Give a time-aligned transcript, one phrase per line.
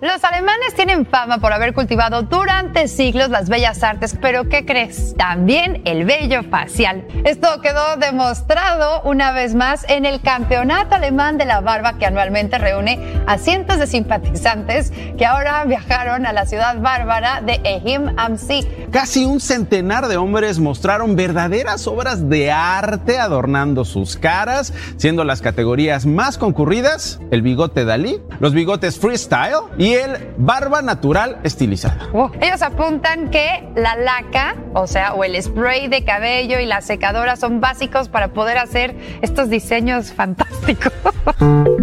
[0.00, 5.16] Los alemanes tienen fama por haber cultivado durante siglos las bellas artes, pero ¿qué crees?
[5.16, 7.04] También el vello facial.
[7.24, 12.58] Esto quedó demostrado una vez más en el Campeonato Alemán de la Barba que anualmente
[12.58, 18.38] reúne a cientos de simpatizantes que ahora viajaron a la ciudad bárbara de Ehim am
[18.38, 18.68] See.
[18.92, 25.42] Casi un centenar de hombres mostraron verdaderas obras de arte adornando sus caras, siendo las
[25.42, 32.08] categorías más concurridas el bigote Dalí, los bigotes freestyle y el barba natural estilizada.
[32.12, 36.80] Oh, Ellos apuntan que la laca, o sea, o el spray de cabello y la
[36.80, 40.92] secadora son básicos para poder hacer estos diseños fantásticos.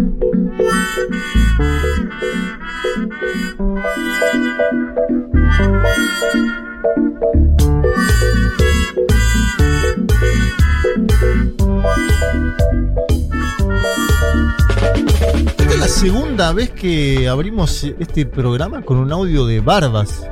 [15.86, 20.24] La segunda vez que abrimos este programa con un audio de barbas.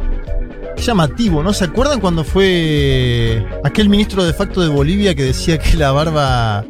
[0.74, 1.52] Qué llamativo, ¿no?
[1.52, 6.64] ¿Se acuerdan cuando fue aquel ministro de facto de Bolivia que decía que la barba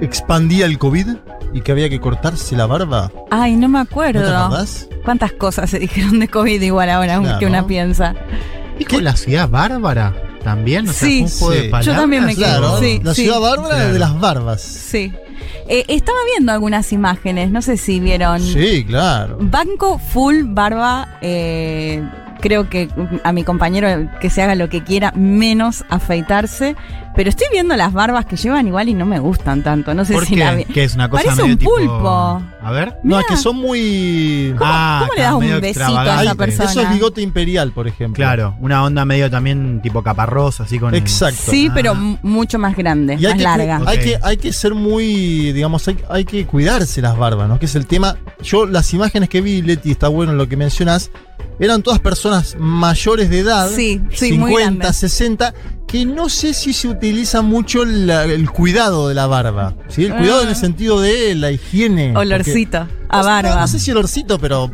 [0.00, 1.06] expandía el COVID
[1.54, 3.12] y que había que cortarse la barba?
[3.30, 4.24] Ay, no me ¿No acuerdo.
[4.26, 4.88] te acordás?
[5.04, 7.38] ¿Cuántas cosas se dijeron de COVID igual ahora Claro.
[7.38, 8.16] que una piensa?
[8.80, 10.88] ¿Dijo la ciudad bárbara también?
[10.88, 11.64] O sea, Sí, un juego de sí.
[11.66, 11.96] Yo palabras.
[12.00, 13.22] también me quedo, Claro, sí, la sí.
[13.22, 13.92] ciudad bárbara Claro.
[13.92, 14.60] de las barbas.
[14.60, 15.12] Sí.
[15.70, 18.40] Eh, estaba viendo algunas imágenes, no sé si vieron.
[18.40, 19.36] Sí, claro.
[19.40, 21.18] Banco full barba.
[21.20, 22.02] eh,
[22.40, 22.88] creo que
[23.24, 23.88] a mi compañero
[24.20, 26.76] que se haga lo que quiera, menos afeitarse.
[27.16, 29.92] Pero estoy viendo las barbas que llevan igual y no me gustan tanto.
[29.92, 30.40] No sé ¿Por si qué?
[30.44, 32.42] la vi- Que es una cosa Parece medio un tipo- pulpo.
[32.62, 32.94] A ver.
[33.02, 34.54] No, es que son muy.
[34.56, 36.70] ¿Cómo, Ah, cómo le das un besito a esa persona?
[36.70, 38.14] Eso es bigote imperial, por ejemplo.
[38.22, 40.94] Claro, una onda medio también tipo caparrosa, así con.
[40.94, 41.50] Exacto.
[41.50, 41.72] Sí, Ah.
[41.74, 43.80] pero mucho más grande, Y hay más que, larga.
[43.86, 47.58] hay, que, hay que ser muy, digamos, hay, hay que cuidarse las barbas, ¿no?
[47.58, 48.16] Que es el tema.
[48.42, 51.10] Yo, las imágenes que vi, Leti, está bueno lo que mencionás,
[51.58, 54.96] eran todas personas mayores de edad, Sí, sí, muy 50, grandes.
[54.96, 55.54] 60,
[55.86, 59.74] que no sé si se utiliza mucho la- el cuidado de la barba.
[59.88, 60.04] ¿sí?
[60.04, 60.42] El cuidado Ah.
[60.44, 62.12] en el sentido de la higiene.
[62.14, 63.60] porque- Olorcito a No, barba.
[63.60, 64.70] No, sé si olorcito, pero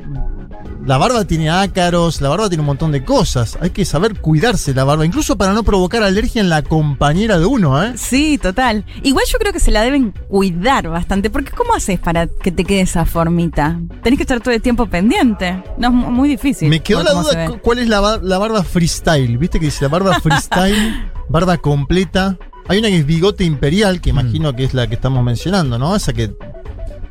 [0.87, 3.57] la barba tiene ácaros, la barba tiene un montón de cosas.
[3.61, 7.47] Hay que saber cuidarse la barba, incluso para no provocar alergia en la compañera de
[7.47, 7.95] uno, ¿eh?
[7.97, 8.85] Sí, total.
[9.03, 12.65] Igual yo creo que se la deben cuidar bastante, porque ¿cómo haces para que te
[12.65, 13.81] quede esa formita?
[14.03, 15.63] Tenés que estar todo el tiempo pendiente.
[15.79, 16.69] No, es mu- muy difícil.
[16.69, 19.39] Me quedó la duda cuál es la, bar- la barba freestyle.
[19.39, 21.11] ¿Viste que dice la barba freestyle?
[21.29, 22.37] barba completa.
[22.69, 24.01] Hay una que es bigote imperial, Mm.
[24.01, 25.97] que imagino que es la que estamos mencionando, ¿no?
[25.97, 26.31] Esa que.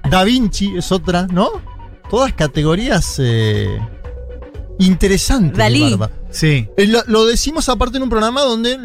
[0.10, 1.50] Da Vinci es otra, ¿no?
[2.14, 3.80] Todas categorías eh,
[4.78, 5.90] interesantes Dalí.
[5.92, 6.14] de barba.
[6.30, 6.68] Sí.
[6.78, 8.78] Eh, Lo, lo decimos aparte en un programa donde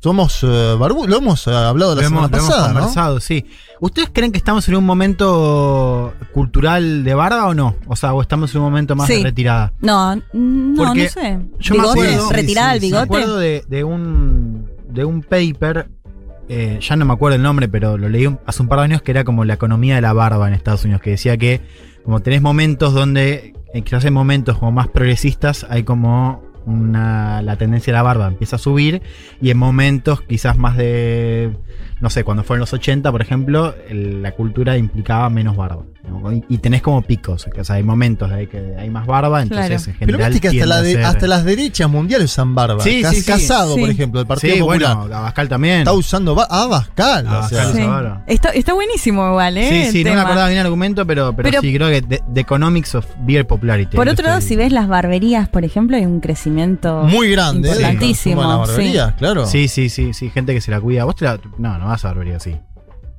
[0.00, 0.46] somos eh,
[0.78, 2.74] barbu- lo hemos eh, hablado la Lo semana hemos, lo hemos pasada, ¿no?
[2.80, 3.46] conversado, sí.
[3.80, 7.74] ¿Ustedes creen que estamos en un momento cultural de barba o no?
[7.88, 9.16] O sea, o estamos en un momento más Sí.
[9.16, 9.72] de retirada.
[9.80, 10.22] No, no,
[10.76, 11.38] Porque no sé.
[11.58, 12.00] yo me ¿Bigote?
[12.00, 12.92] acuerdo- ¿Retirada sí, el sí, sí.
[12.92, 15.88] Me acuerdo de, de un de un paper,
[16.48, 18.84] eh, ya no me acuerdo el nombre, pero lo leí un- hace un par de
[18.84, 21.60] años que era como la economía de la barba en Estados Unidos, que decía que
[22.04, 27.56] como tenés momentos donde, eh, quizás en momentos como más progresistas, hay como una, la
[27.56, 29.02] tendencia de la barba empieza a subir
[29.40, 31.56] y en momentos quizás más de,
[32.00, 35.82] no sé, cuando fueron los 80, por ejemplo, el- la cultura implicaba menos barba.
[36.06, 36.30] ¿no?
[36.30, 39.40] Y, y tenés como picos, o sea, hay momentos de ahí que hay más barba,
[39.40, 39.80] entonces Claro.
[39.80, 42.30] en Pero general viste que hasta, tiende la a de- ser- hasta las derechas mundiales
[42.30, 42.82] usan barba.
[42.84, 43.26] Sí, Cas- sí, sí.
[43.26, 44.96] Casado, por ejemplo, el Partido Sí, Popular.
[44.98, 45.78] bueno, Abascal también.
[45.78, 47.26] está usando ah, Abascal.
[47.26, 47.70] o Abascal sea.
[47.70, 47.88] usa Sí.
[47.88, 48.22] barba.
[48.26, 49.68] Está, está buenísimo igual, ¿eh?
[49.70, 50.22] Sí, el sí, no me tema.
[50.24, 53.46] acordaba bien el argumento, pero, pero, Pero- sí, creo que The, The Economics of Beer
[53.46, 53.96] Popularity.
[53.96, 57.72] Por otro lado, si ves las barberías, por ejemplo, hay un crecimiento Muy grande, ¿eh?
[57.72, 58.36] del importantísimo.
[58.42, 59.14] consumo de la barbería, sí.
[59.18, 59.46] claro.
[59.46, 61.04] Sí, sí, sí, sí, gente que se la cuida.
[61.04, 61.38] Vos te la.
[61.56, 62.56] No, no vas a barbería así.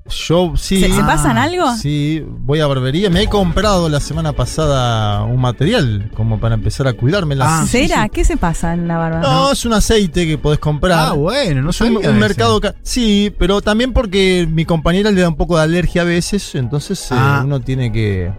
[0.07, 0.81] Yo sí.
[0.81, 1.75] ¿Se, se Ah, pasan algo?
[1.77, 3.09] Sí, voy a barbería.
[3.09, 7.35] Me he comprado la semana pasada un material como para empezar a cuidarme.
[7.41, 8.03] Ah, sí, ¿Será?
[8.03, 8.09] sí.
[8.13, 9.19] ¿Qué se pasa en la barba?
[9.21, 11.07] No, es un aceite que podés comprar.
[11.09, 12.61] Ah, bueno, no Es un, un mercado.
[12.61, 16.53] ca- Sí, pero también porque mi compañera le da un poco de alergia a veces,
[16.53, 17.41] entonces eh, Ah.
[17.43, 18.31] uno tiene que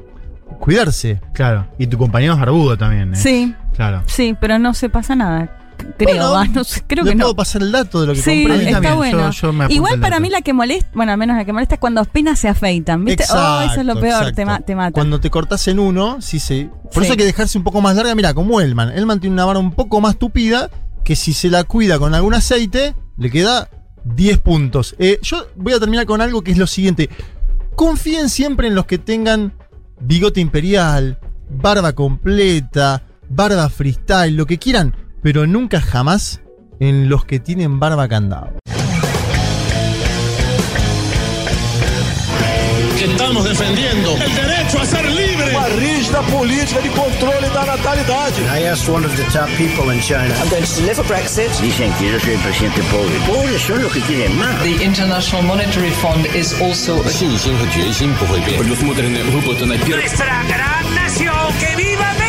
[0.61, 1.21] cuidarse.
[1.35, 1.67] Claro.
[1.79, 3.17] Y tu compañero es barbudo también, ¿eh?
[3.17, 4.03] Sí, Claro.
[4.07, 5.51] sí, pero no se pasa nada.
[5.99, 7.35] Creo, Bueno, va, no sé, creo que puedo no.
[7.37, 8.71] pasar el dato de lo que Sí, compré.
[8.71, 9.31] Está bueno.
[9.31, 11.81] yo- yo Igual para mí la que molesta, bueno, al menos la que molesta es
[11.81, 13.25] cuando apenas se afeitan, ¿viste?
[13.33, 14.93] oh, eso es lo peor, te, ma- te mata.
[14.93, 16.69] Cuando te cortas en uno, sí, sí.
[16.85, 17.01] Por Sí.
[17.03, 18.15] eso hay que dejarse un poco más larga.
[18.15, 18.91] Mira, como Elman.
[18.91, 20.71] Elman tiene una barba un poco más tupida
[21.05, 23.69] que si se la cuida con algún aceite, le queda
[24.05, 24.95] 10 puntos.
[24.99, 27.09] Eh, yo voy a terminar con algo que es lo siguiente.
[27.75, 29.53] Confíen siempre en los que tengan
[30.01, 31.19] bigote imperial,
[31.51, 34.95] barba completa, barba freestyle, lo que quieran,
[35.27, 36.41] pero nunca jamás
[36.79, 38.53] en los que tienen barba candado.
[42.97, 45.47] Estamos defendiendo el derecho a ser libre.
[45.47, 45.57] De.
[48.57, 50.33] I asked one of the top people in China.
[50.39, 51.51] I'm going to Brexit.
[51.61, 53.19] Dicen que yo soy el presidente pobre.
[53.27, 54.63] Pobres son los que más.
[54.63, 57.03] The International Monetary Fund is also.
[57.03, 57.43] Pues, pues,
[59.89, 62.26] Nuestra gran nación que viva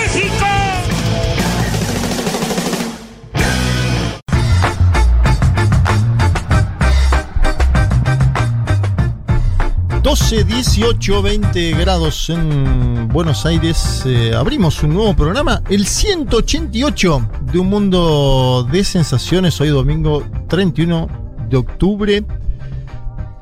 [10.07, 14.04] 12, 18, 20 grados en Buenos Aires.
[14.06, 19.59] Eh, abrimos un nuevo programa, el 188 de Un Mundo de Sensaciones.
[19.59, 21.09] Hoy domingo 31
[21.50, 22.24] de octubre.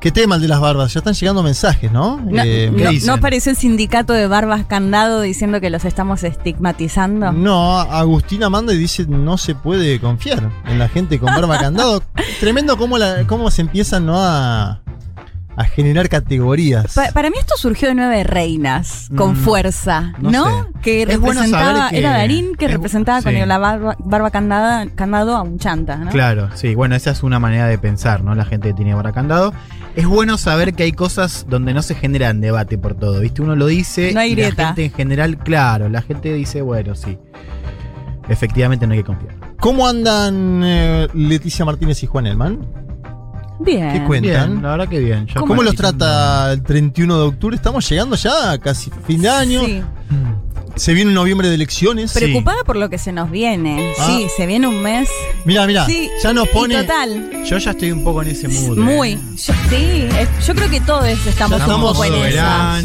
[0.02, 0.92] ¿Qué tema el de las barbas?
[0.92, 2.18] Ya están llegando mensajes, ¿no?
[2.18, 3.06] No, Eh, ¿qué no-?
[3.06, 7.32] ¿no apareció el sindicato de barbas candado diciendo que los estamos estigmatizando?
[7.32, 12.02] No, Agustina manda y dice no se puede confiar en la gente con barba candado.
[12.40, 14.16] Tremendo cómo, la, cómo se empiezan ¿no?
[14.18, 14.82] a,
[15.58, 16.94] a generar categorías.
[16.96, 20.46] Pa- para mí esto surgió de Nueve Reinas, con Mm, fuerza, no ¿no?
[20.46, 20.52] sé.
[20.82, 23.24] Que Es representaba, que- era Darín que representaba sí.
[23.26, 26.12] con la barba, barba candada, candado a un chanta, ¿no?
[26.12, 28.36] Claro, sí, bueno, esa es una manera de pensar, ¿no?
[28.36, 29.54] La gente que tiene barra candado.
[29.96, 33.42] Es bueno saber que hay cosas donde no se generan debate por todo, ¿viste?
[33.42, 36.96] Uno lo dice No hay y la gente en general, claro, la gente dice, bueno,
[36.96, 37.18] sí.
[38.28, 39.36] Efectivamente no hay que confiar.
[39.60, 42.60] ¿Cómo andan eh, Leticia Martínez y Juan Elman?
[43.60, 43.94] Bien.
[43.94, 44.52] ¿Qué cuentan?
[44.52, 45.28] Bien, la verdad que bien.
[45.34, 47.56] ¿Cómo, los trata el 31 de octubre?
[47.56, 49.66] Estamos llegando ya a casi fin de año.
[49.66, 49.82] Sí.
[50.76, 52.12] Se viene un noviembre de elecciones.
[52.12, 53.94] Preocupada por lo que se nos viene.
[53.98, 54.08] Ah.
[54.08, 55.10] Sí, se viene un mes.
[55.46, 56.82] Mira, mira, Sí, ya nos y pone.
[56.82, 57.46] Total.
[57.46, 58.78] Yo ya estoy un poco en ese mood.
[58.78, 58.82] ¿eh?
[58.82, 59.16] Muy.
[59.38, 62.82] Yo, sí, eh, yo creo que todos estamos, Ya un estamos poco en esa.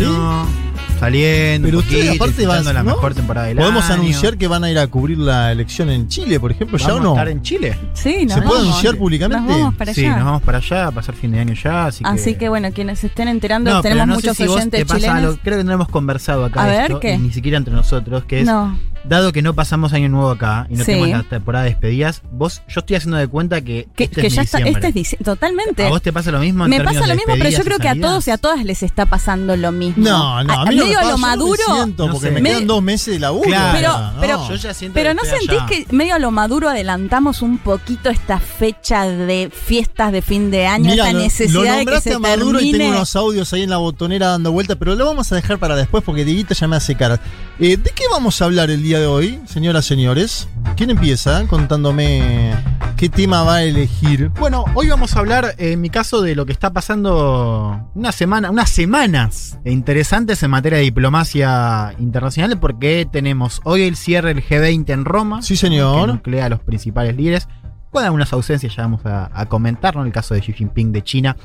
[0.98, 2.90] Saliendo, Pero ustedes poquito, aparte vas, la ¿no?
[2.96, 4.02] mejor temporada del Podemos año.
[4.02, 7.00] anunciar que van a ir a cubrir la elección en Chile, por ejemplo, ¿ya ¿Vamos
[7.00, 7.10] o no?
[7.10, 7.78] a estar en Chile?
[7.94, 9.42] Sí, nos ¿Se puede anunciar públicamente?
[9.46, 10.16] Nos vamos para Sí, allá.
[10.16, 12.10] nos vamos para allá a pasar fin de año ya, así que...
[12.10, 14.56] Así que bueno, quienes se estén enterando, No, pero tenemos no muchos sé si vos
[14.56, 15.19] oyentes te pasa chilenos.
[15.25, 17.14] algo, creo que no hemos conversado acá A ver, esto, ¿qué?
[17.14, 18.78] y ni siquiera entre nosotros, que es, No.
[19.05, 20.93] Dado que no pasamos año nuevo acá y no Sí.
[20.93, 24.26] tenemos la temporada de despedidas, vos, yo estoy haciendo de cuenta que, Que, este que
[24.29, 24.88] es ya está, diciembre.
[24.88, 25.85] este es dici- totalmente.
[25.87, 26.64] ¿A vos te pasa lo mismo?
[26.64, 28.64] en Me pasa lo mismo, pero yo creo y que a todos y a todas
[28.64, 30.05] les está pasando lo mismo.
[30.05, 31.62] No, no, a mí no me medio pasa, lo yo no me maduro.
[31.75, 32.32] siento, No porque sé.
[32.35, 33.44] me quedan dos meses de laburo.
[33.49, 34.20] Claro, Pero, no.
[34.20, 35.67] pero, Yo ya siento pero no sentís allá.
[35.67, 40.67] que medio a lo maduro adelantamos un poquito esta fecha de fiestas de fin de
[40.67, 42.79] año, Mira, esta lo, necesidad lo de que nombraste se a Maduro y termine.
[42.79, 45.75] tengo unos audios ahí en la botonera dando vuelta, pero lo vamos a dejar para
[45.76, 47.20] después porque Dieguito ya me hace caras.
[47.58, 50.48] Eh, ¿De qué vamos a hablar el día de hoy, señoras, señores?
[50.76, 52.52] ¿Quién empieza contándome
[52.96, 54.31] qué tema va a elegir?
[54.31, 58.10] Bueno, hoy vamos a hablar, eh, en mi caso, de lo que está pasando una
[58.10, 64.44] semana, unas semanas interesantes en materia de diplomacia internacional, porque tenemos hoy el cierre del
[64.44, 65.42] G20 en Roma.
[65.42, 66.06] Sí, señor.
[66.06, 67.46] Que nuclea a los principales líderes.
[67.90, 70.04] Con algunas ausencias ya vamos a, a comentar, ¿no?
[70.04, 71.37] El caso de Xi Jinping de China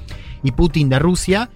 [0.42, 1.50] y Putin de Rusia.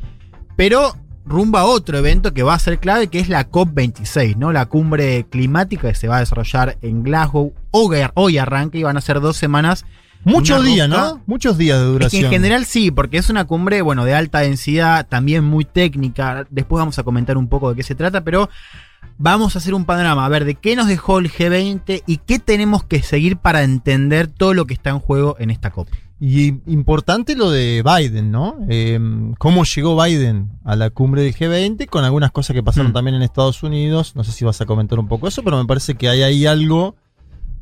[0.55, 0.95] Pero
[1.29, 4.51] rumba a otro evento que va a ser clave, que es la COP26, ¿no?
[4.51, 7.53] La cumbre climática que se va a desarrollar en Glasgow.
[7.71, 9.85] Hoy, arranca y van a ser dos semanas.
[10.25, 10.89] Muchos días.
[10.89, 11.21] ¿no?
[11.27, 12.25] Muchos días de Es que duración.
[12.25, 16.45] en general sí, porque es una cumbre, bueno, de alta densidad, también muy técnica.
[16.49, 18.49] Después vamos a comentar un poco de qué se trata, pero
[19.17, 22.39] vamos a hacer un panorama, a ver de qué nos dejó el G20 y qué
[22.39, 25.87] tenemos que seguir para entender todo lo que está en juego en esta COP.
[26.21, 28.57] Y importante lo de Biden, ¿no?
[28.67, 28.99] Eh,
[29.37, 32.93] cómo llegó Biden a la cumbre del G20 con algunas cosas que pasaron Mm.
[32.93, 34.15] también en Estados Unidos.
[34.15, 36.45] No sé si vas a comentar un poco eso, pero me parece que hay ahí
[36.45, 36.95] algo.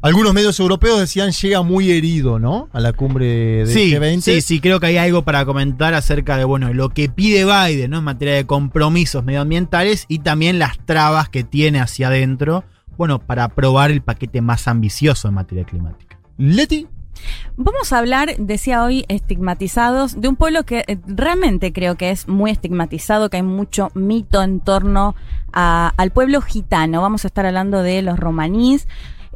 [0.01, 2.70] Algunos medios europeos decían llega muy herido, ¿no?
[2.72, 4.22] A la cumbre del Sí, G20.
[4.22, 7.91] sí, sí, creo que hay algo para comentar acerca de, bueno, lo que pide Biden,
[7.91, 7.98] ¿no?
[8.00, 12.63] En materia de compromisos medioambientales y también las trabas que tiene hacia adentro,
[12.98, 16.20] bueno, para aprobar el paquete más ambicioso en materia climática.
[16.38, 16.88] Leti,
[17.55, 22.27] Vamos a hablar, decía hoy, estigmatizados, de un pueblo que eh, realmente creo que es
[22.27, 25.15] muy estigmatizado, que hay mucho mito en torno
[25.53, 27.01] a- al pueblo gitano.
[27.01, 28.88] Vamos a estar hablando de los romanís.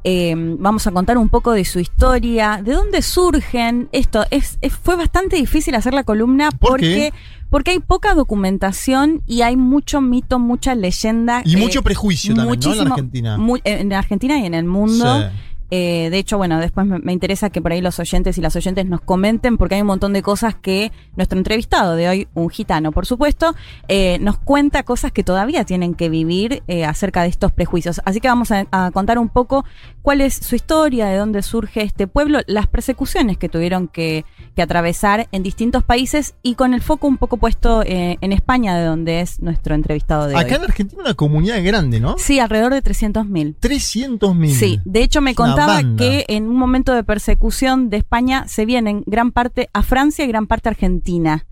[0.03, 3.87] eh, vamos a contar un poco de su historia, de dónde surgen.
[3.91, 7.13] Esto es, es- fue bastante difícil hacer la columna ¿Por porque, qué?
[7.51, 11.43] porque hay poca documentación y hay mucho mito, mucha leyenda.
[11.45, 12.71] y eh, mucho prejuicio también, ¿no?
[12.73, 13.37] En la Argentina.
[13.63, 15.05] en Argentina y en el mundo.
[15.19, 15.25] Sí.
[15.73, 18.55] Eh, de hecho, bueno, después me, me interesa que por ahí los oyentes y las
[18.55, 22.49] oyentes nos comenten, porque hay un montón de cosas que nuestro entrevistado de hoy, un
[22.49, 23.55] gitano, por supuesto,
[23.87, 28.01] eh, nos cuenta cosas que todavía tienen que vivir eh, acerca de estos prejuicios.
[28.05, 29.63] Así que vamos a, a contar un poco
[30.01, 34.25] cuál es su historia, de dónde surge este pueblo, las persecuciones que tuvieron que,
[34.55, 38.85] que atravesar en distintos países y con el foco un poco puesto en España, de
[38.85, 40.67] donde es nuestro entrevistado de Acá en hoy.
[40.67, 42.17] Argentina una comunidad grande, ¿no?
[42.17, 43.55] Sí, alrededor de 300.000.
[43.59, 44.49] 300.000.
[44.49, 46.03] Sí, de hecho me una contaba banda.
[46.03, 50.27] que en un momento de persecución de España se vienen gran parte a Francia y
[50.27, 51.45] gran parte a Argentina.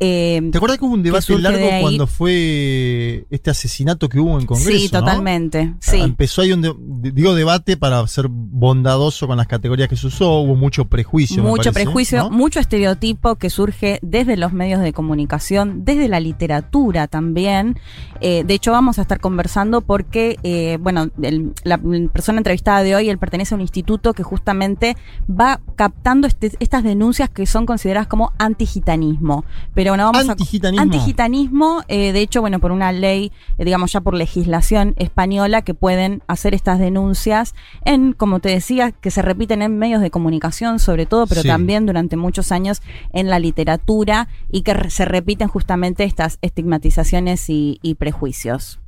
[0.00, 4.38] Eh, ¿Te acuerdas que hubo un debate largo de cuando fue este asesinato que hubo
[4.40, 4.70] en Congreso?
[4.78, 5.00] sí, ¿no?
[5.00, 5.74] totalmente.
[5.80, 6.00] Sí.
[6.00, 6.74] Empezó ahí un de-
[7.12, 11.42] digo debate para ser bondadoso con las categorías que se usó, hubo mucho prejuicio.
[11.42, 12.30] me mucho parece, prejuicio, ¿no?
[12.30, 17.78] mucho estereotipo que surge desde los medios de comunicación, desde la literatura también.
[18.20, 21.78] Eh, de hecho, vamos a estar conversando porque, eh, bueno, el- la
[22.12, 24.96] persona entrevistada de hoy, él pertenece a un instituto que justamente
[25.30, 29.44] va captando este- estas denuncias que son consideradas como antigitanismo.
[29.74, 30.82] Pero bueno, vamos a Antigitanismo.
[30.82, 35.74] Antigitanismo, eh, de hecho, bueno, por una ley, eh, digamos ya por legislación española, que
[35.74, 37.54] pueden hacer estas denuncias
[37.84, 41.48] en, como te decía, que se repiten en medios de comunicación, sobre todo, pero Sí.
[41.48, 42.80] también durante muchos años
[43.12, 48.80] en la literatura y que se repiten justamente estas estigmatizaciones y, y prejuicios.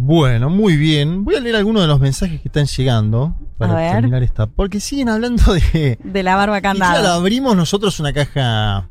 [0.00, 1.24] Bueno, muy bien.
[1.24, 4.46] Voy a leer algunos de los mensajes que están llegando para terminar esta.
[4.46, 5.98] Porque siguen hablando de.
[6.04, 7.14] De la barba Y claro, candada.
[7.16, 8.90] abrimos nosotros una caja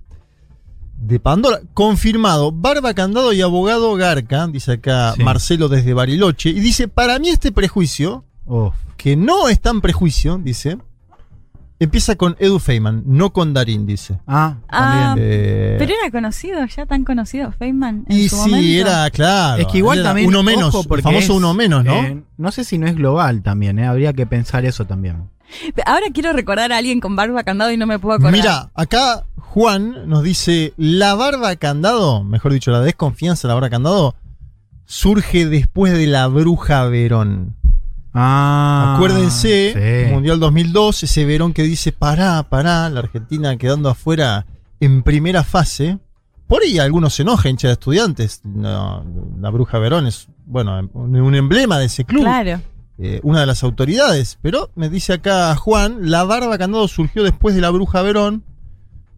[0.97, 1.61] de Pandora.
[1.73, 5.23] Confirmado, barba candado y abogado Garca, dice acá Sí.
[5.23, 6.49] Marcelo desde Bariloche.
[6.49, 8.23] Y dice: Para mí, este prejuicio,
[8.97, 10.77] que no es tan prejuicio, dice,
[11.79, 14.19] empieza con Edu Feynman, no con Darín, dice.
[14.27, 15.27] Ah, Ah, también.
[15.29, 18.05] Eh, Pero era conocido, ya tan conocido, Feynman.
[18.09, 18.89] en y su sí, momento.
[18.89, 19.61] era claro.
[19.61, 20.27] es que igual era también.
[20.27, 21.93] Uno menos, ojo, el famoso es, uno menos, ¿no?
[21.95, 23.85] eh, no sé si no es global también, ¿eh?
[23.87, 25.29] habría que pensar eso también.
[25.85, 28.33] Ahora quiero recordar a alguien con barba candado y no me puedo acordar.
[28.33, 33.69] Mira, acá Juan nos dice, la barba candado, mejor dicho, la desconfianza de la barba
[33.69, 34.15] candado,
[34.85, 37.55] surge después de la bruja Verón.
[38.19, 38.93] Ah.
[38.95, 39.73] Acuérdense,
[40.07, 40.11] sí.
[40.13, 44.45] Mundial 2002, ese Verón que dice, pará, pará, la Argentina quedando afuera
[44.79, 45.99] en primera fase.
[46.47, 48.41] Por ahí algunos se enojan, hincha de estudiantes.
[48.43, 49.05] No,
[49.39, 52.21] la bruja Verón es, bueno, un emblema de ese club.
[52.23, 52.61] Claro.
[52.97, 54.39] eh, una de las autoridades.
[54.41, 58.43] Pero me dice acá Juan, la barba candado surgió después de la bruja Verón.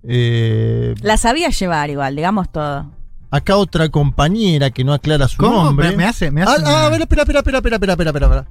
[0.03, 2.91] Eh, La sabía llevar igual, digamos todo.
[3.31, 5.63] acá otra compañera que no aclara su ¿Cómo?
[5.65, 5.91] nombre.
[5.91, 6.31] Me, me hace.
[6.31, 8.47] Me Ah, hace ah, una- a ver, espera, espera, espera, espera, espera, espera, espera,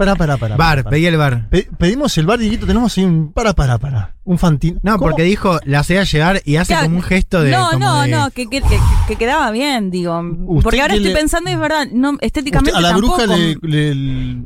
[0.00, 0.56] Para, para, para.
[0.56, 1.48] Bar, pedí el bar.
[1.78, 3.32] pedimos el bar, Dieguito, tenemos ahí un.
[3.32, 4.14] Para, para, para.
[4.24, 4.80] Un fantín.
[4.82, 5.10] No, ¿Cómo?
[5.10, 7.50] porque dijo, la hacía llegar y hace Claro, como un gesto de.
[7.50, 10.22] No, como no, de- no, que, que- que- que quedaba bien, digo.
[10.62, 13.56] Porque ahora estoy le- pensando y es verdad, no, estéticamente Usted a la bruja le,
[13.60, 14.36] le-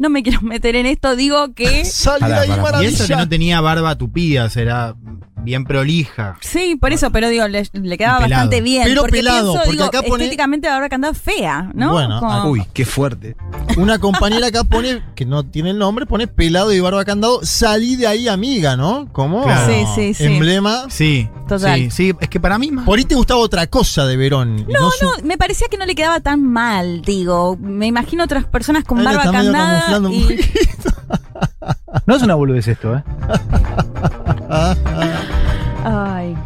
[0.00, 2.82] no me quiero meter en esto, digo que sale Pará, ahí pará.
[2.82, 4.96] Y eso que no tenía barba tupida, será
[5.44, 6.36] bien prolija.
[6.40, 8.30] sí, por eso, pero digo, le, le quedaba Pelado.
[8.42, 8.84] bastante bien.
[8.84, 11.92] Pero porque pelado, pienso, porque digo, acá pone- estéticamente la fea, ¿no?
[11.92, 13.36] Bueno, Como- ah, Uy, qué fuerte.
[13.76, 17.40] Una compañera acá pone, que no tiene el nombre, pone pelado y barba candado.
[17.42, 19.08] Salí de ahí, amiga, ¿no?
[19.12, 19.72] Como Claro.
[19.72, 20.24] Sí, sí, sí.
[20.24, 20.84] emblema.
[20.88, 21.28] Sí.
[21.48, 21.78] Total.
[21.78, 22.86] Sí, sí, es que para mí más.
[22.86, 24.66] Por ahí te gustaba otra cosa de Verón.
[24.68, 27.56] No, su- no, me parecía que no le quedaba tan mal, digo.
[27.60, 30.20] Me imagino otras personas con barba candada un y...
[30.22, 30.90] poquito.
[32.06, 33.02] No es una boludez esto, ¿eh?
[35.84, 36.36] Ay,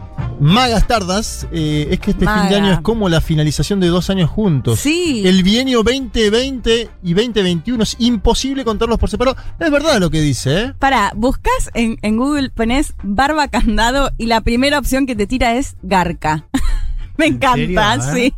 [0.41, 4.09] Magas tardas, eh, es que este fin de año es como la finalización de dos
[4.09, 4.79] años juntos.
[4.79, 5.23] sí.
[5.27, 9.37] El bienio 2020 y 2021 es imposible contarlos por separado.
[9.59, 10.75] Es verdad lo que dice, ¿eh?
[10.79, 15.55] Para, buscas en, en Google, pones barba candado y la primera opción que te tira
[15.55, 16.47] es garca.
[17.17, 18.15] Me ¿En encanta, serio?
[18.15, 18.35] Sí.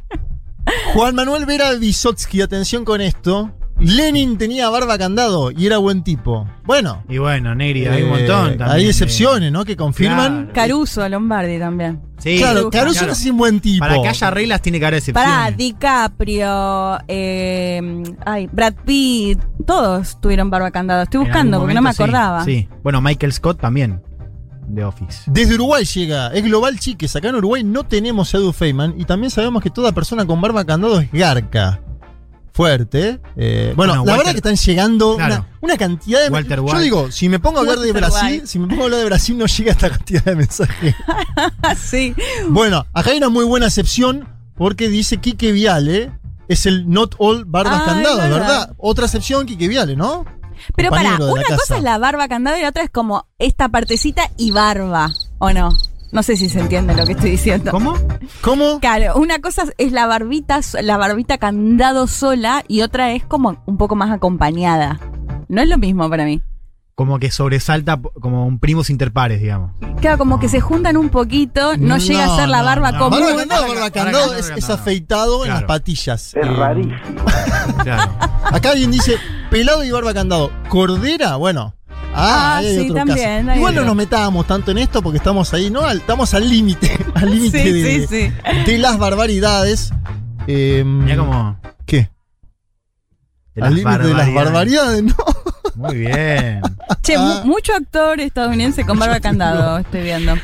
[0.95, 3.53] Juan Manuel Vera Vysotsky, atención con esto.
[3.81, 6.47] Lenin tenía barba candado y era buen tipo.
[6.65, 8.71] Bueno, Y bueno, Negri, hay un eh, montón también.
[8.71, 9.65] Hay excepciones, ¿no?
[9.65, 10.47] Que confirman.
[10.47, 10.53] Claro.
[10.55, 12.01] Caruso, Lombardi también.
[12.19, 13.07] Sí, Claro, Caruso claro.
[13.09, 13.87] no es un buen tipo.
[13.87, 15.33] Para que haya reglas tiene que haber excepciones.
[15.33, 21.03] Para DiCaprio, eh, ay, Brad Pitt, todos tuvieron barba candado.
[21.03, 22.45] Estoy buscando algún porque no me momento, sí, acordaba.
[22.45, 24.03] Sí, Bueno, Michael Scott también.
[24.69, 25.23] De Office.
[25.27, 27.17] Desde Uruguay llega, es Global Chiques.
[27.17, 30.41] Acá en Uruguay no tenemos a Edu Feynman y también sabemos que toda persona con
[30.41, 31.81] barba candado es garca.
[32.53, 33.21] Fuerte.
[33.37, 33.73] ¿eh?
[33.77, 35.35] Bueno, Bueno, la Walter- verdad que están llegando Claro.
[35.35, 36.29] una, una cantidad de.
[36.31, 38.47] Walter Yo digo, si me pongo a hablar de Brasil, White.
[38.47, 40.95] si me pongo a hablar de Brasil, no llega esta cantidad de mensajes.
[41.83, 42.15] sí.
[42.49, 46.13] bueno, acá hay una muy buena excepción porque dice Quique Viale.
[46.49, 48.49] Es el not all barbas Ah, candadas, es ¿verdad?
[48.49, 48.75] verdad.
[48.79, 50.25] Otra excepción, Quique Viale, ¿no?
[50.75, 53.27] Pero para, Compañero la una cosa es la barba candado y la otra es como
[53.39, 55.71] esta partecita y barba, ¿o no?
[56.13, 57.71] No sé si se entiende lo que estoy diciendo.
[57.71, 57.95] ¿Cómo?
[58.41, 58.81] ¿Cómo?
[58.81, 63.77] Claro, una cosa es la barbita, la barbita candado sola y otra es como un
[63.77, 64.99] poco más acompañada.
[65.49, 66.43] No es lo mismo para mí.
[66.97, 69.71] Como que sobresalta como un primos interpares, digamos.
[70.01, 72.99] Claro, como que se juntan un poquito, no, llega a ser la no, barba no.
[72.99, 73.21] común.
[73.21, 76.35] Barba candado, barba candado candado, es, afeitado en las patillas.
[76.35, 76.97] Es Eh, rarísimo.
[77.85, 78.13] Claro.
[78.45, 79.17] Acá alguien dice
[79.51, 80.51] pelado y barba candado.
[80.69, 81.75] Cordera, bueno.
[82.13, 83.59] Ah, Ah, ahí hay sí, otro también, caso.
[83.59, 85.89] Igual no nos metábamos tanto en esto porque estamos ahí, ¿no?
[85.91, 86.91] Estamos al límite.
[87.15, 88.33] Al límite Sí, de, sí, sí.
[88.67, 89.93] de las barbaridades.
[90.47, 91.59] Eh, Mira como.
[91.87, 92.09] ¿Qué?
[93.55, 95.15] de al límite de las barbaridades, ¿no?
[95.75, 96.61] Muy bien.
[97.03, 97.43] Che, Ah.
[97.45, 100.35] mucho actor estadounidense con barba candado, estoy viendo.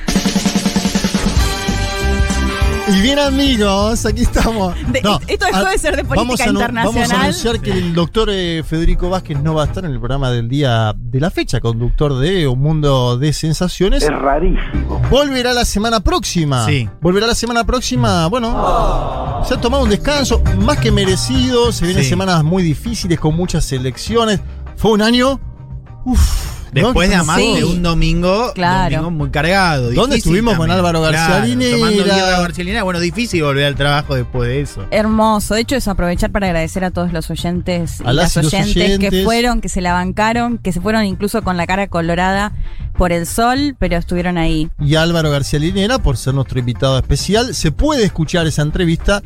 [2.88, 4.74] Y bien amigos, aquí estamos.
[4.92, 6.94] De- esto dejó de ser de política vamos a anu- internacional.
[6.94, 9.98] Vamos a anunciar que el doctor eh, Federico Vázquez no va a estar en el
[9.98, 14.04] programa del día de la fecha, conductor de Un Mundo de Sensaciones.
[14.04, 15.02] Es rarísimo.
[15.10, 16.64] Volverá la semana próxima.
[16.64, 16.88] Sí.
[17.00, 18.26] Volverá la semana próxima.
[18.28, 21.72] Bueno, se ha tomado un descanso más que merecido.
[21.72, 22.10] Se vienen Sí.
[22.10, 24.40] semanas muy difíciles con muchas elecciones.
[24.76, 25.40] Fue un año.
[26.04, 26.55] Uf.
[26.84, 27.54] Después de además Sí.
[27.56, 28.96] de un domingo, Claro.
[28.96, 29.90] domingo muy cargado.
[29.92, 30.70] ¿Dónde estuvimos con.
[30.70, 31.76] Álvaro García Claro, Linera?
[31.78, 32.82] tomando Álvaro García Linera.
[32.82, 34.84] Bueno, difícil volver al trabajo después de eso.
[34.90, 35.54] Hermoso.
[35.54, 38.42] De hecho, es aprovechar para agradecer a todos los oyentes y A las las y
[38.42, 39.24] los oyentes, que oyentes.
[39.24, 42.52] fueron, que se la bancaron, que se fueron incluso con la cara colorada
[42.96, 44.70] por el sol, pero estuvieron ahí.
[44.80, 47.54] y Álvaro García Linera por ser nuestro invitado especial.
[47.54, 49.22] Se puede escuchar esa entrevista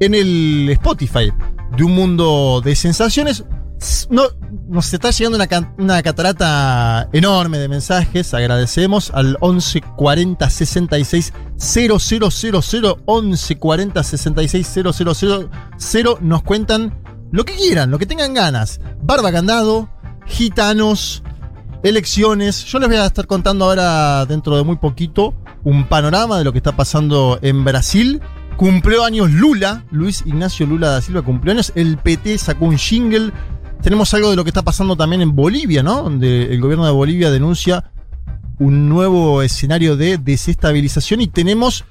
[0.00, 1.32] en el Spotify
[1.76, 3.44] de Un Mundo de Sensaciones.
[4.10, 4.22] No,
[4.68, 8.34] nos está llegando una, una catarata enorme de mensajes.
[8.34, 17.90] Agradecemos al 11 40 66 0000 11 40 66 000 Nos cuentan lo que quieran,
[17.90, 18.80] lo que tengan ganas.
[19.02, 19.88] Barba Candado,
[20.26, 21.22] gitanos,
[21.82, 22.64] elecciones.
[22.64, 26.52] Yo les voy a estar contando ahora, dentro de muy poquito, un panorama de lo
[26.52, 28.20] que está pasando en Brasil.
[28.56, 31.72] Cumplió años Lula, Luis Ignacio Lula da Silva cumplió años.
[31.74, 33.32] El PT sacó un jingle.
[33.86, 36.02] Tenemos algo de lo que está pasando también en Bolivia, ¿no?
[36.02, 37.92] Donde el gobierno de Bolivia denuncia
[38.58, 41.84] un nuevo escenario de desestabilización y tenemos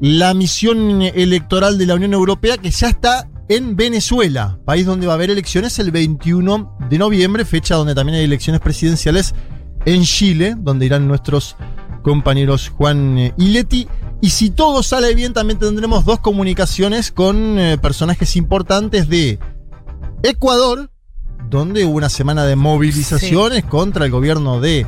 [0.00, 5.12] la misión electoral de la Unión Europea que ya está en Venezuela, país donde va
[5.12, 9.32] a haber elecciones el 21 de noviembre, fecha donde también hay elecciones presidenciales
[9.84, 11.54] en Chile, donde irán nuestros
[12.02, 13.86] compañeros Juan eh, y Leti.
[14.20, 19.38] Y si todo sale bien, también tendremos dos comunicaciones con eh, personajes importantes de
[20.24, 20.90] Ecuador,
[21.48, 24.86] donde hubo una semana de movilizaciones contra el gobierno de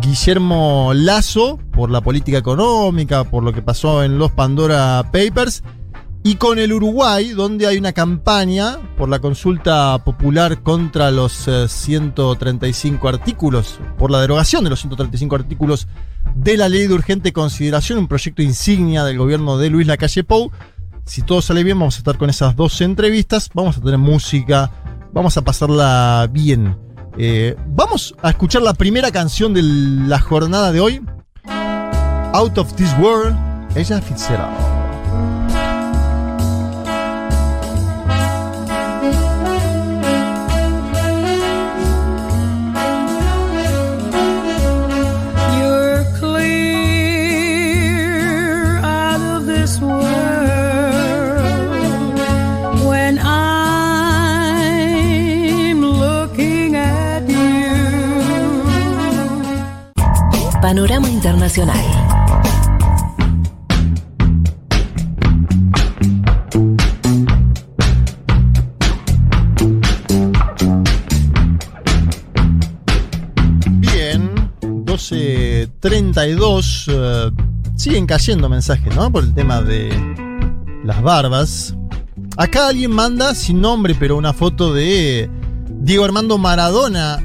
[0.00, 5.62] Guillermo Lazo por la política económica, por lo que pasó en los Pandora Papers,
[6.22, 11.68] y con el Uruguay, donde hay una campaña por la consulta popular contra los eh,
[11.68, 15.86] 135 artículos, por la derogación de los 135 artículos
[16.34, 20.50] de la ley de urgente consideración, un proyecto insignia del gobierno de Luis Lacalle Pou.
[21.04, 24.72] Si todo sale bien, vamos a estar con esas dos entrevistas, vamos a tener música,
[25.12, 26.76] vamos a pasarla bien.
[27.18, 31.02] Eh, vamos a escuchar la primera canción de la jornada de hoy.
[32.32, 33.36] Out of This World,
[33.74, 34.75] ella Fitzgerald.
[60.60, 61.84] Panorama Internacional.
[73.78, 76.84] Bien, 12.32.
[76.88, 77.30] eh,
[77.76, 79.10] siguen cayendo mensajes, ¿no?
[79.12, 79.90] Por el tema de
[80.84, 81.74] las barbas.
[82.36, 85.28] Acá alguien manda, sin nombre, pero una foto de
[85.80, 87.18] Diego Armando Maradona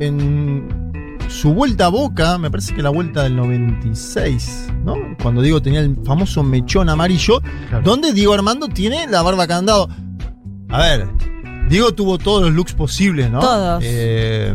[0.00, 0.83] en
[1.28, 4.94] su vuelta a Boca, me parece que la vuelta del 96, ¿no?
[5.22, 7.40] Cuando Diego tenía el famoso mechón amarillo,
[7.82, 9.88] donde Diego Armando tiene la barba candado.
[10.68, 11.08] A ver,
[11.68, 13.40] Diego tuvo todos los looks posibles, ¿no?
[13.40, 13.82] Todos.
[13.84, 14.54] Eh,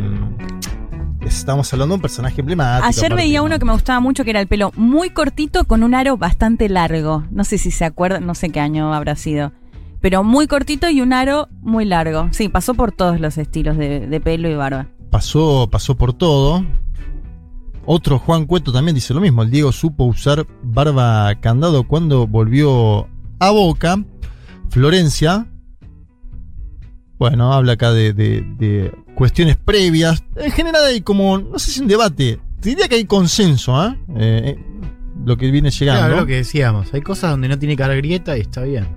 [1.21, 2.87] estamos hablando de un personaje emblemático.
[2.87, 3.45] Ayer aparte, veía ¿no?
[3.45, 6.69] uno que me gustaba mucho, que era el pelo muy cortito con un aro bastante
[6.69, 7.25] largo.
[7.31, 9.51] No sé si se acuerdan, no sé qué año habrá sido.
[10.01, 12.29] Pero muy cortito y un aro muy largo.
[12.31, 14.87] Sí, pasó por todos los estilos de, de pelo y barba.
[15.09, 16.65] Pasó, pasó por todo.
[17.85, 19.41] Otro Juan Cueto también dice lo mismo.
[19.43, 23.07] El Diego supo usar barba candado cuando volvió
[23.39, 24.03] a Boca.
[24.69, 25.47] Florencia.
[27.17, 30.23] Bueno, habla acá de, de- cuestiones previas.
[30.37, 32.39] En general hay como, no sé si un debate.
[32.61, 33.97] Te diría que hay consenso, ¿ah?
[34.15, 34.63] Eh, eh,
[35.25, 36.01] lo que viene llegando.
[36.05, 36.93] Claro, lo que decíamos.
[36.93, 38.87] Hay cosas donde no tiene cara grieta y está bien.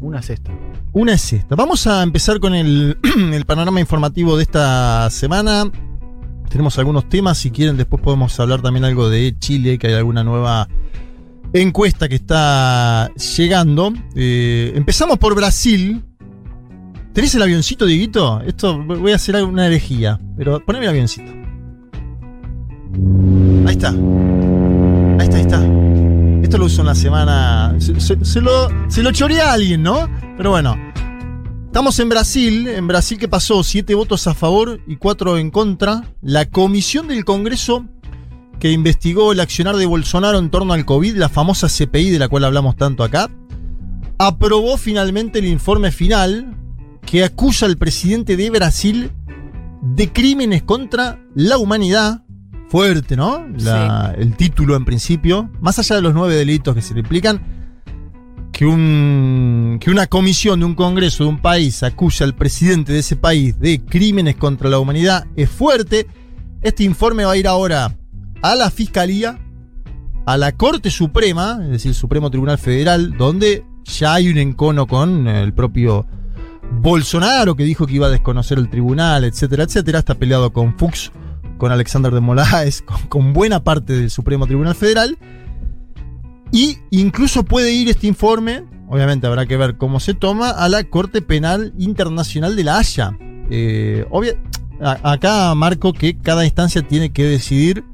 [0.00, 0.52] Una es esta.
[0.92, 1.54] Una es esta.
[1.54, 2.96] Vamos a empezar con el,
[3.46, 5.70] panorama informativo de esta semana.
[6.48, 7.38] Tenemos algunos temas.
[7.38, 10.68] Si quieren, después podemos hablar también algo de Chile, que hay alguna nueva
[11.52, 13.92] encuesta que está llegando.
[14.16, 16.02] Eh, empezamos por Brasil.
[17.12, 18.40] ¿Tenés el avioncito, Dieguito?
[18.40, 21.30] Esto voy a hacer una herejía, pero poneme el avioncito.
[23.66, 23.90] Ahí está.
[25.18, 25.89] Ahí está, ahí está.
[26.50, 27.76] Esto lo uso en la semana.
[27.78, 30.10] Se, lo, se lo choreé a alguien, ¿no?
[30.36, 30.76] Pero bueno.
[31.66, 32.66] Estamos en Brasil.
[32.66, 33.62] En Brasil, ¿qué pasó?
[33.62, 36.02] Siete votos a favor y cuatro en contra.
[36.20, 37.84] La comisión del Congreso
[38.58, 42.26] que investigó el accionar de Bolsonaro en torno al COVID, la famosa CPI de la
[42.26, 43.30] cual hablamos tanto acá,
[44.18, 46.56] aprobó finalmente el informe final
[47.06, 49.12] que acusa al presidente de Brasil
[49.82, 52.24] de crímenes contra la humanidad.
[52.70, 53.46] Fuerte, ¿no?
[53.58, 57.42] La- El título en principio, más allá de los nueve delitos que se le implican,
[58.52, 63.00] que, un, que una comisión de un congreso de un país acuse al presidente de
[63.00, 66.06] ese país de crímenes contra la humanidad es fuerte.
[66.62, 67.96] Este informe va a ir ahora
[68.42, 69.38] a la Fiscalía,
[70.26, 74.86] a la Corte Suprema, es decir, el Supremo Tribunal Federal, donde ya hay un encono
[74.86, 76.06] con el propio
[76.80, 79.98] Bolsonaro, que dijo que iba a desconocer el tribunal, etcétera, etcétera.
[80.00, 81.10] Está peleado con Fuchs,
[81.60, 85.16] con Alexander de Moraes, con, con buena parte del Supremo Tribunal Federal.
[86.52, 90.82] Y incluso puede ir este informe, obviamente habrá que ver cómo se toma, a la
[90.82, 93.16] Corte Penal Internacional de La Haya.
[93.50, 94.34] Eh, obvia-
[94.80, 97.84] a- acá marco que cada instancia tiene que decidir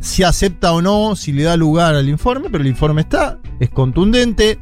[0.00, 3.70] si acepta o no, si le da lugar al informe, pero el informe está, es
[3.70, 4.60] contundente.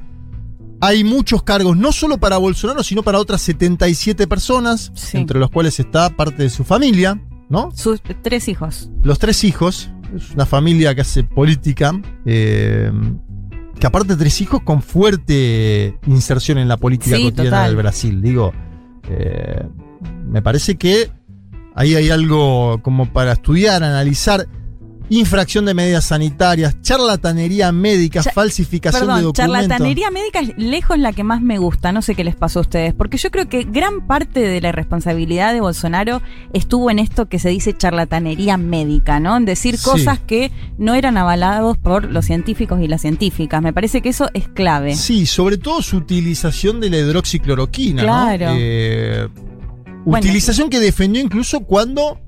[0.81, 5.19] Hay muchos cargos, no solo para Bolsonaro, sino para otras 77 personas, Sí.
[5.19, 7.71] entre los cuales está parte de su familia, ¿no?
[7.75, 8.91] Sus tres hijos.
[9.03, 11.93] Los tres hijos, es una familia que hace política,
[12.25, 12.91] eh,
[13.79, 17.67] que aparte tres hijos con fuerte inserción en la política Sí, cotidiana total.
[17.69, 18.23] del Brasil.
[18.23, 18.53] Digo,
[19.09, 19.67] eh,
[20.29, 21.11] me parece que
[21.75, 24.47] ahí hay algo como para estudiar, analizar.
[25.09, 29.35] Infracción de medidas sanitarias, charlatanería médica, Cha- falsificación de documentos.
[29.35, 31.92] charlatanería médica es lejos la que más me gusta.
[31.92, 32.92] No sé qué les pasó a ustedes.
[32.92, 37.38] Porque yo creo que gran parte de la responsabilidad de Bolsonaro estuvo en esto que
[37.38, 39.37] se dice charlatanería médica, ¿no?
[39.37, 39.85] En decir Sí.
[39.85, 43.62] cosas que no eran avalados por los científicos y las científicas.
[43.62, 44.97] Me parece que eso es clave.
[44.97, 48.03] Sí, sobre todo su utilización de la hidroxicloroquina.
[48.03, 48.09] ¿no?
[48.09, 48.47] Claro.
[48.57, 49.29] Eh,
[50.05, 50.25] Bueno.
[50.27, 52.21] utilización que defendió incluso cuando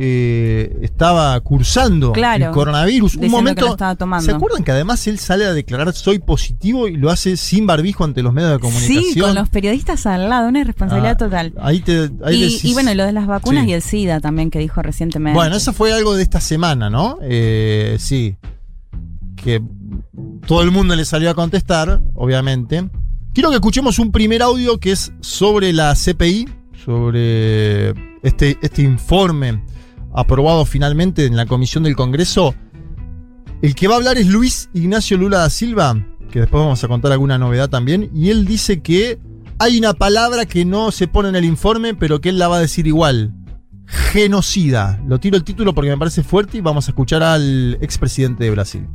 [0.00, 2.46] eh, estaba cursando Claro.
[2.46, 3.16] el coronavirus.
[3.16, 3.76] Un momento.
[4.20, 8.04] ¿Se acuerdan que además él sale a declarar soy positivo y lo hace sin barbijo
[8.04, 9.04] ante los medios de comunicación?
[9.12, 11.52] Sí, con los periodistas al lado, una irresponsabilidad Ah, total.
[11.60, 13.70] Ahí te, ahí Y, decís- y bueno, lo de las vacunas Sí.
[13.70, 15.34] y el SIDA también que dijo recientemente.
[15.36, 17.18] Bueno, eso fue algo de esta semana, ¿no?
[17.22, 18.36] Eh, sí.
[19.34, 19.60] Que
[20.46, 22.88] todo el mundo le salió a contestar, obviamente.
[23.34, 26.48] Quiero que escuchemos un primer audio que es sobre la CPI,
[26.84, 27.90] sobre
[28.22, 29.62] este, este informe
[30.18, 32.54] aprobado finalmente en la comisión del Congreso.
[33.62, 35.96] El que va a hablar es Luis Ignacio Lula da Silva,
[36.30, 39.18] que después vamos a contar alguna novedad también, y él dice que
[39.58, 42.56] hay una palabra que no se pone en el informe, pero que él la va
[42.56, 43.32] a decir igual.
[43.86, 45.00] Genocida.
[45.06, 48.50] Lo tiro el título porque me parece fuerte y vamos a escuchar al expresidente de
[48.50, 48.86] Brasil.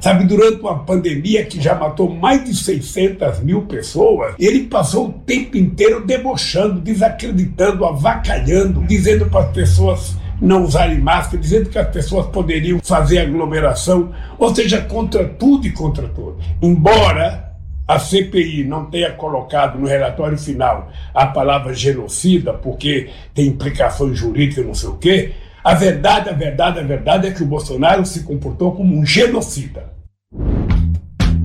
[0.00, 5.12] Sabe, durante uma pandemia que já matou mais de 600 mil pessoas, ele passou o
[5.12, 11.88] tempo inteiro debochando, desacreditando, avacalhando, dizendo para as pessoas não usarem máscara, dizendo que as
[11.88, 16.44] pessoas poderiam fazer aglomeração, ou seja, contra tudo e contra todos.
[16.62, 17.48] Embora
[17.86, 24.66] a CPI não tenha colocado no relatório final a palavra genocida, porque tem implicações jurídicas,
[24.66, 25.32] não sei o quê,
[25.64, 29.92] a verdade, a verdade, a verdade é que o Bolsonaro se comportou como um genocida.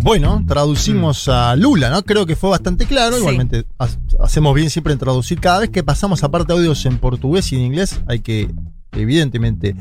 [0.02, 2.04] Bueno, traducimos a Lula, ¿no?
[2.04, 3.14] Creo que fue bastante claro.
[3.16, 3.20] Sí.
[3.22, 3.88] Igualmente, ha-
[4.20, 5.40] hacemos bien siempre en traducir.
[5.40, 8.50] Cada vez que pasamos aparte audios en portugués y en inglés, hay que,
[8.92, 9.76] evidentemente,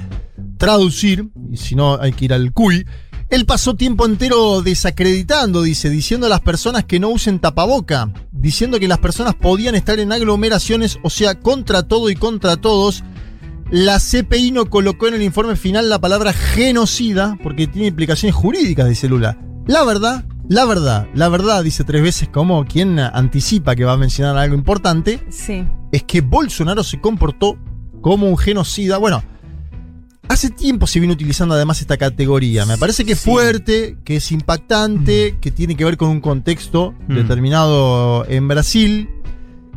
[0.59, 1.29] traducir.
[1.51, 2.87] Y si no, hay que ir al CUI.
[3.31, 8.79] Él pasó tiempo entero desacreditando, dice, diciendo a las personas que no usen tapaboca, diciendo
[8.79, 13.03] que las personas podían estar en aglomeraciones, o sea, contra todo y contra todos.
[13.73, 18.87] La CPI no colocó en el informe final la palabra genocida porque tiene implicaciones jurídicas,
[18.89, 19.39] dice Lula.
[19.67, 23.97] La verdad, la verdad, la verdad, dice tres veces como quien anticipa que va a
[23.97, 25.65] mencionar algo importante, Sí.
[25.91, 27.57] es que Bolsonaro se comportó
[28.03, 28.99] como un genocida.
[28.99, 29.23] Bueno,
[30.29, 32.67] hace tiempo se viene utilizando además esta categoría.
[32.67, 33.31] Me parece que es Sí.
[33.31, 37.15] fuerte, que es impactante, que tiene que ver con un contexto Mm.
[37.15, 39.09] determinado en Brasil,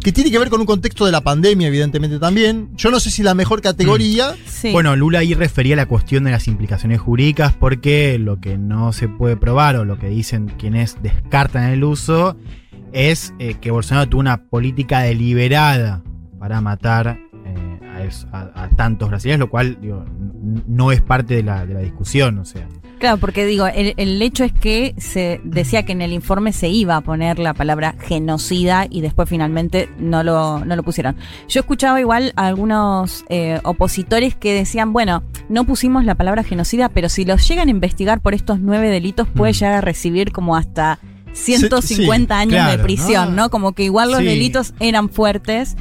[0.06, 2.70] que tiene que ver con un contexto de la pandemia, evidentemente también.
[2.78, 4.36] Yo no sé si la mejor categoría.
[4.46, 4.72] Sí.
[4.72, 8.94] Bueno, Lula ahí refería a la cuestión de las implicaciones jurídicas porque lo que no
[8.94, 12.38] se puede probar o lo que dicen quienes descartan el uso
[12.94, 16.04] es eh, que Bolsonaro tuvo una política deliberada
[16.40, 20.06] para matar eh, a, es- a- a tantos brasileños, lo cual digo,
[20.68, 22.68] no es parte de la, de la discusión, o sea.
[23.00, 26.70] Claro, porque digo, el, el hecho es que se decía que en el informe se
[26.70, 31.16] iba a poner la palabra genocida y después finalmente no lo, no lo pusieron.
[31.50, 36.90] Yo escuchaba igual a algunos eh, opositores que decían, bueno, no pusimos la palabra genocida,
[36.90, 39.56] pero si los llegan a investigar por estos nueve delitos puede Mm.
[39.56, 41.00] llegar a recibir como hasta
[41.34, 43.44] 150 sí, años claro, de prisión, ¿no?
[43.44, 43.50] ¿no?
[43.50, 44.26] Como que igual los Sí.
[44.26, 45.76] delitos eran fuertes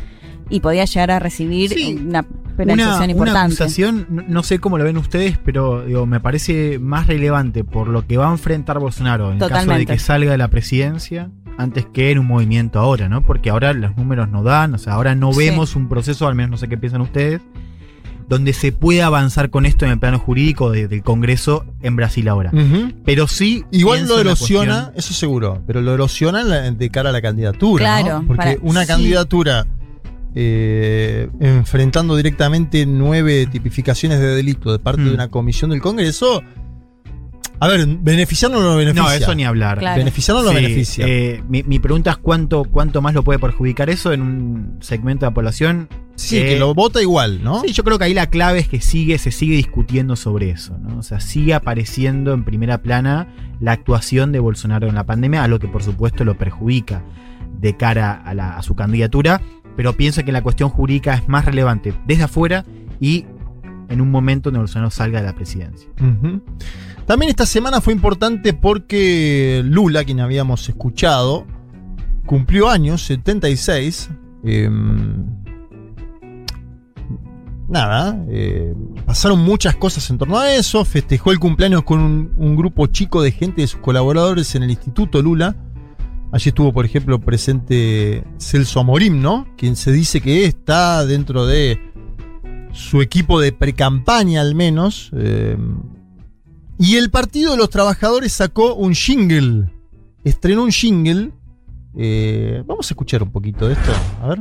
[0.51, 1.95] y podía llegar a recibir Sí.
[2.05, 2.27] una...
[2.57, 3.55] Una, acusación una importante.
[3.55, 7.89] acusación, no, no sé cómo lo ven ustedes, pero digo, me parece más relevante por
[7.89, 11.87] lo que va a enfrentar Bolsonaro en caso de que salga de la presidencia antes
[11.93, 13.23] que en un movimiento ahora, ¿no?
[13.23, 15.39] Porque ahora los números no dan, o sea, ahora no Sí.
[15.39, 17.41] vemos un proceso, al menos no sé qué piensan ustedes,
[18.29, 22.27] donde se pueda avanzar con esto en el plano jurídico de- del Congreso en Brasil
[22.29, 22.51] ahora.
[23.05, 23.65] Pero sí.
[23.71, 27.85] Igual lo erosiona, eso seguro, pero lo erosiona en la- de cara a la candidatura.
[27.85, 28.27] Claro, ¿no?
[28.27, 28.87] Porque para- una sí.
[28.89, 29.67] candidatura
[30.35, 35.07] eh, enfrentando directamente nueve tipificaciones de delito de parte Mm.
[35.07, 36.43] de una comisión del Congreso.
[37.61, 39.03] A ver, beneficiarnos no lo beneficia.
[39.05, 39.79] No, eso ni hablar.
[39.79, 39.99] Claro.
[39.99, 41.07] Beneficiarnos lo Sí, beneficia.
[41.09, 45.25] eh, mi, mi pregunta es cuánto, cuánto más lo puede perjudicar eso en un segmento
[45.25, 45.89] de la población.
[46.17, 47.61] sí, que lo vota igual, ¿no?
[47.63, 50.77] Sí, yo creo que ahí la clave es que sigue, se sigue discutiendo sobre eso,
[50.79, 50.99] ¿no?
[50.99, 53.29] O sea, sigue apareciendo en primera plana
[53.61, 57.03] la actuación de Bolsonaro en la pandemia, a lo que por supuesto lo perjudica
[57.61, 59.41] de cara a, la- a su candidatura,
[59.77, 62.65] pero pienso que la cuestión jurídica es más relevante desde afuera
[63.01, 63.27] y
[63.89, 65.89] en un momento donde Bolsonaro salga de la presidencia.
[67.07, 71.47] También esta semana fue importante porque Lula, quien habíamos escuchado,
[72.25, 74.11] cumplió años, 76.
[74.45, 75.27] em,
[77.69, 80.85] nada, eh, pasaron muchas cosas en torno a eso.
[80.85, 84.71] Festejó el cumpleaños con un, un grupo chico de gente, de sus colaboradores en el
[84.71, 85.57] Instituto Lula.
[86.35, 89.47] Allí estuvo, por ejemplo, presente Celso Amorim, ¿no?
[89.57, 91.79] Quien se dice que está dentro de
[92.73, 95.13] su equipo de precampaña al menos.
[95.17, 95.57] eh,
[96.77, 99.71] y el Partido de los Trabajadores sacó un jingle.
[100.25, 101.31] Estrenó un jingle.
[101.97, 103.93] eh, vamos a escuchar un poquito de esto.
[104.21, 104.39] A ver.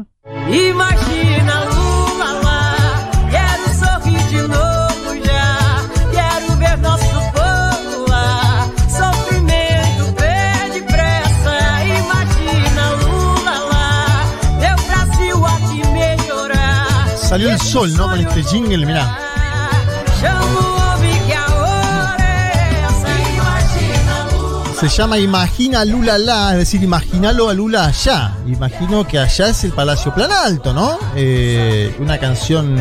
[17.34, 18.12] Salió el sol, ¿no?
[18.12, 19.17] Con este jingle, mirá.
[24.80, 28.36] Se llama Imagina Lula La, es decir, imaginalo a Lula allá.
[28.46, 31.00] Imagino que allá es el Palacio Planalto, ¿no?
[31.15, 32.78] Eh, una canción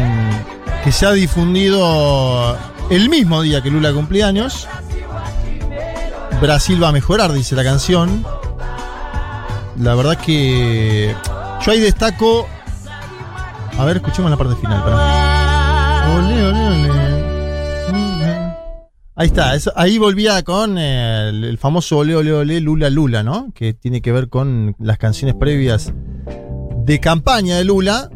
[0.84, 2.54] que se ha difundido
[2.90, 4.68] el mismo día que Lula cumplía años.
[6.42, 8.22] Brasil va a mejorar, dice la canción.
[9.78, 11.16] La verdad que
[11.64, 12.46] yo ahí destaco.
[13.78, 14.82] A ver, escuchemos la parte final.
[14.84, 16.14] pará.
[16.16, 17.92] Ole, ole, ole.
[17.92, 18.52] Mm,
[19.16, 23.22] Ahí está, eso- ahí volvía con eh, el, el famoso Ole Ole Ole Lula Lula,
[23.22, 23.52] ¿no?
[23.54, 25.92] Que tiene que ver con las canciones previas
[26.84, 28.08] de campaña de Lula.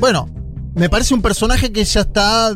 [0.00, 0.28] Bueno,
[0.74, 2.50] me parece un personaje que ya está.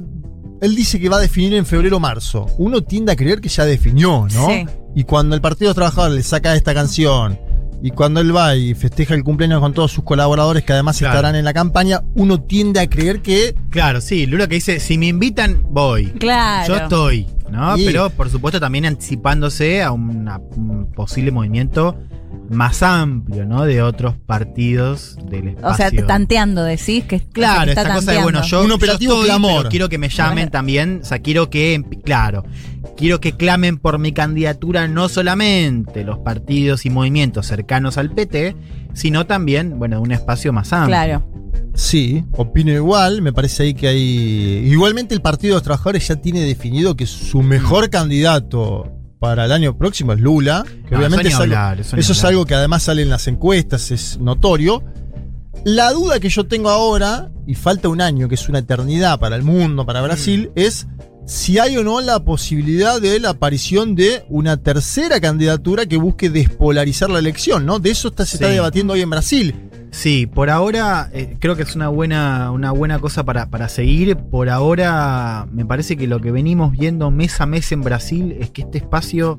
[0.61, 2.47] Él dice que va a definir en febrero o marzo.
[2.59, 4.47] Uno tiende a creer que ya definió, ¿no?
[4.47, 4.65] Sí.
[4.95, 7.39] Y cuando el Partido Trabajadores le saca esta canción,
[7.83, 11.15] y cuando él va y festeja el cumpleaños con todos sus colaboradores que además Claro.
[11.15, 14.99] estarán en la campaña, uno tiende a creer que Claro, sí, Lula que dice, si
[14.99, 16.07] me invitan, voy.
[16.13, 16.69] Claro.
[16.75, 17.77] Yo estoy, ¿no?
[17.77, 21.97] Y- Pero por supuesto también anticipándose a una- un posible movimiento
[22.53, 23.65] más amplio, ¿no?
[23.65, 25.69] De otros partidos del espacio.
[25.87, 28.75] O sea, tanteando, decís que Claro, que está esta cosa de, bueno, yo, Un yo
[28.77, 29.57] operativo estoy, clamor.
[29.59, 30.51] pero quiero que me llamen Bueno.
[30.51, 32.45] también, o sea, quiero que, claro,
[32.97, 38.55] quiero que clamen por mi candidatura no solamente los partidos y movimientos cercanos al PT,
[38.95, 40.89] sino también, bueno, un espacio más amplio.
[40.97, 41.29] Claro.
[41.75, 43.23] Sí, opino igual.
[43.23, 43.99] Me parece ahí que hay.
[44.71, 48.91] Igualmente, el Partido de los Trabajadores ya tiene definido que su mejor candidato
[49.23, 50.65] para el año próximo es Lula.
[50.89, 52.33] Que No, obviamente eso es ni algo, hablar, eso ni eso es hablar.
[52.33, 54.83] algo que además sale en las encuestas, es notorio.
[55.65, 59.37] La duda que yo tengo ahora, y falta un año, que es una eternidad para
[59.37, 60.59] el mundo, para Brasil, Mm.
[60.59, 60.89] es
[61.27, 66.31] si hay o no la posibilidad de la aparición de una tercera candidatura que busque
[66.31, 67.79] despolarizar la elección, ¿no?
[67.79, 68.55] De eso está- se está Sí.
[68.55, 69.55] debatiendo hoy en Brasil.
[69.93, 74.17] Sí, por ahora eh, creo que es una buena, una buena cosa para, para seguir.
[74.17, 78.51] Por ahora me parece que lo que venimos viendo mes a mes en Brasil es
[78.51, 79.39] que este espacio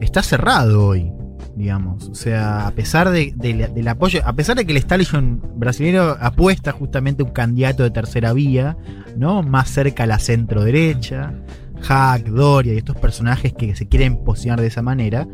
[0.00, 1.12] está cerrado hoy,
[1.56, 2.08] digamos.
[2.08, 6.72] O sea, a pesar de- del apoyo, a pesar de que el establishment brasileño apuesta
[6.72, 8.76] justamente a un candidato de tercera vía,
[9.16, 9.42] ¿no?
[9.42, 11.32] Más cerca a la centro derecha,
[11.82, 15.26] Hack, Doria y estos personajes que se quieren posicionar de esa manera.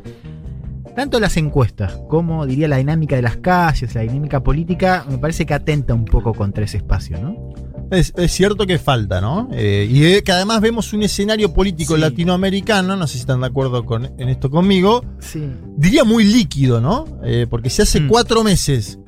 [0.94, 5.44] Tanto las encuestas como, diría, la dinámica de las calles, la dinámica política, me parece
[5.44, 7.52] que atenta un poco contra ese espacio, ¿no?
[7.94, 9.48] Es, es cierto que falta, ¿no?
[9.52, 12.00] Eh, y eh, que además vemos un escenario político Sí.
[12.00, 15.42] latinoamericano, no sé si están de acuerdo con, en esto conmigo, Sí.
[15.76, 17.04] diría muy líquido, ¿no?
[17.24, 18.09] Eh, porque si hace Mm.
[18.09, 18.98] cuatro meses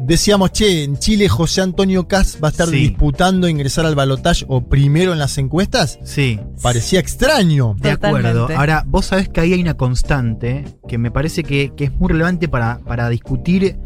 [0.00, 2.76] decíamos, che, en Chile José Antonio Caz va a estar Sí.
[2.76, 6.38] disputando ingresar al balotaje o primero en las encuestas, Sí.
[6.62, 7.74] parecía extraño.
[7.80, 8.48] De acuerdo.
[8.56, 12.08] Ahora, vos sabés que ahí hay una constante que me parece que, que es muy
[12.10, 13.76] relevante para, para discutir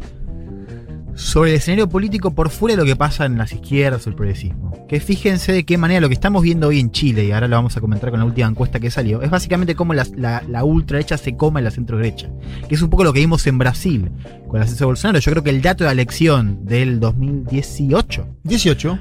[1.15, 4.15] sobre el escenario político por fuera de lo que pasa en las izquierdas o el
[4.15, 4.85] progresismo.
[4.87, 7.55] Que fíjense de qué manera lo que estamos viendo hoy en Chile, y ahora lo
[7.55, 10.63] vamos a comentar con la última encuesta que salió, es básicamente cómo la, la, la
[10.63, 12.29] ultraderecha se coma en la centro derecha.
[12.67, 14.11] Que es un poco lo que vimos en Brasil
[14.47, 15.19] con el ascenso de Bolsonaro.
[15.19, 18.27] Yo creo que el dato de la elección del 2018.
[18.43, 18.99] 18.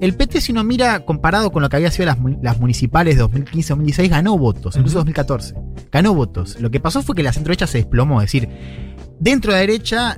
[0.00, 3.24] El PT, si uno mira comparado con lo que había sido las, las municipales de
[3.24, 5.54] 2015-2016, ganó votos, incluso 2014.
[5.92, 6.60] Ganó votos.
[6.60, 8.20] Lo que pasó fue que la centro derecha se desplomó.
[8.20, 8.48] Es decir,
[9.20, 10.16] dentro de la derecha,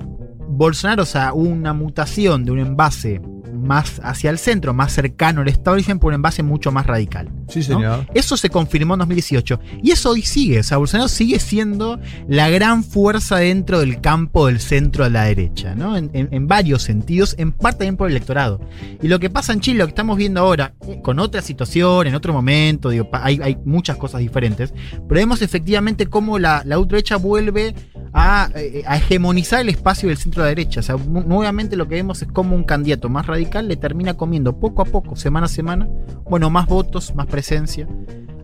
[0.56, 3.20] Bolsonaro, o sea, una mutación de un envase
[3.52, 7.28] más hacia el centro, más cercano al establishment, por un envase mucho más radical.
[7.48, 8.06] Sí, señor.
[8.14, 9.60] Eso se confirmó en 2018.
[9.82, 10.60] Y eso hoy sigue.
[10.60, 15.24] O sea, Bolsonaro sigue siendo la gran fuerza dentro del campo del centro de la
[15.24, 15.96] derecha, ¿no?
[15.96, 18.60] En, en- en varios sentidos, en parte también por el electorado.
[19.02, 22.06] Y lo que pasa en Chile, lo que estamos viendo ahora, eh, con otra situación,
[22.06, 24.72] en otro momento, digo, hay, hay muchas cosas diferentes,
[25.08, 27.74] pero vemos efectivamente cómo la, la ultraderecha vuelve
[28.12, 30.80] a, eh, a hegemonizar el espacio del centro de la derecha.
[30.80, 33.33] O sea, nuevamente lo que vemos es cómo un candidato más radical
[33.68, 35.88] le termina comiendo poco a poco, semana a semana,
[36.28, 37.88] bueno, más votos, más presencia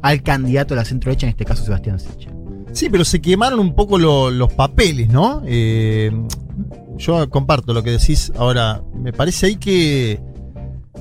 [0.03, 2.33] al candidato de la centro derecha, en este caso Sebastián Sichel.
[2.73, 5.43] Sí, pero se quemaron un poco lo- los papeles, ¿no?
[5.45, 6.11] Eh,
[6.99, 8.33] yo comparto lo que decís.
[8.37, 10.21] Ahora, me parece ahí que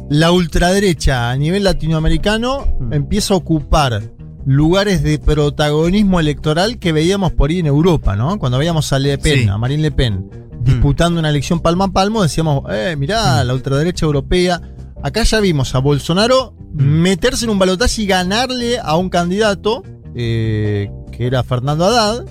[0.09, 4.01] la ultraderecha a nivel latinoamericano empieza a ocupar
[4.49, 8.39] lugares de protagonismo electoral que veíamos por ahí en Europa, ¿no?
[8.39, 9.47] Cuando veíamos a Le Pen, Sí.
[9.47, 10.27] a Marine Le Pen,
[10.63, 14.59] disputando una elección palmo a palmo, decíamos, eh, mirá, la ultraderecha europea.
[15.03, 19.83] Acá ya vimos a Bolsonaro meterse en un balotaje y ganarle a un candidato
[20.15, 22.25] eh, que era Fernando Haddad,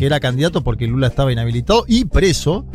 [0.00, 2.66] que era candidato porque Lula estaba inhabilitado y preso.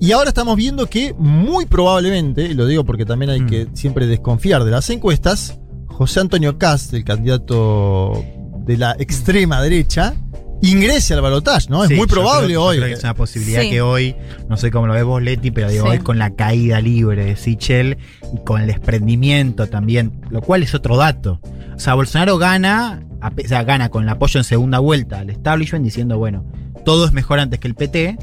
[0.00, 4.06] Y ahora estamos viendo que muy probablemente, y lo digo porque también hay que siempre
[4.06, 5.58] desconfiar de las encuestas,
[5.92, 8.24] José Antonio Cast, el candidato
[8.64, 10.14] de la extrema derecha,
[10.62, 11.84] ingrese al balotaje, ¿no?
[11.86, 12.76] Sí, es muy yo probable creo- hoy.
[12.76, 13.70] creo que es una posibilidad Sí.
[13.70, 14.14] que hoy,
[14.48, 15.90] no sé cómo lo ves vos, Leti, pero digo, Sí.
[15.90, 17.98] hoy con la caída libre de Sichel
[18.32, 21.40] y con el desprendimiento también, lo cual es otro dato.
[21.74, 25.84] O sea, Bolsonaro gana, o sea, gana con el apoyo en segunda vuelta al establishment
[25.84, 26.44] diciendo, bueno,
[26.84, 28.16] todo es mejor antes que el PT,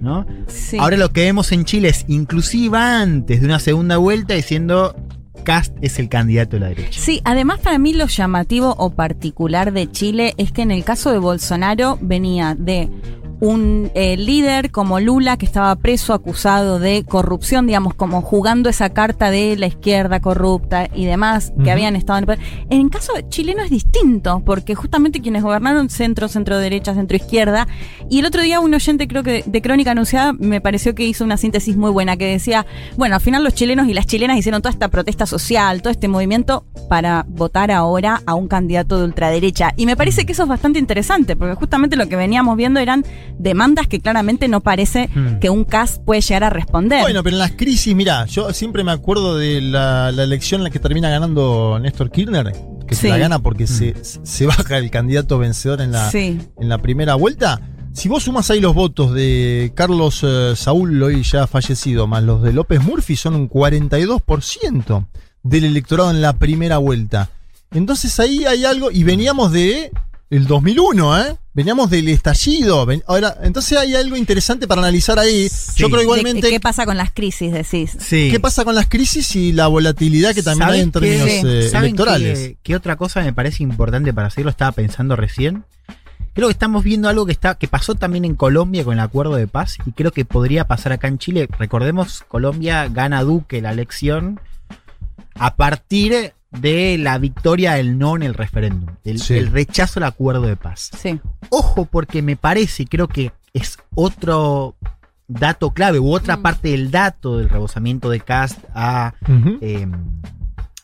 [0.00, 0.26] ¿no?
[0.48, 0.78] Sí.
[0.78, 4.96] Ahora lo que vemos en Chile es inclusive antes de una segunda vuelta diciendo
[5.42, 7.00] Cast es el candidato de la derecha.
[7.00, 11.10] Sí, además para mí lo llamativo o particular de Chile es que en el caso
[11.10, 12.88] de Bolsonaro venía de
[13.42, 18.90] un eh, líder como Lula que estaba preso acusado de corrupción, digamos, como jugando esa
[18.90, 22.38] carta de la izquierda corrupta y demás que habían estado en el poder.
[22.70, 27.66] En el caso chileno es distinto, porque justamente quienes gobernaron centro, centro derecha, centro izquierda,
[28.08, 31.24] y el otro día un oyente creo que de Crónica Anunciada me pareció que hizo
[31.24, 32.64] una síntesis muy buena que decía,
[32.96, 36.06] bueno, al final los chilenos y las chilenas hicieron toda esta protesta social, todo este
[36.06, 39.72] movimiento para votar ahora a un candidato de ultraderecha.
[39.76, 43.04] Y me parece que eso es bastante interesante, porque justamente lo que veníamos viendo eran
[43.42, 45.38] demandas que claramente no parece Mm.
[45.40, 47.00] que un CAS puede llegar a responder.
[47.02, 50.64] Bueno, pero en las crisis, mira, yo siempre me acuerdo de la, la elección en
[50.64, 52.52] la que termina ganando Néstor Kirchner,
[52.86, 56.38] que se la gana porque se, se baja el candidato vencedor en la, Sí.
[56.58, 57.60] en la primera vuelta.
[57.94, 62.42] Si vos sumas ahí los votos de Carlos eh, Saúl, hoy ya fallecido, más los
[62.42, 65.06] de López Murphy, son un 42%
[65.42, 67.28] del electorado en la primera vuelta.
[67.72, 69.90] Entonces ahí hay algo, y veníamos de
[70.36, 71.36] el 2001, ¿eh?
[71.54, 72.86] Veníamos del estallido.
[72.86, 75.48] ven- ahora, entonces hay algo interesante para analizar ahí.
[75.76, 76.48] Yo creo igualmente...
[76.48, 77.96] ¿Qué pasa con las crisis, decís?
[78.08, 81.66] ¿Qué pasa con las crisis y la volatilidad que también hay en ¿Saben términos qué-
[81.66, 82.38] eh, saben electorales?
[82.38, 84.50] qué- qué otra cosa me parece importante para hacerlo?
[84.50, 85.64] Estaba pensando recién.
[86.32, 89.34] Creo que estamos viendo algo que está que pasó también en Colombia con el acuerdo
[89.36, 91.46] de paz y creo que podría pasar acá en Chile.
[91.58, 94.40] Recordemos, Colombia gana Duque la elección
[95.34, 99.34] a partir de la victoria del no en el referéndum, el, Sí.
[99.34, 100.90] el rechazo al acuerdo de paz.
[101.00, 101.18] Sí.
[101.50, 104.76] Ojo, porque me parece, y creo que es otro
[105.28, 106.42] dato clave, u otra Mm.
[106.42, 109.14] parte del dato del rebosamiento de Cast a,
[109.62, 109.86] eh,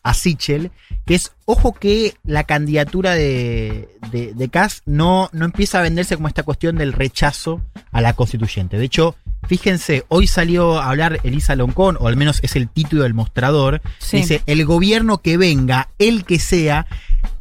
[0.02, 0.70] a Sichel,
[1.04, 6.16] que es, ojo que la candidatura de, de, de Cast no, no empieza a venderse
[6.16, 7.60] como esta cuestión del rechazo
[7.92, 8.78] a la constituyente.
[8.78, 9.16] De hecho,
[9.48, 13.80] fíjense, hoy salió a hablar Elisa Loncón, o al menos es el título del mostrador,
[13.98, 14.18] Sí.
[14.18, 16.86] dice, el gobierno que venga, el que sea,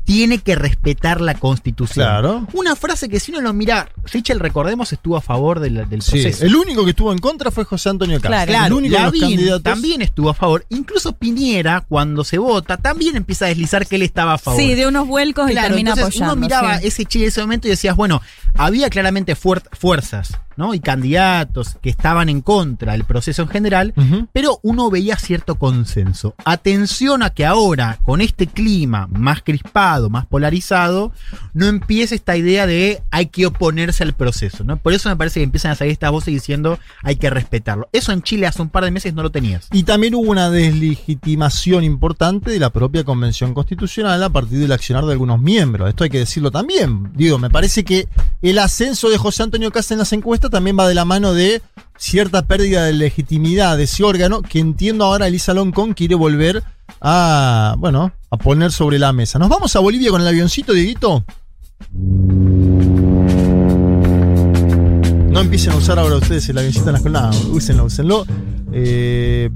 [0.05, 2.05] tiene que respetar la constitución.
[2.05, 2.47] Claro.
[2.53, 6.11] Una frase que si uno lo mira, Sichel, recordemos, estuvo a favor del, del Sí,
[6.11, 6.45] proceso.
[6.45, 8.47] el único que estuvo en contra fue José Antonio Cast.
[8.47, 9.63] Claro, el único de los Lavín candidatos.
[9.63, 10.65] también estuvo a favor.
[10.69, 14.61] Incluso Piñera, cuando se vota, también empieza a deslizar que él estaba a favor.
[14.61, 16.33] Sí, de unos vuelcos y Claro, termina entonces apoyando.
[16.35, 16.87] Uno miraba sí.
[16.87, 18.21] ese Chile en ese momento y decías, bueno,
[18.55, 20.73] había claramente fuer- fuerzas ¿no?
[20.73, 23.93] y candidatos que estaban en contra del proceso en general,
[24.33, 26.35] pero uno veía cierto consenso.
[26.45, 31.11] Atención a que ahora, con este clima más crispado, más polarizado,
[31.53, 34.63] no empiece esta idea de hay que oponerse al proceso.
[34.63, 34.77] ¿no?
[34.77, 37.87] Por eso me parece que empiezan a salir estas voces diciendo hay que respetarlo.
[37.91, 39.67] Eso en Chile hace un par de meses no lo tenías.
[39.71, 45.05] Y también hubo una deslegitimación importante de la propia Convención Constitucional a partir del accionar
[45.05, 45.89] de algunos miembros.
[45.89, 47.11] Esto hay que decirlo también.
[47.13, 48.07] Digo, me parece que
[48.41, 51.61] el ascenso de José Antonio Casa en las encuestas también va de la mano de
[51.97, 56.63] cierta pérdida de legitimidad de ese órgano que entiendo ahora Elisa Loncón quiere volver
[57.01, 59.39] a, bueno, a poner sobre la mesa.
[59.39, 61.25] ¿Nos vamos a Bolivia con el avioncito, Dieguito?
[65.37, 68.25] No empiecen a usar ahora ustedes el avioncito en las No, úsenlo, úsenlo.
[68.73, 69.51] Eh,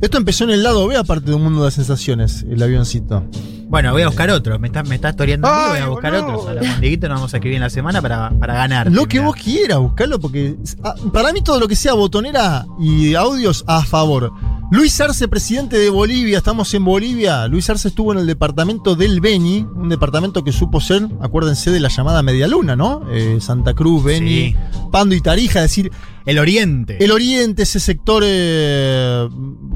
[0.00, 3.24] esto empezó en el lado B, aparte de un mundo de sensaciones, el avioncito.
[3.66, 4.56] Bueno, voy a buscar otro.
[4.60, 6.38] Me estás me está toreando a mí, voy a buscar otro.
[6.38, 8.92] O sea, Dieguito nos vamos a escribir en la semana para, para ganar.
[8.92, 10.54] Lo que vos quieras, buscarlo, porque
[10.84, 14.32] ah, para mí todo lo que sea botonera y audios a favor.
[14.68, 17.46] Luis Arce, presidente de Bolivia, estamos en Bolivia.
[17.46, 21.78] Luis Arce estuvo en el departamento del Beni, un departamento que supo ser, acuérdense de
[21.78, 23.02] la llamada Media Luna, ¿no?
[23.12, 24.56] Eh, Santa Cruz, Beni, Sí.
[24.90, 25.92] Pando y Tarija, es decir,
[26.24, 27.02] El Oriente.
[27.02, 29.28] el Oriente, ese sector eh,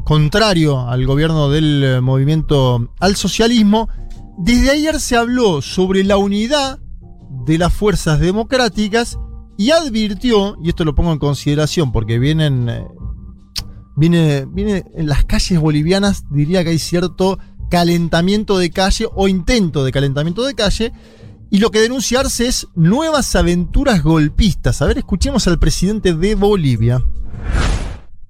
[0.04, 3.88] contrario al gobierno del eh, movimiento al socialismo.
[4.38, 6.80] Desde ayer se habló sobre la unidad
[7.46, 9.18] de las fuerzas democráticas
[9.56, 12.68] y advirtió, y esto lo pongo en consideración porque vienen,
[14.00, 17.38] viene, viene en las calles bolivianas, diría que hay cierto
[17.70, 20.92] calentamiento de calle o intento de calentamiento de calle.
[21.50, 24.80] Y lo que denunciarse es nuevas aventuras golpistas.
[24.80, 27.02] A ver, escuchemos al presidente de Bolivia.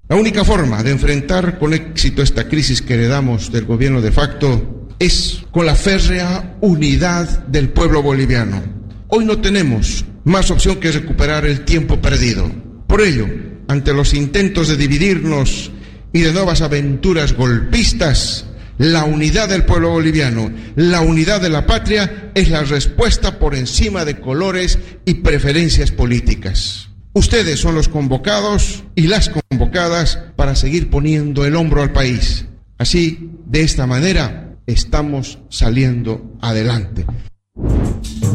[0.09, 4.89] La única forma de enfrentar con éxito esta crisis que heredamos del gobierno de facto
[4.99, 8.61] es con la férrea unidad del pueblo boliviano.
[9.07, 12.51] Hoy no tenemos más opción que recuperar el tiempo perdido.
[12.87, 13.27] Por ello,
[13.71, 15.71] ante los intentos de dividirnos
[16.11, 18.45] y de nuevas aventuras golpistas,
[18.77, 24.03] la unidad del pueblo boliviano, la unidad de la patria es la respuesta por encima
[24.03, 26.89] de colores y preferencias políticas.
[27.13, 32.47] Ustedes son los convocados y las convocadas para seguir poniendo el hombro al país.
[32.77, 37.05] Así, de esta manera, estamos saliendo adelante.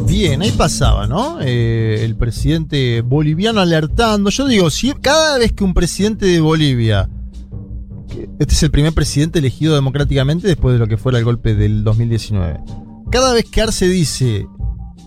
[0.06, 1.40] Bien, ahí pasaba, ¿no?
[1.40, 4.30] Eh, el presidente boliviano alertando.
[4.30, 7.08] Yo digo, si cada vez que un presidente de Bolivia,
[8.38, 11.82] este es el primer presidente elegido democráticamente después de lo que fuera el golpe del
[11.82, 12.60] 2019,
[13.10, 14.46] cada vez que Arce dice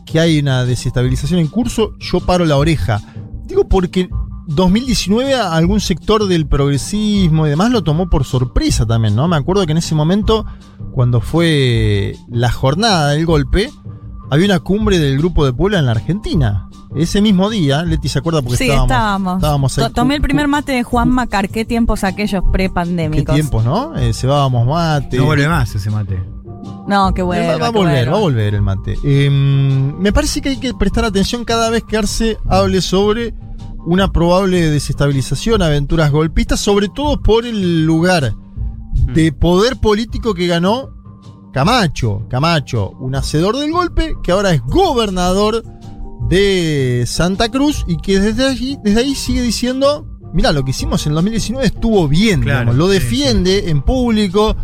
[0.05, 3.01] que hay una desestabilización en curso, yo paro la oreja.
[3.45, 4.09] Digo porque
[4.47, 9.27] 2019 a algún sector del progresismo y demás lo tomó por sorpresa también, ¿no?
[9.27, 10.45] Me acuerdo que en ese momento,
[10.91, 13.71] cuando fue la jornada del golpe,
[14.31, 16.69] había una cumbre del Grupo de Puebla en la Argentina.
[16.95, 19.35] Ese mismo día, Leti se acuerda porque Sí, estábamos, estábamos.
[19.37, 19.83] estábamos ahí.
[19.85, 21.49] To- Tomé el primer mate de Juan Macar.
[21.49, 23.35] ¿Qué tiempos aquellos Qué prepandémicos?
[23.35, 23.95] tiempos, ¿no?
[23.95, 25.17] Eh, cebábamos mate.
[25.17, 26.19] No vuelve más ese mate.
[26.87, 27.47] No, qué bueno.
[27.53, 28.97] va, va a volver, va a volver el mate.
[29.03, 33.35] Eh, me parece que hay que prestar atención cada vez que Arce hable sobre
[33.85, 38.33] una probable desestabilización, aventuras golpistas, sobre todo por el lugar
[39.13, 40.89] de poder político que ganó
[41.53, 42.25] Camacho.
[42.29, 45.63] Camacho, un hacedor del golpe, que ahora es gobernador
[46.29, 51.05] de Santa Cruz y que desde allí, desde ahí sigue diciendo, mira, lo que hicimos
[51.05, 54.55] en el 2019 estuvo bien, Claro, digamos, lo sí, defiende en público,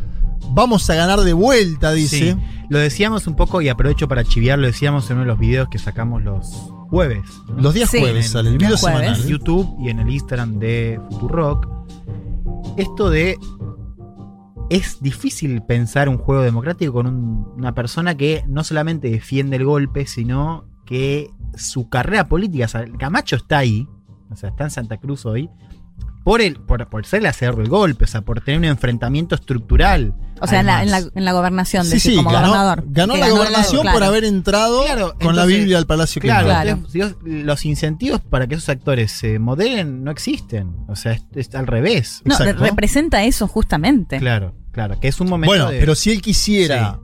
[0.52, 2.34] vamos a ganar de vuelta, dice.
[2.34, 2.38] Sí.
[2.70, 5.70] Lo decíamos un poco y aprovecho para chiviar, lo decíamos en uno de los videos
[5.70, 6.48] que sacamos los
[6.90, 7.22] jueves.
[7.48, 7.62] ¿no?
[7.62, 8.00] Los días Sí.
[8.00, 9.20] jueves sale el video semanal.
[9.22, 11.68] En YouTube y en el Instagram de Futurock.
[12.78, 13.38] Esto de.
[14.70, 19.66] Es difícil pensar un juego democrático con un- una persona que no solamente defiende el
[19.66, 22.66] golpe, sino que su carrera política.
[22.66, 23.88] o Camacho está ahí,
[24.32, 25.50] o sea, está en Santa Cruz hoy,
[26.26, 29.36] por, el, por, por ser el hacedor del golpe, o sea, por tener un enfrentamiento
[29.36, 30.14] estructural.
[30.42, 31.14] O sea, en la, en, la, además.
[31.16, 32.84] en la gobernación, Sí, decir, sí, como ganó, gobernador.
[32.88, 33.96] ganó la ganó gobernación claro.
[33.96, 36.48] por haber entrado Claro, con la Biblia al Palacio Claro.
[36.48, 36.70] Claro.
[36.72, 40.76] entonces, los incentivos para que esos actores se moderen no existen.
[40.90, 42.22] O sea, es, es al revés.
[42.26, 42.64] No, Exacto.
[42.66, 44.18] representa eso justamente.
[44.18, 47.00] Claro, claro, que es un momento Bueno, de- pero si él quisiera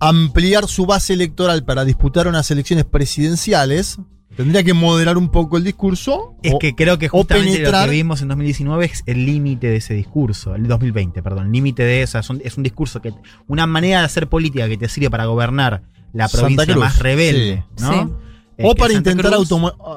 [0.00, 3.98] ampliar su base electoral para disputar unas elecciones presidenciales,
[4.34, 6.34] tendría que moderar un poco el discurso.
[6.42, 9.76] Es o- que creo que justamente lo que vimos en 2019 es el límite de
[9.76, 13.12] ese discurso, el 2020, perdón, el límite de eso, es un, es un discurso que,
[13.48, 15.82] una manera de hacer política que te sirve para gobernar
[16.12, 17.84] la provincia Cruz, más rebelde, sí.
[17.84, 17.92] ¿no?
[17.92, 18.10] Sí.
[18.56, 19.32] Eh, o para intentar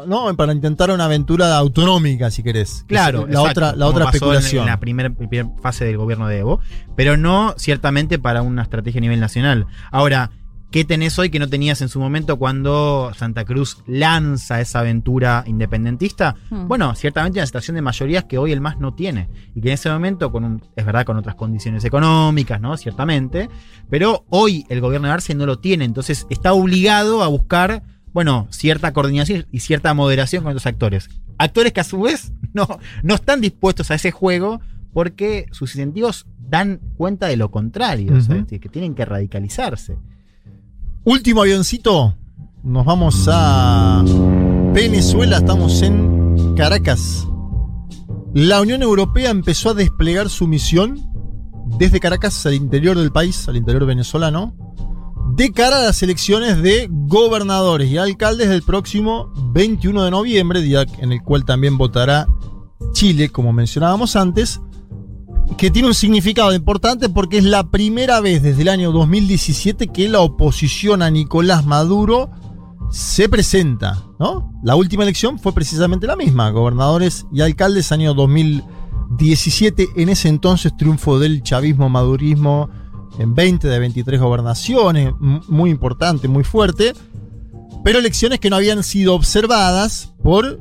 [0.07, 2.81] no, para intentar una aventura autonómica, si querés.
[2.87, 4.61] que Claro, es la exacto, otra, la como otra en- especulación.
[4.63, 5.13] En la primera
[5.61, 6.59] fase del gobierno de Evo,
[6.95, 9.67] pero no ciertamente para una estrategia a nivel nacional.
[9.91, 10.31] Ahora,
[10.69, 15.43] ¿Qué tenés hoy que no tenías en su momento cuando Santa Cruz lanza esa aventura
[15.47, 16.35] independentista?
[16.49, 16.67] Hmm.
[16.67, 19.29] Bueno, ciertamente una situación de mayorías que hoy el MAS no tiene.
[19.55, 22.75] Y que en ese momento, con un- es verdad, con otras condiciones económicas, ¿no?
[22.75, 23.49] Ciertamente.
[23.89, 25.85] Pero hoy el gobierno de Arce no lo tiene.
[25.85, 31.09] Entonces está obligado a buscar, bueno, cierta coordinación y cierta moderación con los actores.
[31.37, 32.67] Actores que a su vez no,
[33.03, 34.59] no están dispuestos a ese juego
[34.91, 38.21] porque sus incentivos dan cuenta de lo contrario, Ujú.
[38.21, 38.45] ¿sabes?
[38.47, 39.97] que tienen que radicalizarse.
[41.07, 42.17] Último avioncito.
[42.63, 44.03] Nos vamos a
[44.73, 45.37] Venezuela.
[45.37, 47.25] Estamos en Caracas.
[48.33, 51.09] La Unión Europea empezó a desplegar su misión
[51.79, 54.53] desde Caracas al interior del país, al interior venezolano,
[55.37, 60.85] de cara a las elecciones de gobernadores y alcaldes del próximo 21 de noviembre, día
[60.97, 62.27] en el cual también votará
[62.91, 64.59] Chile, como mencionábamos antes,
[65.55, 70.09] que tiene un significado importante porque es la primera vez desde el año 2017 que
[70.09, 72.29] la oposición a Nicolás Maduro
[72.91, 74.53] se presenta, ¿no?
[74.63, 80.75] La última elección fue precisamente la misma, gobernadores y alcaldes año 2017, en ese entonces
[80.77, 82.69] triunfo del chavismo madurismo
[83.19, 86.93] en 20 de 23 gobernaciones, muy importante, muy fuerte,
[87.83, 90.59] pero elecciones que no habían sido observadas por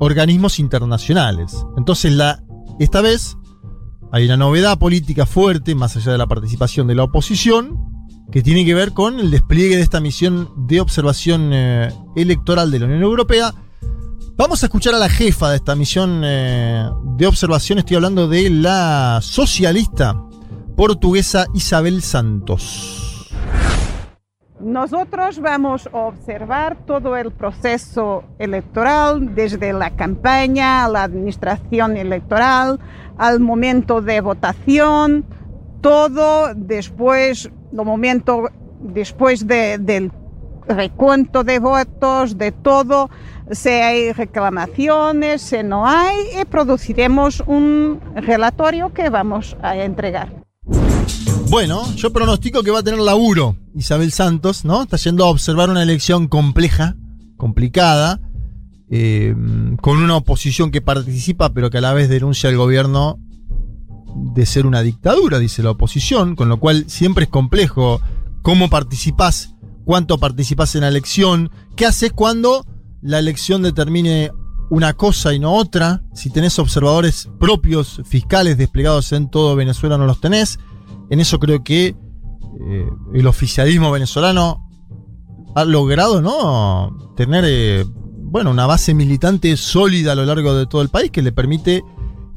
[0.00, 1.64] organismos internacionales.
[1.76, 2.42] Entonces, la,
[2.80, 3.36] esta vez
[4.12, 7.80] hay una novedad política fuerte, más allá de la participación de la oposición,
[8.30, 12.78] que tiene que ver con el despliegue de esta misión de observación eh, electoral de
[12.78, 13.54] la Unión Europea.
[14.36, 18.50] Vamos a escuchar a la jefa de esta misión eh, de observación, estoy hablando de
[18.50, 20.14] la socialista
[20.76, 23.30] portuguesa Isabel Santos.
[24.60, 32.78] Nosotros vamos a observar todo el proceso electoral, desde la campaña la administración electoral,
[33.18, 35.24] al momento de votación,
[35.80, 38.48] todo después, momento
[38.80, 40.12] después de- del
[40.68, 43.10] recuento de votos, de todo,
[43.50, 50.32] si hay reclamaciones, si no hay, y produciremos un relatorio que vamos a entregar.
[51.50, 54.82] Bueno, yo pronostico que va a tener laburo Isabel Santos, ¿no?
[54.82, 56.94] Está yendo a observar una elección compleja,
[57.36, 58.20] complicada,
[58.94, 59.34] eh,
[59.80, 63.18] con una oposición que participa pero que a la vez denuncia al gobierno
[64.34, 68.02] de ser una dictadura, dice la oposición, con lo cual siempre es complejo
[68.42, 69.54] cómo participás,
[69.86, 72.66] cuánto participás en la elección, qué haces cuando
[73.00, 74.30] la elección determine
[74.68, 80.04] una cosa y no otra, si tenés observadores propios, fiscales desplegados en todo Venezuela no
[80.04, 80.58] los tenés,
[81.08, 84.68] en eso creo que eh, el oficialismo venezolano
[85.54, 87.14] ha logrado ¿no?
[87.16, 87.86] tener eh,
[88.32, 91.84] bueno, una base militante sólida a lo largo de todo el país que le permite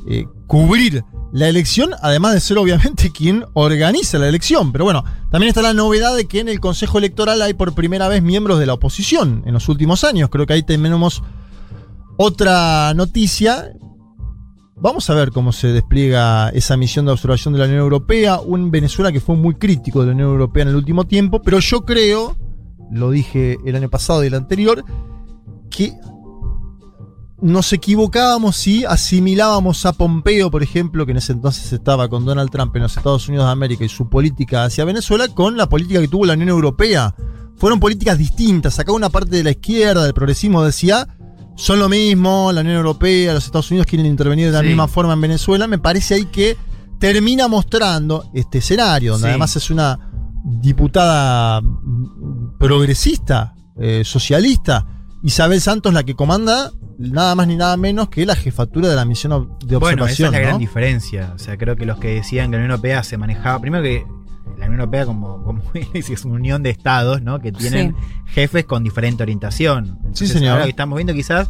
[0.10, 4.74] eh, cubrir la elección, además de ser obviamente quien organiza la elección.
[4.74, 8.10] Pero bueno, también está la novedad de que en el Consejo Electoral hay por primera
[8.10, 10.30] vez miembros de la oposición en los últimos años.
[10.30, 11.24] Creo que ahí tenemos
[12.18, 13.72] otra noticia.
[14.76, 18.42] Vamos a ver cómo se despliega esa misión de observación de la Unión Europea.
[18.42, 21.60] Un Venezuela que fue muy crítico de la Unión Europea en el último tiempo, pero
[21.60, 22.36] yo creo,
[22.92, 24.84] lo dije el año pasado y el anterior,
[25.76, 25.94] que
[27.42, 32.50] nos equivocábamos si asimilábamos a Pompeo, por ejemplo, que en ese entonces estaba con Donald
[32.50, 36.00] Trump en los Estados Unidos de América y su política hacia Venezuela, con la política
[36.00, 37.14] que tuvo la Unión Europea.
[37.58, 38.80] Fueron políticas distintas.
[38.80, 41.08] Acá una parte de la izquierda, del progresismo, decía,
[41.56, 44.68] son lo mismo, la Unión Europea, los Estados Unidos quieren intervenir de la Sí.
[44.68, 45.68] misma forma en Venezuela.
[45.68, 46.58] Me parece ahí que
[47.00, 49.30] termina mostrando este escenario, donde Sí.
[49.32, 50.00] además es una
[50.44, 51.62] diputada
[52.60, 54.86] progresista, eh, socialista,
[55.26, 59.06] Isabel Santos la que comanda nada más ni nada menos que la jefatura de la
[59.06, 60.28] misión de Bueno, esa observación.
[60.28, 61.32] es la gran diferencia.
[61.34, 63.60] O sea, creo que los que decían que la Unión Europea se manejaba.
[63.60, 64.06] Primero que
[64.60, 65.64] la Unión Europea, como, como
[65.96, 67.40] es una unión de estados, ¿no?
[67.40, 67.96] Que tienen
[68.28, 69.98] jefes con diferente orientación.
[70.02, 70.52] Entonces, señor.
[70.54, 71.50] Ahora que estamos viendo, quizás.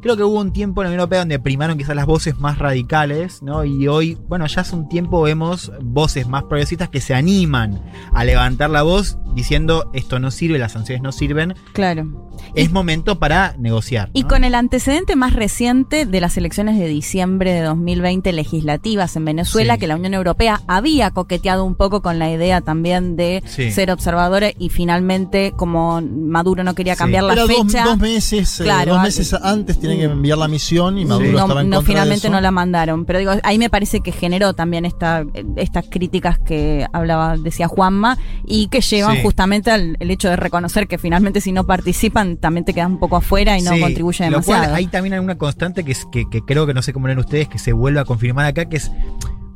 [0.00, 2.58] Creo que hubo un tiempo en la Unión Europea donde primaron quizás las voces más
[2.58, 3.64] radicales, ¿no?
[3.64, 7.82] Y hoy, bueno, ya hace un tiempo vemos voces más progresistas que se animan
[8.12, 11.54] a levantar la voz diciendo esto no sirve, las sanciones no sirven.
[11.72, 12.28] Claro.
[12.54, 14.10] Es momento para negociar.
[14.14, 19.24] Y con el antecedente más reciente de las elecciones de diciembre de 2020 legislativas en
[19.26, 19.80] Venezuela, Sí.
[19.80, 23.70] que la Unión Europea había coqueteado un poco con la idea también de Sí.
[23.70, 27.84] ser observadora y finalmente, como Maduro no quería cambiar la Era dos, fecha.
[27.84, 31.32] dos meses, eh, Claro, dos ah, meses antes tienen que enviar la misión y Maduro
[31.32, 32.32] no, estaba en no, contra de finalmente eso.
[32.34, 33.04] no la mandaron.
[33.04, 35.24] Pero digo, ahí me parece que generó también esta,
[35.56, 38.16] estas críticas que hablaba, decía Juanma,
[38.46, 39.22] y que llevan Sí.
[39.22, 42.98] justamente al el hecho de reconocer que finalmente si no participan también te quedas un
[42.98, 44.74] poco afuera y no Sí, contribuye lo cual demasiado.
[44.76, 47.48] hay también alguna constante que, es, que, que creo que no sé cómo leen ustedes,
[47.48, 48.90] que se vuelve a confirmar acá, que es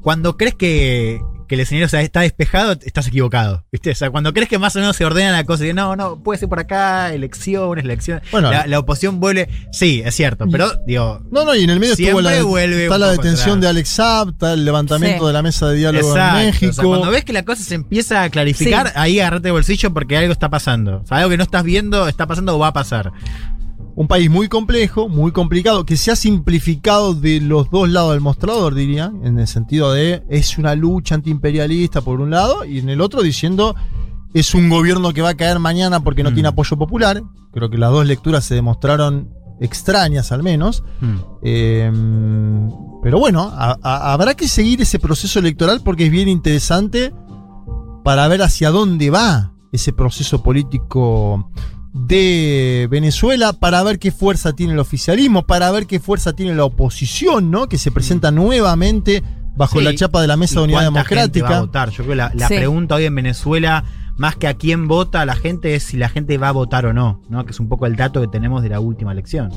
[0.01, 3.65] cuando crees que, que el escenario está- está despejado, estás equivocado.
[3.73, 3.91] ¿Viste?
[3.91, 6.23] O sea, cuando crees que más o menos se ordena la cosa, y no, no,
[6.23, 8.23] puede ser por acá, elecciones, elecciones.
[8.31, 8.51] Bueno.
[8.51, 9.49] la, la oposición vuelve.
[9.73, 11.21] Sí, es cierto, pero digo.
[11.31, 13.61] No, no, y en el medio estuvo Siempre la, vuelve está la detención atrás.
[13.63, 15.27] de Alex Saab, está el levantamiento Sí.
[15.27, 16.73] de la mesa de diálogo Exacto, en o México.
[16.73, 18.93] sea, cuando ves que la cosa se empieza a clarificar, Sí.
[18.97, 21.01] ahí agarrate el bolsillo porque algo está pasando.
[21.03, 23.13] O sea, algo que no estás viendo está pasando o va a pasar.
[23.97, 28.21] Un país muy complejo, muy complicado, que se ha simplificado de los dos lados del
[28.21, 32.89] mostrador, diría, en el sentido de es una lucha antiimperialista por un lado, y en
[32.89, 33.77] el otro diciendo
[34.33, 36.35] es un gobierno que va a caer mañana porque no Mm.
[36.35, 37.23] tiene apoyo popular.
[37.53, 39.31] Creo que las dos lecturas se demostraron
[39.61, 40.83] extrañas al menos.
[41.01, 41.15] Mm.
[41.45, 41.93] Eh,
[43.01, 47.13] pero bueno, a- a- habrá que seguir ese proceso electoral porque es bien interesante
[48.03, 51.51] para ver hacia dónde va ese proceso político
[51.95, 56.65] de Venezuela, para ver qué fuerza tiene el oficialismo, para ver qué fuerza tiene la
[56.65, 57.69] oposición, ¿no?
[57.69, 59.23] Que se presenta nuevamente
[59.57, 61.49] bajo Sí, la chapa de la Mesa ¿y de Unidad Democrática.
[61.51, 61.91] va a votar?
[61.91, 62.57] Yo creo que la, la Sí.
[62.57, 63.85] pregunta hoy en Venezuela,
[64.17, 66.93] más que a quién vota la gente, es si la gente va a votar o
[66.93, 67.45] no, ¿no?
[67.45, 69.51] Que es un poco el dato que tenemos de la última elección.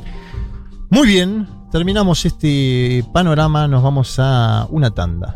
[0.91, 5.35] Muy bien, terminamos este panorama, nos vamos a una tanda.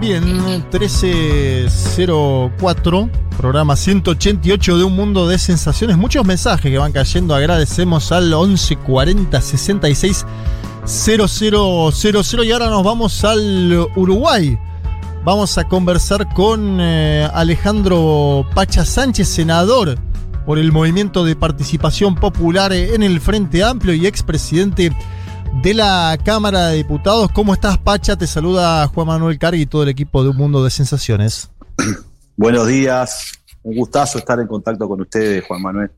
[0.00, 5.98] Bien, 1304, programa 188 de Un Mundo de Sensaciones.
[5.98, 7.34] Muchos mensajes que van cayendo.
[7.34, 10.24] Agradecemos al 1140 66
[10.86, 12.44] 0000.
[12.44, 14.58] Y ahora nos vamos al Uruguay.
[15.22, 19.98] Vamos a conversar con eh, Alejandro Pacha Sánchez, senador
[20.46, 24.96] por el Movimiento de Participación Popular en el Frente Amplio y expresidente
[25.54, 27.30] de la Cámara de Diputados.
[27.32, 28.16] ¿Cómo estás, Pacha?
[28.16, 31.50] Te saluda Juan Manuel Cargui y todo el equipo de Un Mundo de Sensaciones.
[32.36, 33.32] Buenos días,
[33.62, 35.90] un gustazo estar en contacto con ustedes, Juan Manuel.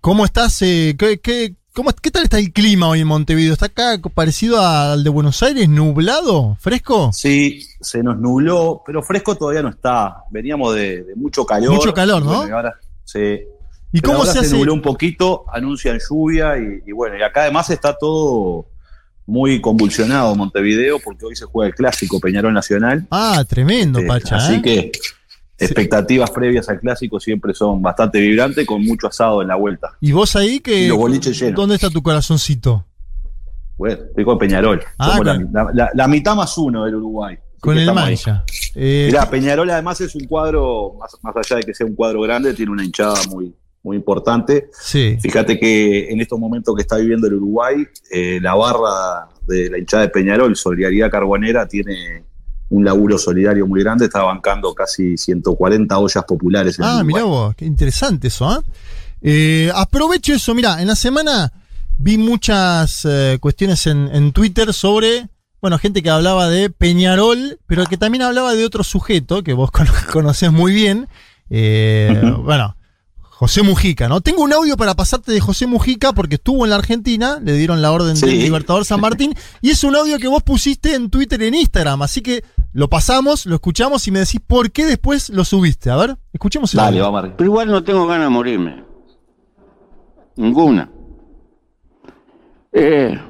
[0.00, 0.60] ¿Cómo estás?
[0.62, 3.54] eh, ¿qué, qué, cómo- qué tal está el clima hoy en Montevideo?
[3.54, 5.68] ¿Está acá parecido al de Buenos Aires?
[5.68, 6.56] ¿Nublado?
[6.60, 7.10] ¿Fresco?
[7.14, 10.24] Sí, se nos nubló, pero fresco todavía no está.
[10.30, 11.72] Veníamos de, de mucho calor.
[11.72, 12.36] Mucho calor, ¿no?
[12.42, 12.74] bueno, ahora,
[13.04, 13.40] sí.
[13.90, 14.54] ¿Y Pero cómo ahora se hace?
[14.54, 18.66] nubló un poquito, anuncian lluvia y, y bueno, y acá además está todo
[19.28, 23.06] muy convulsionado Montevideo porque hoy se juega el clásico Peñarol Nacional.
[23.10, 24.36] Ah, tremendo, Eh, Pacha.
[24.36, 24.62] Así ¿eh?
[24.62, 24.92] que
[25.58, 29.96] expectativas previas al clásico siempre son bastante vibrantes con mucho asado en la vuelta.
[30.00, 31.56] ¿Y vos ahí que Y los boliches llenos.
[31.56, 32.84] ¿Dónde está tu corazoncito?
[33.76, 34.82] Bueno, estoy con Peñarol.
[34.98, 37.36] Ah, Somos la- con- la, la- la mitad más uno del Uruguay.
[37.60, 38.44] Con el mancha.
[38.74, 42.20] Eh, Mirá, Peñarol además es un cuadro, más, más allá de que sea un cuadro
[42.22, 43.52] grande, tiene una hinchada muy,
[43.82, 44.68] muy importante.
[44.80, 45.16] sí.
[45.20, 47.76] Fíjate que en estos momentos que está viviendo el Uruguay,
[48.10, 52.24] eh, la barra de la hinchada de Peñarol, Solidaridad Carbonera, tiene
[52.70, 57.22] un laburo solidario muy grande, está bancando casi 140 ollas populares en el Ah, mirá
[57.24, 58.62] vos, qué interesante eso, ¿ah?
[59.22, 61.50] Eh, aprovecho eso, mira, en la semana
[61.96, 65.28] vi muchas eh, cuestiones en, en Twitter sobre,
[65.62, 69.70] bueno, gente que hablaba de Peñarol, pero que también hablaba de otro sujeto que vos
[69.72, 71.08] cono- conocés muy bien,
[71.48, 72.76] eh, bueno,
[73.38, 74.20] José Mujica, ¿no?
[74.20, 77.80] Tengo un audio para pasarte de José Mujica porque estuvo en la Argentina, le dieron
[77.80, 78.36] la orden del.
[78.36, 79.32] Libertador San Martín,
[79.62, 82.88] y es un audio que vos pusiste en Twitter y en Instagram, así que lo
[82.88, 85.88] pasamos, lo escuchamos y me decís por qué después lo subiste.
[85.88, 87.04] A ver, escuchemos el Dale, audio.
[87.04, 87.36] vamos arriba.
[87.36, 88.84] Pero igual no tengo ganas de morirme.
[90.34, 90.90] Ninguna.
[92.72, 93.20] Eh,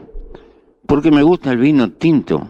[0.86, 2.48] porque me gusta el vino tinto.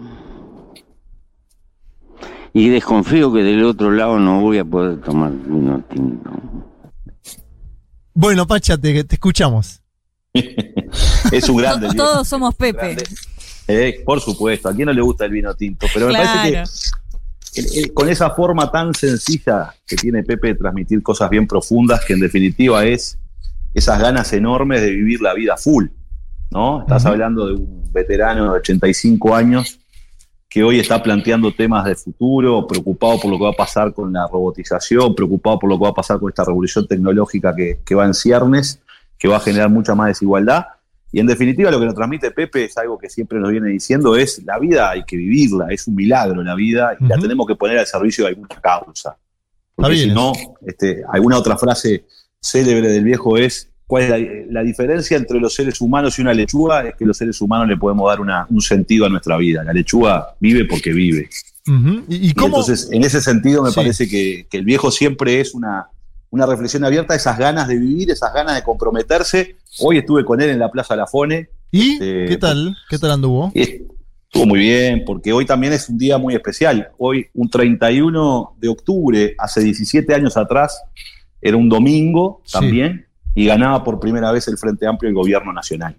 [2.52, 6.30] Y desconfío que del otro lado no voy a poder tomar vino tinto.
[8.20, 9.80] Bueno, Pacha, te, te escuchamos.
[11.30, 11.88] Es un grande.
[11.94, 12.96] Todos somos Pepe.
[13.68, 16.26] Eh, por supuesto, a quién no le gusta el vino tinto, pero me Claro.
[16.40, 16.66] parece
[17.54, 22.14] que con esa forma tan sencilla que tiene Pepe de transmitir cosas bien profundas, que
[22.14, 23.18] en definitiva es
[23.72, 25.86] esas ganas enormes de vivir la vida full,
[26.50, 26.80] ¿no?
[26.80, 29.78] Estás hablando de un veterano de 85 años
[30.48, 34.12] que hoy está planteando temas de futuro, preocupado por lo que va a pasar con
[34.12, 37.94] la robotización, preocupado por lo que va a pasar con esta revolución tecnológica que, que
[37.94, 38.80] va en ciernes,
[39.18, 40.66] que va a generar mucha más desigualdad.
[41.12, 44.16] Y en definitiva lo que nos transmite Pepe es algo que siempre nos viene diciendo,
[44.16, 47.54] es la vida hay que vivirla, es un milagro la vida y la tenemos que
[47.54, 49.16] poner al servicio de alguna causa.
[49.74, 50.32] Porque si no,
[50.66, 52.04] este, alguna otra frase
[52.40, 54.18] célebre del viejo es, ¿cuál es la,
[54.50, 56.86] la diferencia entre los seres humanos y una lechuga?
[56.86, 59.64] Es que los seres humanos le podemos dar una- un sentido a nuestra vida.
[59.64, 61.28] La lechuga vive porque vive.
[62.08, 62.58] ¿Y, y cómo?
[62.58, 63.74] Entonces, en ese sentido, me Sí.
[63.76, 65.88] parece que, que el viejo siempre es una,
[66.30, 69.56] una reflexión abierta, esas ganas de vivir, esas ganas de comprometerse.
[69.80, 71.48] Hoy estuve con él en la Plaza Lafone.
[71.70, 72.76] ¿Y Este, qué tal?
[72.88, 73.50] ¿Qué tal anduvo?
[73.54, 76.90] estuvo muy bien, porque hoy también es un día muy especial.
[76.98, 80.78] Hoy, un 31 de octubre, hace 17 años atrás,
[81.40, 82.56] era un domingo Sí.
[83.38, 85.96] Y ganaba por primera vez el Frente Amplio el gobierno nacional.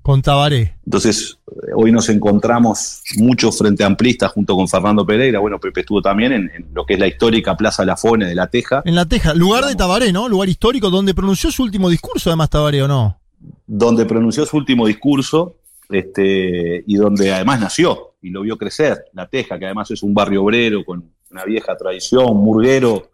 [0.00, 0.76] Con Tabaré.
[0.86, 1.38] Entonces,
[1.76, 5.38] hoy nos encontramos muchos frente amplistas junto con Fernando Pereira.
[5.38, 8.46] Bueno, Pepe estuvo también en, en lo que es la histórica Plaza Lafone de La
[8.46, 10.28] Teja, En La Teja, lugar de Tabaré, ¿no?
[10.28, 13.18] Lugar histórico donde pronunció su último discurso, además Tabaré, ¿o no?
[13.66, 15.56] donde pronunció su último discurso
[15.90, 19.04] este, y donde además nació y lo vio crecer.
[19.12, 23.10] La Teja, que además es un barrio obrero con una vieja tradición, murguero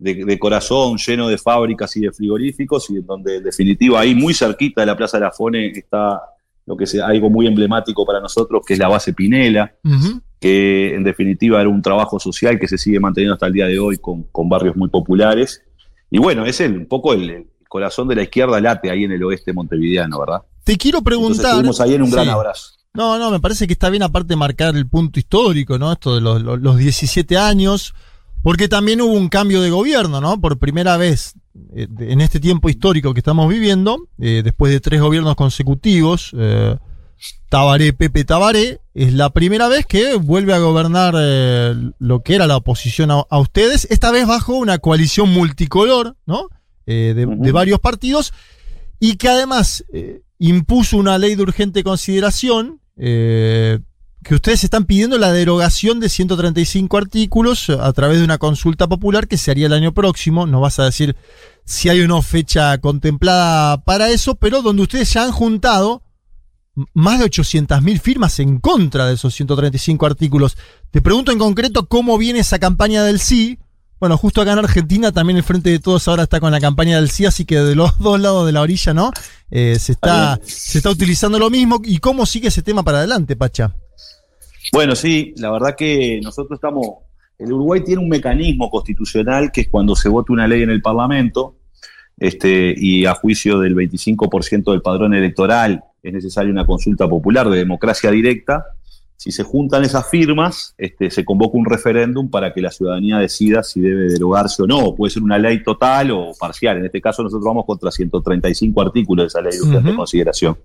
[0.00, 4.34] de, de corazón, lleno de fábricas y de frigoríficos, y donde en definitiva ahí muy
[4.34, 6.20] cerquita de la Plaza de la Fone está
[6.66, 9.72] lo que es algo muy emblemático para nosotros, que es la base Pinela,
[10.40, 13.78] que en definitiva era un trabajo social que se sigue manteniendo hasta el día de
[13.78, 15.62] hoy con, con barrios muy populares.
[16.10, 19.12] Y bueno, es el, un poco el, el corazón de la izquierda late ahí en
[19.12, 20.42] el oeste montevideano, ¿verdad?
[20.64, 21.46] Te quiero Entonces preguntar.
[21.52, 22.72] estuvimos ahí en un gran abrazo.
[22.94, 25.92] No, no, me parece que está bien aparte marcar el punto histórico, ¿no?
[25.92, 27.94] Esto de los, los- los 17 años,
[28.42, 30.40] porque también hubo un cambio de gobierno, ¿no?
[30.40, 31.34] Por primera vez
[31.74, 36.76] eh, en este tiempo histórico que estamos viviendo, eh, después de tres gobiernos consecutivos, eh,
[37.48, 42.46] Tabaré, Pepe Tabaré, es la primera vez que vuelve a gobernar eh, lo que era
[42.46, 46.48] la oposición a, a ustedes, esta vez bajo una coalición multicolor, ¿no?
[46.86, 48.32] De, de varios partidos,
[48.98, 49.84] y que además
[50.40, 53.78] impuso una ley de urgente consideración, eh,
[54.22, 59.28] que ustedes están pidiendo la derogación de 135 artículos a través de una consulta popular
[59.28, 61.16] que se haría el año próximo, no vas a decir
[61.64, 66.02] si hay una fecha contemplada para eso, pero donde ustedes ya han juntado
[66.94, 70.56] más de 800.000 firmas en contra de esos 135 artículos.
[70.90, 73.58] Te pregunto en concreto cómo viene esa campaña del sí.
[73.98, 76.96] Bueno, justo acá en Argentina también el Frente de Todos ahora está con la campaña
[76.96, 79.10] del sí, así que de los dos lados de la orilla, ¿no?
[79.50, 81.80] Eh, se, está, se está utilizando lo mismo.
[81.84, 83.74] ¿Y cómo sigue ese tema para adelante, Pacha?
[84.72, 86.86] Bueno, sí, la verdad que nosotros estamos.
[87.38, 90.82] El Uruguay tiene un mecanismo constitucional que es cuando se vota una ley en el
[90.82, 91.56] Parlamento
[92.18, 97.58] este, y a juicio del 25% del padrón electoral es necesaria una consulta popular de
[97.58, 98.64] democracia directa.
[99.16, 103.62] Si se juntan esas firmas, este, se convoca un referéndum para que la ciudadanía decida
[103.62, 104.94] si debe derogarse o no.
[104.94, 106.78] Puede ser una ley total o parcial.
[106.78, 109.98] En este caso, nosotros vamos contra 135 artículos de esa ley de urgente Ujú.
[109.98, 110.56] consideración.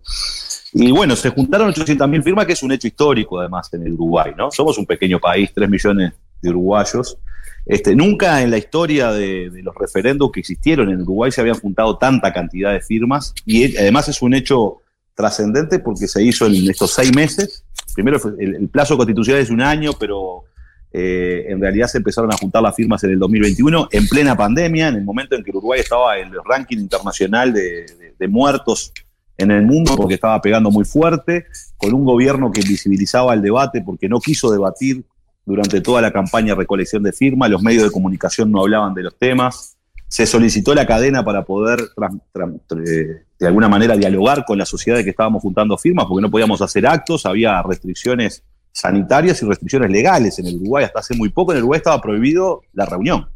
[0.78, 4.34] Y bueno, se juntaron 800.000 firmas, que es un hecho histórico además en el Uruguay,
[4.38, 4.51] ¿no?
[4.51, 6.11] Somos un pequeño país, 3 millones
[6.41, 7.17] de uruguayos.
[7.65, 11.97] Este, nunca en la historia de, los referendos que existieron en Uruguay se habían juntado
[11.97, 14.82] tanta cantidad de firmas y además es un hecho
[15.15, 17.63] trascendente porque se hizo en estos seis meses.
[17.93, 20.43] Primero el, plazo constitucional es un año, pero
[20.91, 24.89] eh, en realidad se empezaron a juntar las firmas en el 2021, en plena pandemia,
[24.89, 28.91] en el momento en que Uruguay estaba en el ranking internacional de muertos
[29.38, 31.46] en el mundo porque estaba pegando muy fuerte,
[31.78, 35.04] con un gobierno que invisibilizaba el debate porque no quiso debatir
[35.46, 39.04] durante toda la campaña de recolección de firmas, los medios de comunicación no hablaban de
[39.04, 39.76] los temas,
[40.08, 45.04] se solicitó la cadena para poder eh, de alguna manera dialogar con la sociedad de
[45.04, 50.38] que estábamos juntando firmas porque no podíamos hacer actos, había restricciones sanitarias y restricciones legales
[50.40, 50.84] en el Uruguay.
[50.84, 53.28] Hasta hace muy poco en el Uruguay estaba prohibido la reunión.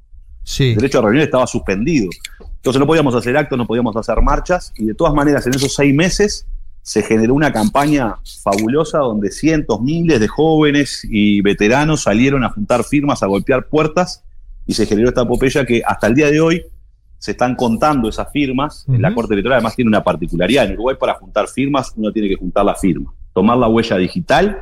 [0.43, 0.72] Sí.
[0.72, 2.10] El derecho a reunión estaba suspendido.
[2.60, 5.74] Entonces no podíamos hacer actos, no podíamos hacer marchas y de todas maneras en esos
[5.74, 6.45] seis meses
[6.82, 12.84] se generó una campaña fabulosa donde cientos, miles de jóvenes y veteranos salieron a juntar
[12.84, 14.24] firmas, a golpear puertas
[14.66, 16.64] y se generó esta epopeya que hasta el día de hoy
[17.18, 18.86] se están contando esas firmas.
[19.01, 20.66] La Corte Electoral además tiene una particularidad.
[20.66, 24.57] En Uruguay para juntar firmas uno tiene que juntar la firma, tomar la huella digital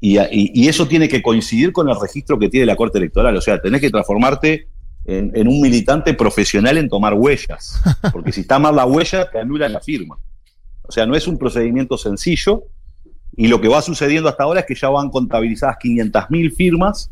[0.00, 3.36] y, y- y eso tiene que coincidir con el registro que tiene la Corte Electoral.
[3.36, 4.68] O sea, tenés que transformarte
[5.10, 7.82] en, en un militante profesional en tomar huellas.
[8.12, 10.18] Porque si está mal la huella, te anulan la firma.
[10.82, 12.64] O sea, no es un procedimiento sencillo.
[13.36, 17.10] Y lo que va sucediendo hasta ahora es que ya van contabilizadas 500.000 firmas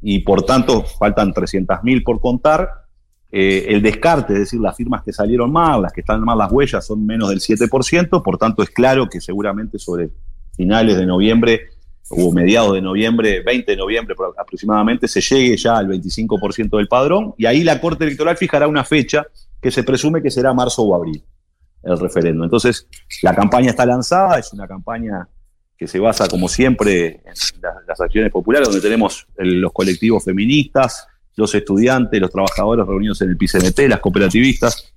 [0.00, 2.68] y por tanto faltan 300.000 por contar.
[3.30, 6.52] Eh, el descarte, es decir, las firmas que salieron mal, las que están mal las
[6.52, 10.10] huellas, son menos del 7%, por tanto es claro que seguramente sobre
[10.54, 11.70] finales de noviembre
[12.14, 16.86] o mediados de noviembre, 20 de noviembre pro- aproximadamente, se llegue ya al 25% del
[16.88, 19.26] padrón y ahí la Corte Electoral fijará una fecha
[19.60, 21.22] que se presume que será marzo o abril,
[21.82, 22.44] el referéndum.
[22.44, 22.86] Entonces,
[23.22, 25.26] la campaña está lanzada, es una campaña
[25.76, 31.06] que se basa, como siempre, en la- las acciones populares, donde tenemos los colectivos feministas,
[31.36, 34.92] los estudiantes, los trabajadores reunidos en el PCNT, las cooperativistas,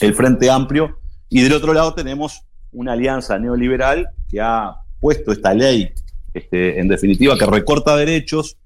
[0.00, 0.98] el Frente Amplio,
[1.28, 2.42] y del otro lado tenemos
[2.72, 5.90] una alianza neoliberal que ha puesto esta ley
[6.34, 8.56] este, en definitiva, que recorta derechos,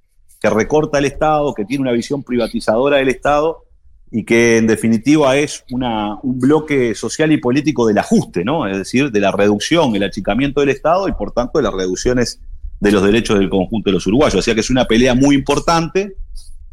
[0.41, 3.65] que recorta el Estado, que tiene una visión privatizadora del Estado
[4.11, 8.67] y que en definitiva es una, un bloque social y político del ajuste, ¿no?
[8.67, 12.41] Es decir, de la reducción, el achicamiento del Estado y por tanto de las reducciones
[12.81, 14.37] de los derechos del conjunto de los uruguayos.
[14.37, 16.17] O sea que es una pelea muy importante.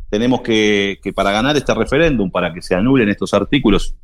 [0.10, 3.96] Tenemos que, que para ganar este referéndum, para que se anulen estos artículos,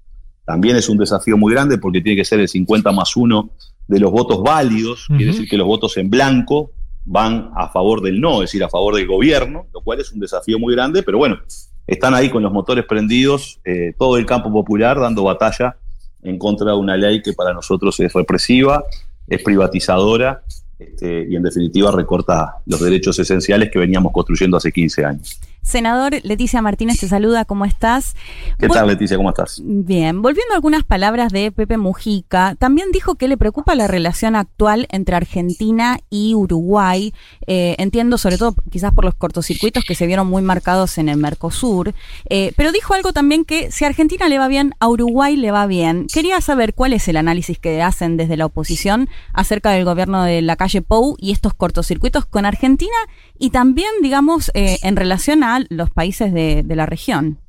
[0.44, 3.50] también es un desafío muy grande porque tiene que ser el 50 más 1
[3.88, 6.72] de los votos válidos, quiere decir que los votos en blanco
[7.06, 10.20] van a favor del no, es decir, a favor del gobierno, lo cual es un
[10.20, 11.40] desafío muy grande, pero bueno,
[11.88, 15.78] están ahí con los motores prendidos, eh, todo el campo popular dando batalla
[16.24, 18.84] en contra de una ley que para nosotros es represiva,
[19.28, 20.44] es privatizadora
[20.78, 25.40] este, y en definitiva recorta los derechos esenciales que veníamos construyendo hace 15 años.
[25.62, 28.16] Senador Leticia Martínez te saluda, ¿cómo estás?
[28.58, 29.16] ¿Qué tal, Leticia?
[29.16, 29.62] ¿Cómo estás?
[29.64, 34.36] Bien, volviendo a algunas palabras de Pepe Mujica, también dijo que le preocupa la relación
[34.36, 37.14] actual entre Argentina y Uruguay.
[37.46, 41.18] Eh, entiendo, sobre todo quizás por los cortocircuitos que se vieron muy marcados en el
[41.18, 41.94] Mercosur,
[42.30, 45.52] eh, pero dijo algo también que si a Argentina le va bien, a Uruguay le
[45.52, 46.08] va bien.
[46.12, 50.42] Quería saber cuál es el análisis que hacen desde la oposición acerca del gobierno de
[50.42, 52.96] la calle Pou y estos cortocircuitos con Argentina
[53.38, 57.40] y también, digamos, eh, en relación a los países de, de la región.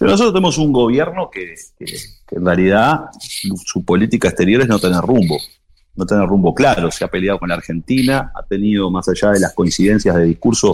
[0.00, 1.84] Nosotros tenemos un gobierno que, que,
[2.26, 5.36] que, en realidad su, su, política exterior es no tener rumbo,
[5.94, 6.90] no tener rumbo claro.
[6.90, 10.72] Se ha peleado con la Argentina, ha tenido, más allá de las coincidencias de discurso,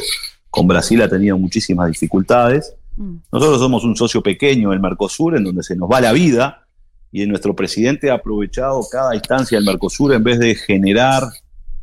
[0.49, 2.75] con Brasil ha tenido muchísimas dificultades.
[2.97, 3.17] Mm.
[3.33, 6.67] Nosotros somos un socio pequeño del Mercosur, en donde se nos va la vida,
[7.11, 11.25] y nuestro presidente ha aprovechado cada instancia del Mercosur en vez de generar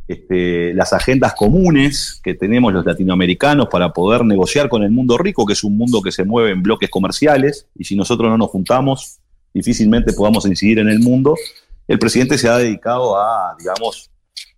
[0.07, 5.45] este, las agendas comunes que tenemos los latinoamericanos para poder negociar con el mundo rico,
[5.45, 8.49] que es un mundo que se mueve en bloques comerciales, y si nosotros no nos
[8.49, 9.19] juntamos,
[9.53, 11.35] difícilmente podamos incidir en el mundo.
[11.87, 14.09] El presidente se ha dedicado a, digamos,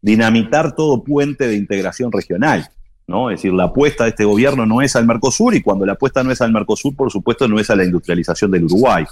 [0.02, 2.70] dinamitar todo puente de integración regional.
[3.08, 3.30] ¿no?
[3.30, 6.24] Es decir, la apuesta de este gobierno no es al Mercosur, y cuando la apuesta
[6.24, 9.06] no es al Mercosur, por supuesto, no es a la industrialización del Uruguay,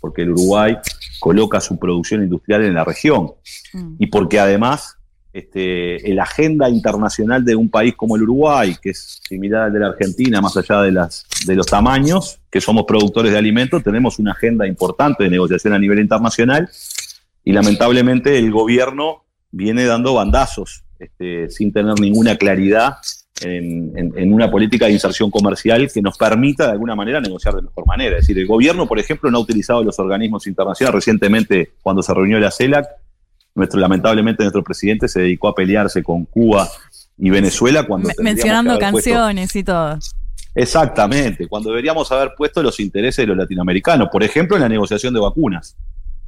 [0.00, 0.78] porque el Uruguay
[1.20, 3.32] coloca su producción industrial en la región,
[3.74, 3.96] mm.
[3.98, 4.96] y porque además
[5.36, 9.80] este, la agenda internacional de un país como el Uruguay, que es similar al de
[9.80, 10.92] la Argentina, más allá de,
[11.54, 15.98] los tamaños, que somos productores de alimentos, tenemos una agenda importante de negociación a nivel
[15.98, 16.70] internacional
[17.44, 22.94] y lamentablemente el gobierno viene dando bandazos este, sin tener ninguna claridad
[23.42, 27.60] en, en, una política de inserción comercial que nos permita de alguna manera negociar de
[27.60, 28.16] mejor manera.
[28.16, 30.94] Es decir, el gobierno, por ejemplo, no ha utilizado los organismos internacionales.
[30.94, 32.86] Recientemente, cuando se reunió la CELAC,
[33.56, 36.68] nuestro, lamentablemente nuestro presidente se dedicó a pelearse con Cuba
[37.18, 38.10] y Venezuela cuando...
[38.18, 39.98] mencionando canciones puesto, y todo.
[40.54, 45.12] Exactamente, cuando deberíamos haber puesto los intereses de los latinoamericanos, por ejemplo en la negociación
[45.14, 45.76] de vacunas,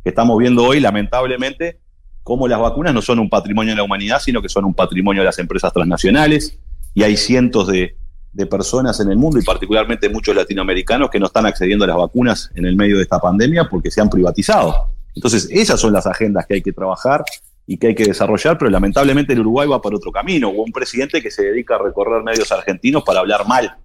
[0.02, 1.78] que estamos viendo hoy lamentablemente
[2.22, 5.22] cómo las vacunas no son un patrimonio de la humanidad, sino que son un patrimonio
[5.22, 6.58] de las empresas transnacionales,
[6.94, 7.96] y hay cientos de,
[8.32, 11.96] de personas en el mundo y particularmente muchos latinoamericanos que no están accediendo a las
[11.96, 14.90] vacunas en el medio de esta pandemia porque se han privatizado.
[15.18, 17.24] Entonces, esas son las agendas que hay que trabajar
[17.66, 20.50] y que hay que desarrollar, pero lamentablemente el Uruguay va por otro camino.
[20.50, 23.76] Hubo un presidente que se dedica a recorrer medios argentinos para hablar mal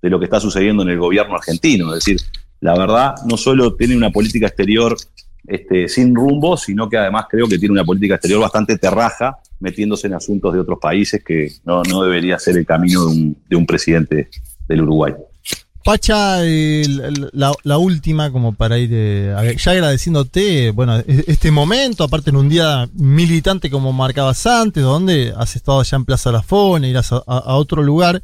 [0.00, 1.92] de lo que está sucediendo en el gobierno argentino.
[1.92, 2.20] Es decir,
[2.60, 4.96] la verdad, no solo tiene una política exterior
[5.48, 10.06] este, sin rumbo, sino que además creo que tiene una política exterior bastante terraja, metiéndose
[10.06, 13.56] en asuntos de otros países que no, no debería ser el camino de un, de
[13.56, 14.28] un presidente
[14.68, 15.12] del Uruguay.
[15.88, 16.84] Pacha, eh,
[17.32, 22.50] la, la, última, como para ir eh, ya agradeciéndote, bueno, este momento, aparte en un
[22.50, 27.22] día militante como marcabas antes, donde has estado allá en Plaza La Fone, irás a,
[27.26, 28.22] a, otro lugar.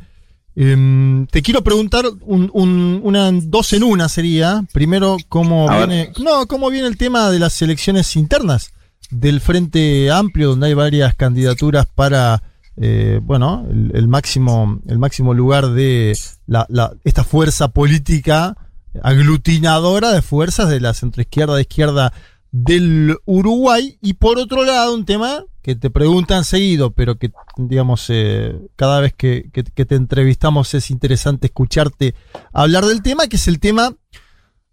[0.54, 4.62] Eh, te quiero preguntar un, un, una dos en una sería.
[4.74, 6.20] Primero, cómo a viene, ver.
[6.20, 8.74] no, cómo viene el tema de las elecciones internas
[9.08, 12.42] del Frente Amplio, donde hay varias candidaturas para
[12.76, 16.16] eh, bueno, el, máximo, el máximo lugar de
[16.46, 16.66] la,
[17.04, 18.56] esta fuerza política
[19.02, 22.12] aglutinadora de fuerzas de la centroizquierda, de izquierda
[22.50, 23.98] del Uruguay.
[24.00, 29.00] Y por otro lado, un tema que te preguntan seguido, pero que, digamos, eh, cada
[29.00, 32.14] vez que te entrevistamos es interesante escucharte
[32.52, 33.94] hablar del tema, que es el tema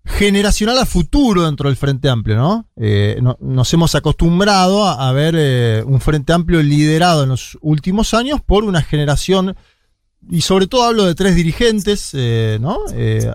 [0.04, 2.68] generacional a futuro dentro del Frente Amplio, ¿no?
[2.76, 8.14] Eh, no nos hemos acostumbrado a, ver eh, un Frente Amplio liderado en los últimos
[8.14, 9.56] años por una generación,
[10.30, 12.80] y sobre todo hablo de tres dirigentes, eh, ¿no?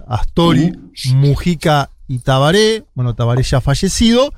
[0.08, 0.72] Astori,
[1.14, 4.32] Mujica y Tabaré, bueno, Tabaré ya fallecido.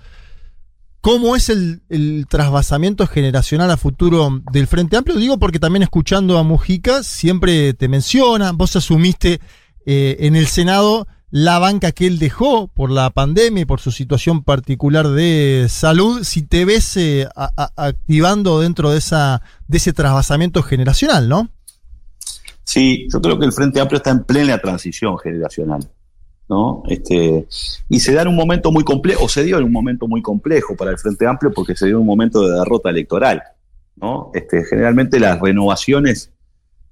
[1.01, 5.17] ¿Cómo es el, el, trasvasamiento generacional a futuro del Frente Amplio?
[5.17, 9.41] Digo porque también escuchando a Mujica siempre te menciona, vos asumiste
[9.87, 14.43] en el Senado la banca que él dejó por la pandemia y por su situación
[14.43, 17.29] particular de salud, si te ves eh,
[17.77, 21.51] activando dentro de, esa, de ese trasvasamiento generacional, ¿no?
[22.65, 25.81] Sí, yo creo que el Frente Amplio está en plena transición generacional.
[26.51, 26.83] ¿no?
[26.89, 27.47] Este,
[27.91, 30.23] y se da en un momento muy complejo, o se dio en un momento muy
[30.23, 33.43] complejo para el Frente Amplio porque se dio en un momento de derrota electoral.
[33.97, 34.31] ¿no?
[34.33, 36.31] Este, generalmente las renovaciones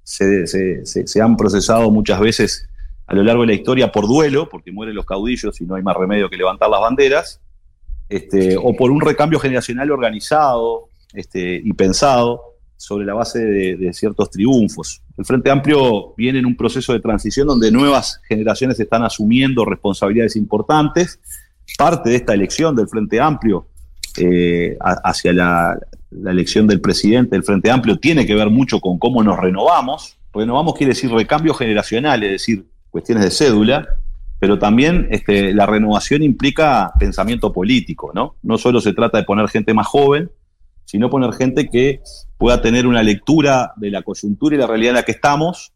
[0.03, 2.69] se- se- se han procesado muchas veces
[3.07, 5.83] a lo largo de la historia por duelo, porque mueren los caudillos y no hay
[5.83, 7.41] más remedio que levantar las banderas,
[8.09, 12.41] este, o por un recambio generacional organizado este, y pensado
[12.75, 15.01] sobre la base de, de ciertos triunfos.
[15.17, 20.35] El Frente Amplio viene en un proceso de transición donde nuevas generaciones están asumiendo responsabilidades
[20.35, 21.19] importantes.
[21.77, 23.67] Parte de esta elección del Frente Amplio
[24.17, 25.79] eh, hacia la,
[26.11, 30.17] la elección del presidente del Frente Amplio tiene que ver mucho con cómo nos renovamos.
[30.33, 33.87] Renovamos quiere decir recambio generacional, es decir, cuestiones de cédula,
[34.39, 38.35] pero también este, la renovación implica pensamiento político, ¿no?
[38.43, 40.29] No solo se trata de poner gente más joven,
[40.85, 42.01] sino poner gente que
[42.37, 45.73] pueda tener una lectura de la coyuntura y la realidad en la que estamos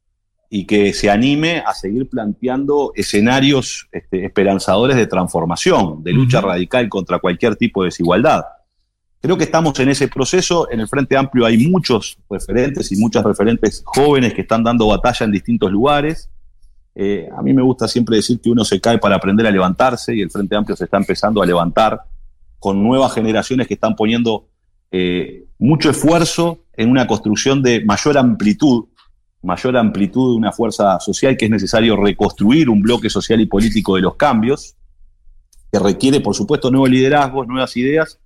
[0.49, 6.89] y que se anime a seguir planteando escenarios este, esperanzadores de transformación, de lucha radical
[6.89, 8.43] contra cualquier tipo de desigualdad.
[9.21, 10.69] Creo que estamos en ese proceso.
[10.69, 15.25] En el Frente Amplio hay muchos referentes y muchas referentes jóvenes que están dando batalla
[15.25, 16.29] en distintos lugares.
[16.93, 20.15] Eh, a mí me gusta siempre decir que uno se cae para aprender a levantarse
[20.15, 22.03] y el Frente Amplio se está empezando a levantar
[22.59, 24.47] con nuevas generaciones que están poniendo
[24.91, 28.85] eh, mucho esfuerzo en una construcción de mayor amplitud,
[29.41, 33.95] mayor amplitud de una fuerza social que es necesario reconstruir un bloque social y político
[33.95, 34.75] de los cambios,
[35.71, 38.19] que requiere, por supuesto, nuevos liderazgos, nuevas ideas,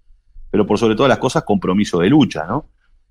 [0.49, 2.65] pero por sobre todas las cosas, compromiso de lucha, ¿no?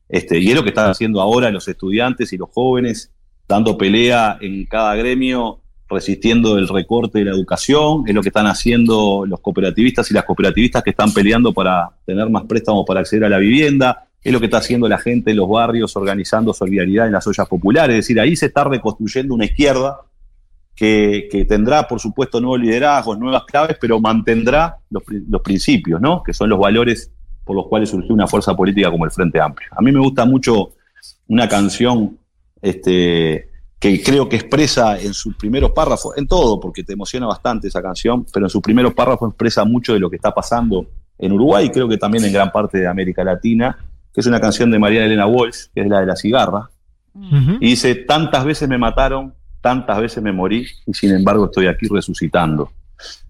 [0.08, 3.12] Este, y es lo que están haciendo ahora los estudiantes y los jóvenes,
[3.48, 8.46] dando pelea en cada gremio, resistiendo el recorte de la educación, es lo que están
[8.46, 13.24] haciendo los cooperativistas y las cooperativistas que están peleando para tener más préstamos para acceder
[13.24, 17.06] a la vivienda, es lo que está haciendo la gente en los barrios organizando solidaridad
[17.06, 20.00] en las ollas populares, es decir, ahí se está reconstruyendo una izquierda
[20.74, 26.22] que, que tendrá, por supuesto, nuevos liderazgos, nuevas claves, pero mantendrá los, los principios, ¿no?
[26.22, 27.12] que son los valores
[27.44, 29.68] por los cuales surgió una fuerza política como el Frente Amplio.
[29.76, 30.72] A mí me gusta mucho
[31.28, 32.18] una canción
[32.64, 37.68] este, que creo que expresa en sus primeros párrafos, en todo, porque te emociona bastante
[37.68, 40.86] esa canción, pero en sus primeros párrafos expresa mucho de lo que está pasando
[41.18, 43.76] en Uruguay y creo que también en gran parte de América Latina,
[44.12, 46.70] que es una canción de María Elena Walsh, que es la de la cigarra,
[47.60, 51.86] y dice, tantas veces me mataron, tantas veces me morí, y sin embargo estoy aquí
[51.86, 52.72] resucitando.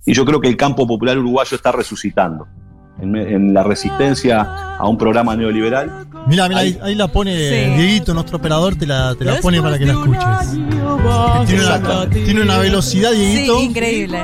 [0.06, 2.46] Y yo creo que el campo popular uruguayo está resucitando.
[3.00, 7.34] En, en la resistencia a un programa neoliberal, Mira, mira, ahí, ahí la pone
[7.76, 10.52] Dieguito, nuestro operador, te la, te la pone para que la escuches.
[11.46, 13.58] Tiene una, tiene una velocidad, Dieguito.
[13.58, 14.22] Sí, increíble.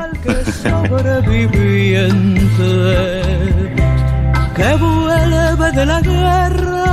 [0.62, 2.40] sobreviviente
[4.56, 6.84] que vuelve de la guerra.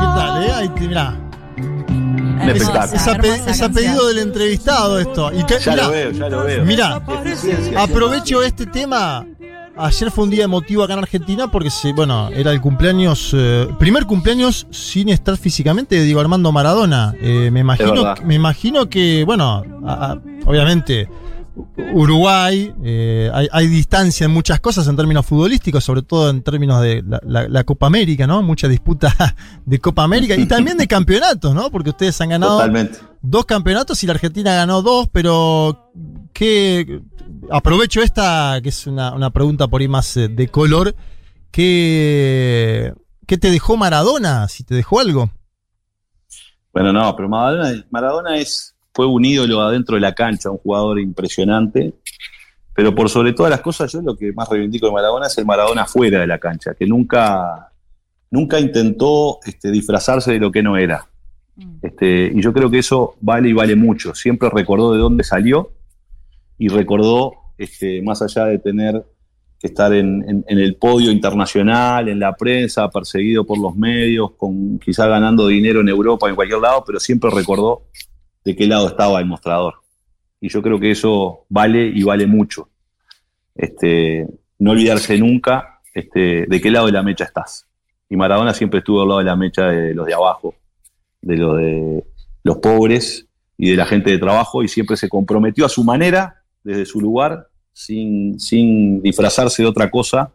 [0.00, 0.52] ¿Qué tal, eh?
[0.54, 1.14] Ahí te, mirá.
[1.58, 2.96] un espectáculo.
[2.96, 5.32] Es a, pe- es a pedido del entrevistado esto.
[5.32, 6.64] Y que- Ya mirá, lo veo, ya lo veo.
[6.64, 7.00] Mira,
[7.76, 9.26] aprovecho este tema.
[9.78, 13.68] Ayer fue un día emotivo acá en Argentina porque se, bueno, era el cumpleaños, eh,
[13.78, 17.14] primer cumpleaños sin estar físicamente de Diego Armando Maradona.
[17.20, 17.92] Eh, me imagino,
[18.24, 21.08] me imagino que, bueno, a- a- obviamente
[21.94, 26.80] Uruguay, eh, hay, hay distancia en muchas cosas en términos futbolísticos, sobre todo en términos
[26.82, 28.42] de la, la- la Copa América, ¿no?
[28.42, 29.14] Mucha disputa
[29.66, 31.70] de Copa América y también de campeonatos, ¿no?
[31.70, 32.98] Porque ustedes han ganado Totalmente.
[33.22, 35.90] dos campeonatos y la Argentina ganó dos, pero
[36.32, 37.00] ¿qué?
[37.50, 40.94] aprovecho esta, que es una, una pregunta por ahí más eh, de color.
[41.50, 42.92] ¿Qué,
[43.26, 44.46] ¿Qué te dejó Maradona?
[44.48, 45.30] Si te dejó algo.
[46.72, 50.98] Bueno, no, pero Maradona, Maradona es, fue un ídolo adentro de la cancha, un jugador
[50.98, 51.94] impresionante.
[52.74, 55.46] Pero por sobre todas las cosas, yo lo que más reivindico de Maradona es el
[55.46, 57.70] Maradona fuera de la cancha, que nunca,
[58.32, 61.06] nunca intentó este, disfrazarse de lo que no era.
[61.80, 64.16] Este, y yo creo que eso vale y vale mucho.
[64.16, 65.70] Siempre recordó de dónde salió
[66.58, 69.04] y recordó, este, más allá de tener
[69.60, 74.32] que estar en, en- en el podio internacional, en la prensa, perseguido por los medios,
[74.36, 77.82] con quizá ganando dinero en Europa, en cualquier lado, pero siempre recordó
[78.48, 79.74] de qué lado estaba el mostrador.
[80.40, 82.70] Y yo creo que eso vale y vale mucho.
[83.54, 84.26] Este,
[84.58, 87.66] no olvidarse nunca este, de qué lado de la mecha estás.
[88.08, 90.54] Y Maradona siempre estuvo al lado de la mecha de los de abajo,
[91.20, 92.04] de los de
[92.42, 93.26] los pobres
[93.58, 97.02] y de la gente de trabajo, y siempre se comprometió a su manera, desde su
[97.02, 100.32] lugar, sin, sin disfrazarse de otra cosa,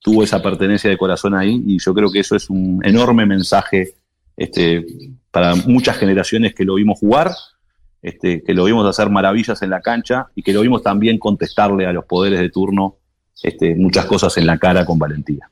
[0.00, 3.92] tuvo esa pertenencia de corazón ahí, y yo creo que eso es un enorme mensaje
[4.36, 4.84] este,
[5.30, 7.30] para muchas generaciones que lo vimos jugar
[8.02, 11.86] este, que lo vimos hacer maravillas en la cancha y que lo vimos también contestarle
[11.86, 12.96] a los poderes de turno
[13.42, 15.48] este, muchas cosas en la cara con valentía.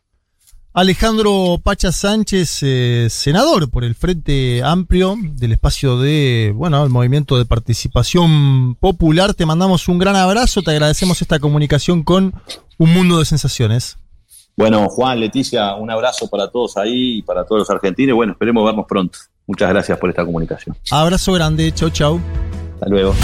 [0.72, 7.36] Alejandro Pacha Sánchez, eh, senador por el Frente Amplio del espacio de, bueno, el movimiento
[7.38, 9.34] de participación popular.
[9.34, 12.34] Te mandamos un gran abrazo, te agradecemos esta comunicación con
[12.78, 13.98] Un Mundo de Sensaciones.
[14.57, 18.14] Bueno, Juan, Leticia, un abrazo para todos ahí y para todos los argentinos.
[18.14, 19.18] Bueno, esperemos vernos pronto.
[19.51, 20.76] Muchas gracias por esta comunicación.
[20.92, 22.20] Abrazo grande, chau chau.
[22.74, 23.14] Hasta luego.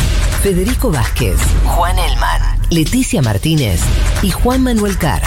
[0.42, 3.80] Federico Vázquez, Juan Elman, Leticia Martínez
[4.22, 5.22] y Juan Manuel Carr.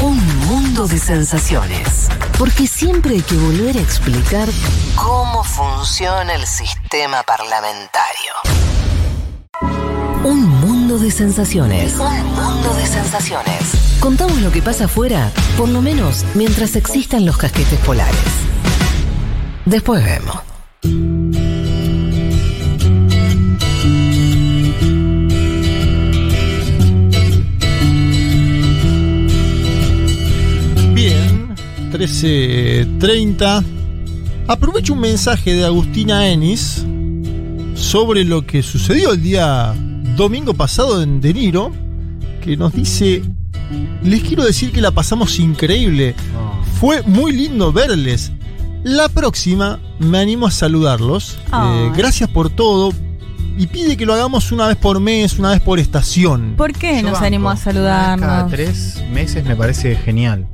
[0.00, 2.06] Un mundo de sensaciones.
[2.38, 4.48] Porque siempre hay que volver a explicar
[4.94, 8.32] cómo funciona el sistema parlamentario.
[10.22, 11.94] Un mundo de sensaciones.
[11.94, 13.98] Un mundo de sensaciones.
[13.98, 18.46] Contamos lo que pasa afuera, por lo menos mientras existan los casquetes polares.
[19.66, 20.36] Después vemos.
[30.94, 31.54] Bien,
[31.92, 33.64] 13.30.
[34.46, 36.86] Aprovecho un mensaje de Agustina Enis
[37.74, 39.74] sobre lo que sucedió el día
[40.16, 41.72] domingo pasado en De Niro,
[42.40, 43.24] que nos dice,
[44.04, 46.14] les quiero decir que la pasamos increíble,
[46.78, 48.30] fue muy lindo verles.
[48.86, 51.38] La próxima me animo a saludarlos.
[51.52, 52.92] Eh, gracias por todo.
[53.58, 56.54] Y pide que lo hagamos una vez por mes, una vez por estación.
[56.56, 57.24] ¿Por qué Yo nos banco.
[57.24, 58.50] animó a Cada saludarnos?
[58.52, 60.46] tres meses me parece genial.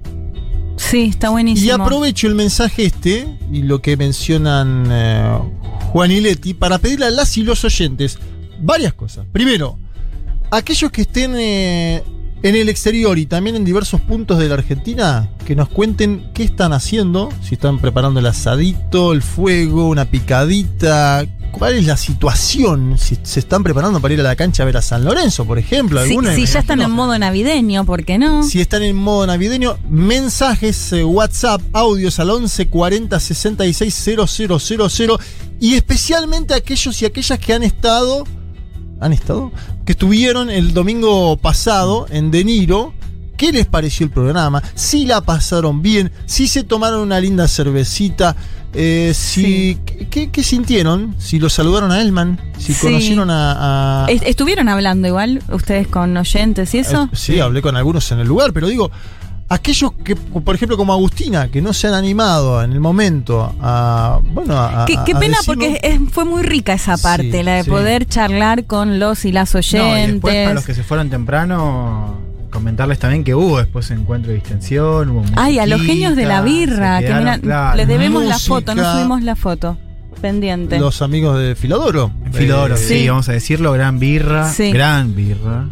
[0.78, 1.66] Sí, está buenísimo.
[1.66, 5.38] Y aprovecho el mensaje este y lo que mencionan eh,
[5.90, 8.18] Juan y Leti para pedirle a las y los oyentes
[8.62, 9.26] varias cosas.
[9.30, 9.78] Primero,
[10.50, 12.02] aquellos que estén eh,
[12.42, 16.44] en el exterior y también en diversos puntos de la Argentina, que nos cuenten qué
[16.44, 21.26] están haciendo, si están preparando el asadito, el fuego, una picadita.
[21.52, 22.96] ¿Cuál es la situación?
[22.98, 25.58] Si se están preparando para ir a la cancha a ver a San Lorenzo, por
[25.58, 26.02] ejemplo.
[26.02, 28.42] Sí, alguna, si ya están en modo navideño, ¿por qué no?
[28.42, 35.18] Si están en modo navideño, mensajes, eh, WhatsApp, audios al 11 40 66 000
[35.60, 38.24] y especialmente aquellos y aquellas que han estado,
[39.02, 39.52] han estado,
[39.84, 42.94] que estuvieron el domingo pasado en De Niro.
[43.36, 44.62] ¿Qué les pareció el programa?
[44.76, 48.36] Si la pasaron bien, si se tomaron una linda cervecita,
[48.72, 49.78] eh, si,
[50.10, 51.16] ¿qué, qué sintieron?
[51.18, 52.80] Si lo saludaron a Elman, si Sí.
[52.86, 57.08] conocieron a- a, Est- ¿Estuvieron hablando igual ustedes con oyentes y eso?
[57.12, 58.92] Eh, Sí, hablé con algunos en el lugar, pero digo,
[59.52, 64.20] aquellos que, por ejemplo, como Agustina, que no se han animado en el momento a.
[64.32, 64.84] Bueno, a.
[64.86, 67.70] Qué, qué a pena porque es- fue muy rica esa parte, Sí, la de sí.
[67.70, 70.12] poder charlar con los y las No, y oyentes.
[70.14, 72.16] después para los que se fueron temprano,
[72.50, 76.42] comentarles también que hubo después encuentro de distensión, hubo Ay, a los genios de la
[76.42, 77.76] birra, que mira, claro.
[77.76, 79.78] les debemos la foto, no subimos la foto.
[80.20, 80.78] Pendiente.
[80.78, 82.12] Los amigos de Filodoro.
[82.32, 83.08] Filodoro, Eh, sí.
[83.08, 84.70] vamos a decirlo, gran birra, Sí.
[84.70, 85.66] gran birra.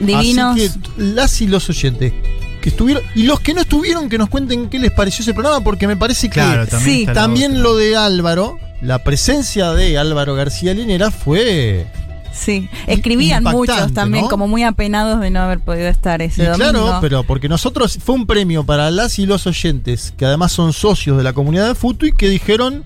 [0.00, 0.56] Divinos.
[0.56, 2.12] Así que las y los oyentes
[2.60, 5.62] que estuvieron y los que no estuvieron que nos cuenten qué les pareció ese programa
[5.64, 7.12] porque me parece que Claro, también Sí.
[7.12, 11.86] también lo de Álvaro, la presencia de Álvaro García Linera fue
[12.32, 14.30] Sí, escribían muchos también, ¿no?
[14.30, 16.70] como muy apenados de no haber podido estar ese Y domingo.
[16.70, 20.72] claro, pero porque nosotros fue un premio para las y los oyentes, que además son
[20.72, 22.84] socios de la comunidad de Futu y que dijeron,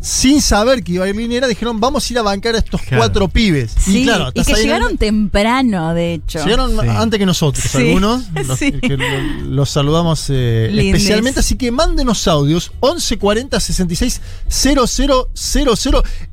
[0.00, 2.80] sin saber que iba a ir Linera, dijeron, vamos a ir a bancar a estos
[2.82, 2.98] Claro.
[3.02, 3.72] cuatro pibes.
[3.78, 6.42] Sí, y claro, y estás que en llegaron temprano, de hecho.
[6.44, 6.88] Llegaron Sí.
[6.88, 8.22] antes que nosotros, Sí, algunos.
[8.46, 8.72] Los, sí.
[8.72, 11.40] que lo- los saludamos eh, especialmente.
[11.40, 14.86] Así que mándenos audios 11 40 66 000.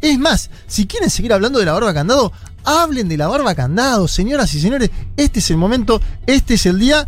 [0.01, 2.31] Es más, si quieren seguir hablando de la barba candado,
[2.63, 4.89] hablen de la barba candado, señoras y señores.
[5.17, 7.07] Este es el momento, este es el día.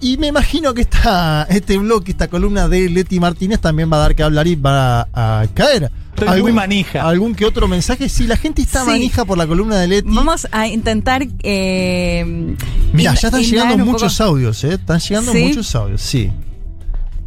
[0.00, 4.00] Y me imagino que esta, este bloque, esta columna de Leti Martínez también va a
[4.00, 5.90] dar que hablar y va a, a caer.
[6.16, 7.08] Estoy muy manija.
[7.08, 8.08] ¿Algún que otro mensaje?
[8.08, 8.90] Sí, la gente está Sí.
[8.90, 10.08] manija por la columna de Leti.
[10.12, 11.26] Vamos a intentar.
[11.42, 12.54] Eh,
[12.92, 14.30] Mira, ya están llegando muchos poco.
[14.30, 14.74] audios, ¿eh?
[14.74, 15.44] Están llegando ¿Sí?
[15.48, 16.30] muchos audios, sí.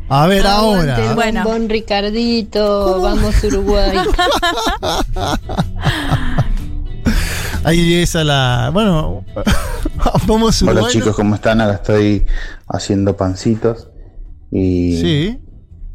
[0.09, 1.13] A ver, Aguante ahora.
[1.15, 1.43] Bueno.
[1.43, 3.91] bombón Ricardito, vamos Uruguay.
[7.67, 8.69] Ahí esa la.
[8.71, 9.25] Bueno,
[10.25, 11.59] vamos a Hola chicos, ¿cómo están?
[11.59, 12.25] Acá estoy
[12.69, 13.89] haciendo pancitos
[14.49, 15.39] y, Sí.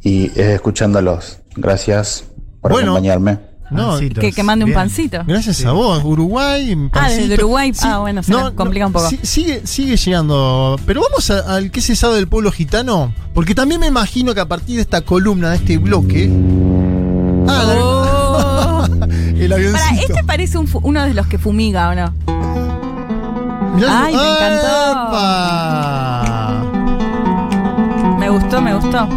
[0.02, 1.38] y eh, escuchándolos.
[1.56, 2.24] Gracias
[2.60, 2.90] por Bueno.
[2.92, 3.38] acompañarme.
[3.70, 4.80] No, Que, que mande un bien.
[4.80, 5.24] pancito.
[5.26, 6.76] gracias a vos, Uruguay.
[6.92, 7.72] Ah, desde Uruguay.
[7.80, 9.08] Ah, bueno, se complica un poco.
[9.22, 10.78] sigue, sigue llegando.
[10.86, 13.14] Pero vamos a- al que se sabe del pueblo gitano.
[13.32, 16.30] Porque también me imagino que a partir de esta columna, de este bloque.
[17.48, 17.82] Ah, la-
[18.72, 18.86] Oh.
[19.44, 19.84] El avioncito.
[19.90, 22.12] Para, este parece un uno de los que fumiga, ¿o no?
[23.76, 24.92] Mirá- Ay, me encantó.
[24.92, 26.64] ¡Epa!
[28.18, 29.08] Me gustó, me gustó.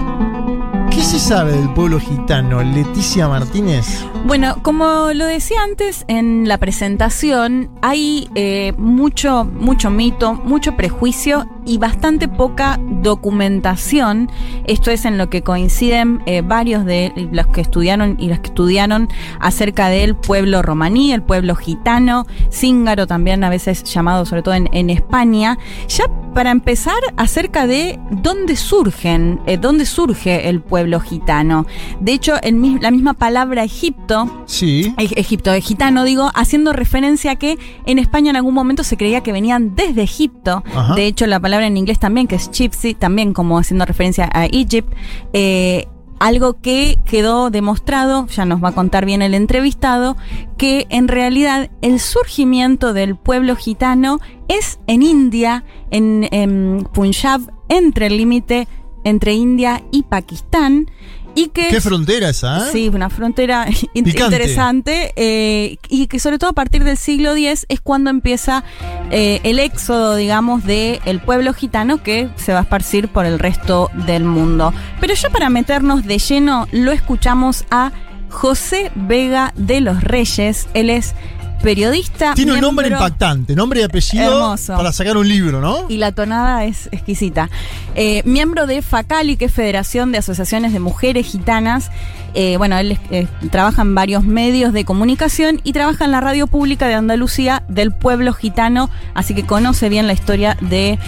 [1.05, 4.03] ¿Qué se sabe del pueblo gitano, Leticia Martínez?
[4.25, 11.45] Bueno, como lo decía antes en la presentación, hay eh, mucho, mucho mito, mucho prejuicio
[11.63, 14.31] y bastante poca documentación.
[14.65, 18.47] Esto es en lo que coinciden eh, varios de los que estudiaron y las que
[18.47, 19.07] estudiaron
[19.39, 24.69] acerca del pueblo romaní, el pueblo gitano, cíngaro también a veces llamado sobre todo en,
[24.71, 25.59] en España.
[25.87, 26.05] Ya
[26.35, 31.65] para empezar, acerca de dónde surgen, eh, dónde surge el pueblo gitano.
[31.99, 34.93] De hecho, el la misma palabra Egipto, Sí.
[34.97, 38.97] e- Egipto, eh, gitano, digo, haciendo referencia a que en España en algún momento se
[38.97, 40.63] creía que venían desde Egipto.
[40.73, 40.95] Ajá.
[40.95, 44.45] De hecho, la palabra en inglés también, que es gypsy, también como haciendo referencia a
[44.45, 44.91] Egypt.
[45.33, 50.15] eh, algo que quedó demostrado, ya nos va a contar bien el entrevistado,
[50.57, 58.07] que en realidad el surgimiento del pueblo gitano es en India, en, en Punjab, entre
[58.07, 58.69] el límite
[59.05, 60.91] entre India y Pakistán.
[61.37, 62.59] Y que ¿Qué frontera esa?
[62.69, 62.71] eh?
[62.71, 64.35] Sí, una frontera in- Picante.
[64.37, 68.63] interesante eh, y que sobre todo a partir del siglo X es cuando empieza
[69.11, 73.37] eh, el éxodo, digamos, del el pueblo gitano que se va a esparcir por el
[73.37, 74.73] resto del mundo.
[75.01, 77.91] Pero ya para meternos de lleno, lo escuchamos a
[78.29, 80.67] José Vega de los Reyes.
[80.73, 81.15] Él es
[81.61, 82.33] periodista.
[82.33, 84.75] Tiene un nombre impactante, nombre y apellido Hermoso.
[84.75, 85.85] para sacar un libro, ¿no?
[85.89, 87.49] y la tonada es exquisita.
[87.95, 91.89] Eh, miembro de FACALI, que es Federación de Asociaciones de Mujeres Gitanas.
[92.33, 96.47] Eh, bueno, él eh, trabaja en varios medios de comunicación y trabaja en la radio
[96.47, 100.99] pública de Andalucía del pueblo gitano, así que conoce bien la historia de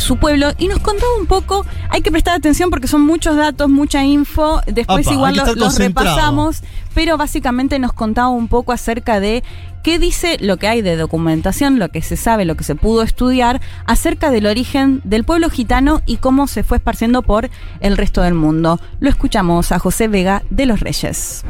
[0.00, 0.52] su pueblo.
[0.56, 4.62] Y nos contaba un poco, hay que prestar atención porque son muchos datos, mucha info,
[4.66, 6.62] después igual los, repasamos,
[6.94, 9.42] pero básicamente nos contaba un poco acerca de
[9.82, 13.02] qué dice lo que hay de documentación, lo que se sabe, lo que se pudo
[13.02, 17.50] estudiar acerca del origen del pueblo gitano y cómo se fue esparciendo por
[17.80, 18.80] el resto del mundo.
[19.00, 21.44] Lo escuchamos a José Vega de los Reyes.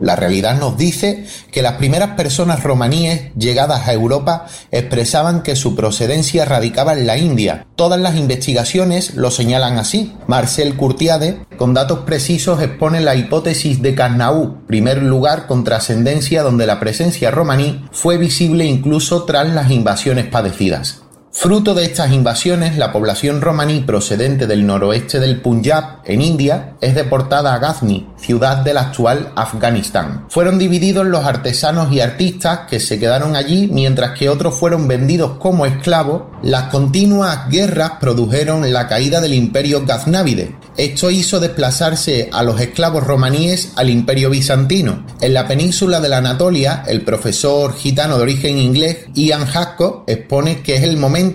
[0.00, 5.74] La realidad nos dice que las primeras personas romaníes llegadas a Europa expresaban que su
[5.74, 7.66] procedencia radicaba en la India.
[7.76, 10.14] Todas las investigaciones lo señalan así.
[10.26, 16.66] Marcel Courtiade, con datos precisos, expone la hipótesis de Carnaú, primer lugar con trascendencia donde
[16.66, 21.02] la presencia romaní fue visible incluso tras las invasiones padecidas.
[21.40, 26.96] Fruto de estas invasiones, la población romaní procedente del noroeste del Punjab, en India, es
[26.96, 30.26] deportada a Ghazni, ciudad del actual Afganistán.
[30.30, 35.38] Fueron divididos los artesanos y artistas que se quedaron allí, mientras que otros fueron vendidos
[35.38, 36.22] como esclavos.
[36.42, 40.56] Las continuas guerras produjeron la caída del imperio gaznávide.
[40.76, 45.06] Esto hizo desplazarse a los esclavos romaníes al imperio bizantino.
[45.20, 50.62] En la península de la Anatolia, el profesor gitano de origen inglés Ian Hasco expone
[50.62, 51.27] que es el momento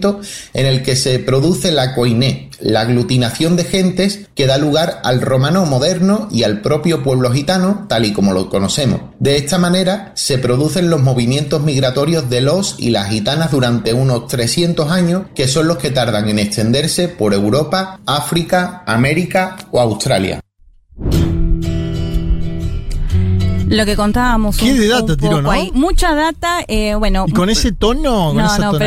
[0.54, 5.22] en el que se produce la coiné, la aglutinación de gentes que da lugar al
[5.22, 9.02] romano moderno y al propio pueblo gitano, tal y como lo conocemos.
[9.20, 14.28] De esta manera se producen los movimientos migratorios de los y las gitanas durante unos
[14.28, 20.40] 300 años, que son los que tardan en extenderse por Europa, África, América o Australia.
[23.76, 24.58] Lo que contábamos.
[24.58, 25.52] ¿Qué un- de data tiró, no?
[25.52, 25.72] ahí.
[25.74, 27.26] Mucha data, eh, bueno.
[27.28, 28.78] Y con ese tono, con no, esa no, tonalidad.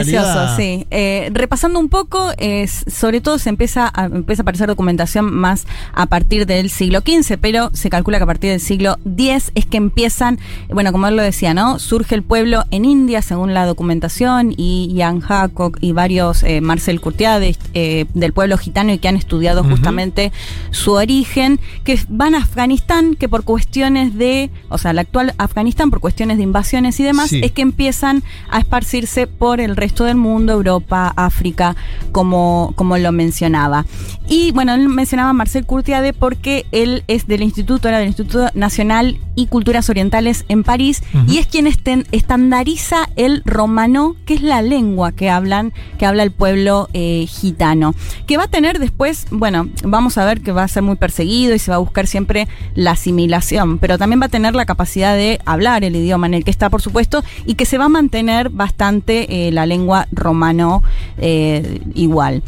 [0.46, 0.86] precioso, sí.
[0.90, 5.66] Eh, repasando un poco, es, sobre todo se empieza a, empieza a aparecer documentación más
[5.92, 9.66] a partir del siglo XV, pero se calcula que a partir del siglo X es
[9.66, 10.38] que empiezan,
[10.68, 11.78] bueno, como él lo decía, ¿no?
[11.78, 17.00] Surge el pueblo en India, según la documentación, y Ian Hancock y varios, eh, Marcel
[17.00, 20.32] Courtiade, eh, del pueblo gitano y que han estudiado justamente
[20.70, 25.90] su origen, que van a Afganistán, que por cuestiones de, o sea, la actual Afganistán,
[25.90, 27.40] por cuestiones de invasiones y demás, Sí.
[27.42, 31.74] es que empiezan a esparcirse por el resto del mundo, Europa, África,
[32.12, 33.84] como, como lo mencionaba.
[34.28, 38.48] Y bueno, él mencionaba a Marcel Courtiade porque él es del Instituto, era del Instituto
[38.54, 44.42] Nacional y Culturas Orientales en París, y es quien esten- estandariza el romano, que es
[44.42, 47.94] la lengua que hablan, que habla el pueblo eh, gitano.
[48.26, 51.54] Que va a tener después, bueno, vamos a ver que va a ser muy perseguido
[51.54, 55.14] y se va a buscar siempre la asimilación, pero también va a tener la capacidad
[55.14, 57.88] de hablar el idioma en el que está, por supuesto, y que se va a
[57.88, 60.82] mantener bastante eh, la lengua romano
[61.18, 62.42] eh, igual.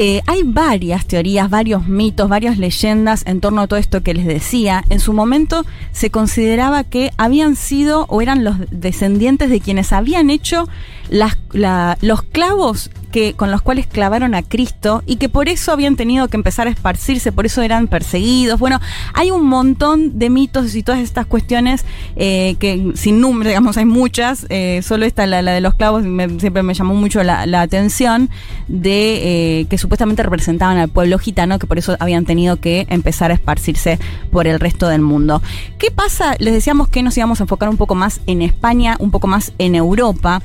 [0.00, 4.26] Eh, hay varias teorías, varios mitos, varias leyendas en torno a todo esto que les
[4.26, 4.84] decía.
[4.90, 10.30] En su momento se consideraba que habían sido o eran los descendientes de quienes habían
[10.30, 10.68] hecho
[11.10, 16.28] los clavos que, con los cuales clavaron a Cristo y que por eso habían tenido
[16.28, 18.60] que empezar a esparcirse, por eso eran perseguidos.
[18.60, 18.80] Bueno,
[19.14, 21.84] hay un montón de mitos y todas estas cuestiones
[22.16, 24.46] eh, que sin número, digamos, hay muchas.
[24.50, 26.04] eh, solo esta, la, de los clavos,
[26.38, 28.30] siempre me llamó mucho la, atención
[28.68, 33.34] de que supuestamente representaban al pueblo gitano, que por eso habían tenido que empezar a
[33.34, 33.98] esparcirse
[34.30, 35.40] por el resto del mundo.
[35.78, 36.36] ¿Qué pasa?
[36.38, 39.54] Les decíamos que nos íbamos a enfocar un poco más en España, un poco más
[39.56, 40.42] en Europa.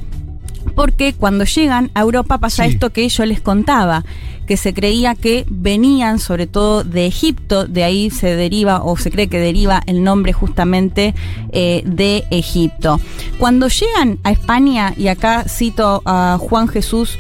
[0.76, 4.06] Porque cuando llegan a Europa pasa esto que yo les contaba,
[4.48, 9.11] que se creía que venían sobre todo de Egipto, de ahí se deriva o se
[9.11, 11.14] cree que deriva el nombre justamente
[11.52, 13.02] eh, de Egipto.
[13.40, 17.20] Cuando llegan a España, y acá cito a Juan Jesús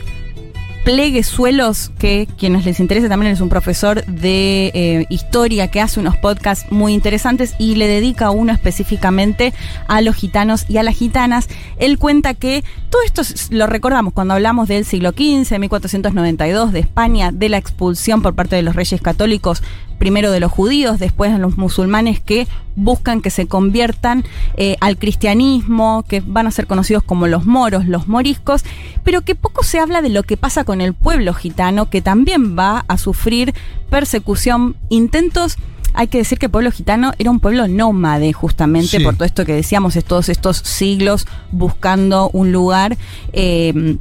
[0.83, 6.17] Pleguezuelos, que quienes les interese también es un profesor de eh, historia que hace unos
[6.17, 9.53] podcasts muy interesantes y le dedica uno específicamente
[9.87, 11.47] a los gitanos y a las gitanas.
[11.77, 17.31] Él cuenta que todo esto lo recordamos cuando hablamos del siglo XV, 1492, de España,
[17.31, 19.63] de la expulsión por parte de los reyes católicos
[20.03, 24.25] primero de los judíos, después de los musulmanes que buscan que se conviertan
[24.57, 28.65] eh, al cristianismo, que van a ser conocidos como los moros, los moriscos,
[29.05, 32.57] pero que poco se habla de lo que pasa con el pueblo gitano, que también
[32.59, 33.53] va a sufrir
[33.89, 35.55] persecución, intentos
[35.93, 39.03] hay que decir que el pueblo gitano era un pueblo nómade, justamente Sí.
[39.05, 42.97] por todo esto que decíamos, todos estos siglos buscando un lugar.
[43.31, 43.97] eh,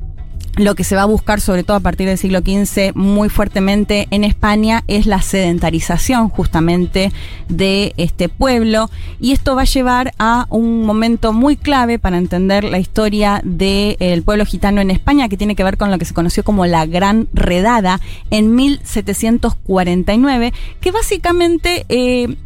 [0.56, 4.06] lo que se va a buscar, sobre todo a partir del siglo XV, muy fuertemente
[4.10, 7.10] en España, es la sedentarización justamente
[7.48, 8.90] de este pueblo.
[9.18, 14.22] Y esto va a llevar a un momento muy clave para entender la historia del
[14.24, 16.84] pueblo gitano en España, que tiene que ver con lo que se conoció como la
[16.84, 18.00] Gran Redada
[18.30, 22.36] en 1749, que básicamente eh,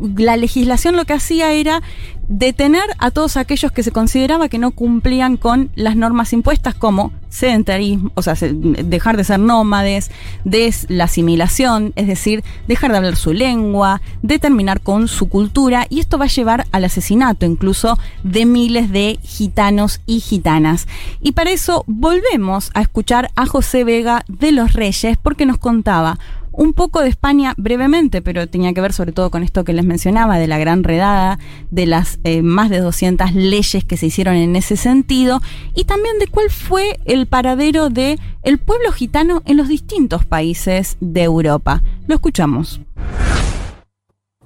[0.00, 1.82] la legislación lo que hacía era
[2.28, 7.10] detener a todos aquellos que se consideraba que no cumplían con las normas impuestas como
[7.30, 10.10] sedentarismo, o sea, se- dejar de ser nómades,
[10.44, 15.86] des la asimilación, es decir, dejar de hablar su lengua, de terminar con su cultura,
[15.88, 20.86] y esto va a llevar al asesinato incluso de miles de gitanos y gitanas.
[21.22, 26.18] Y para eso volvemos a escuchar a José Vega de los Reyes, porque nos contaba
[26.58, 29.84] un poco de España brevemente, pero tenía que ver sobre todo con esto que les
[29.84, 31.38] mencionaba, de la gran redada,
[31.70, 35.40] de las eh, más de 200 leyes que se hicieron en ese sentido,
[35.76, 40.96] y también de cuál fue el paradero de el pueblo gitano en los distintos países
[41.00, 41.82] de Europa.
[42.08, 42.80] Lo escuchamos.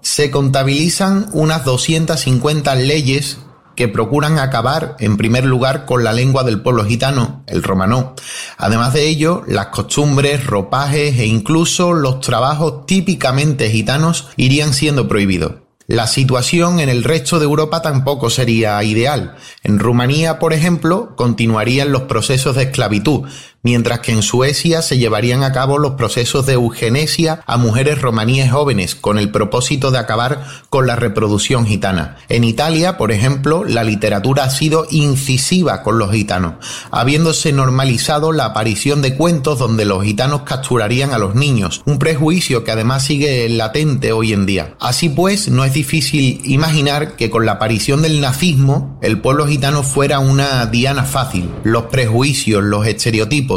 [0.02, 3.38] Se contabilizan unas 250 leyes
[3.74, 8.14] que procuran acabar, en primer lugar, con la lengua del pueblo gitano, el romanó.
[8.56, 15.52] Además de ello, las costumbres, ropajes e incluso los trabajos típicamente gitanos irían siendo prohibidos.
[15.88, 19.36] La situación en el resto de Europa tampoco sería ideal.
[19.62, 23.28] En Rumanía, por ejemplo, continuarían los procesos de esclavitud,
[23.62, 28.50] mientras que en Suecia se llevarían a cabo los procesos de eugenesia a mujeres romaníes
[28.50, 32.16] jóvenes con el propósito de acabar con la reproducción gitana.
[32.28, 36.54] En Italia, por ejemplo, la literatura ha sido incisiva con los gitanos,
[36.90, 42.64] habiéndose normalizado la aparición de cuentos donde los gitanos capturarían a los niños, un prejuicio
[42.64, 44.74] que además sigue latente hoy en día.
[44.80, 49.82] Así pues, no es difícil imaginar que con la aparición del nazismo, el pueblo gitano
[49.82, 51.48] fuera una diana fácil.
[51.62, 53.51] Los prejuicios, los estereotipos,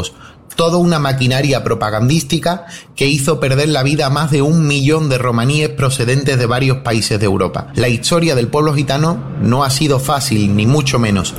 [0.56, 5.18] toda una maquinaria propagandística que hizo perder la vida a más de un millón de
[5.18, 7.68] romaníes procedentes de varios países de Europa.
[7.74, 11.34] La historia del pueblo gitano no ha sido fácil, ni mucho menos.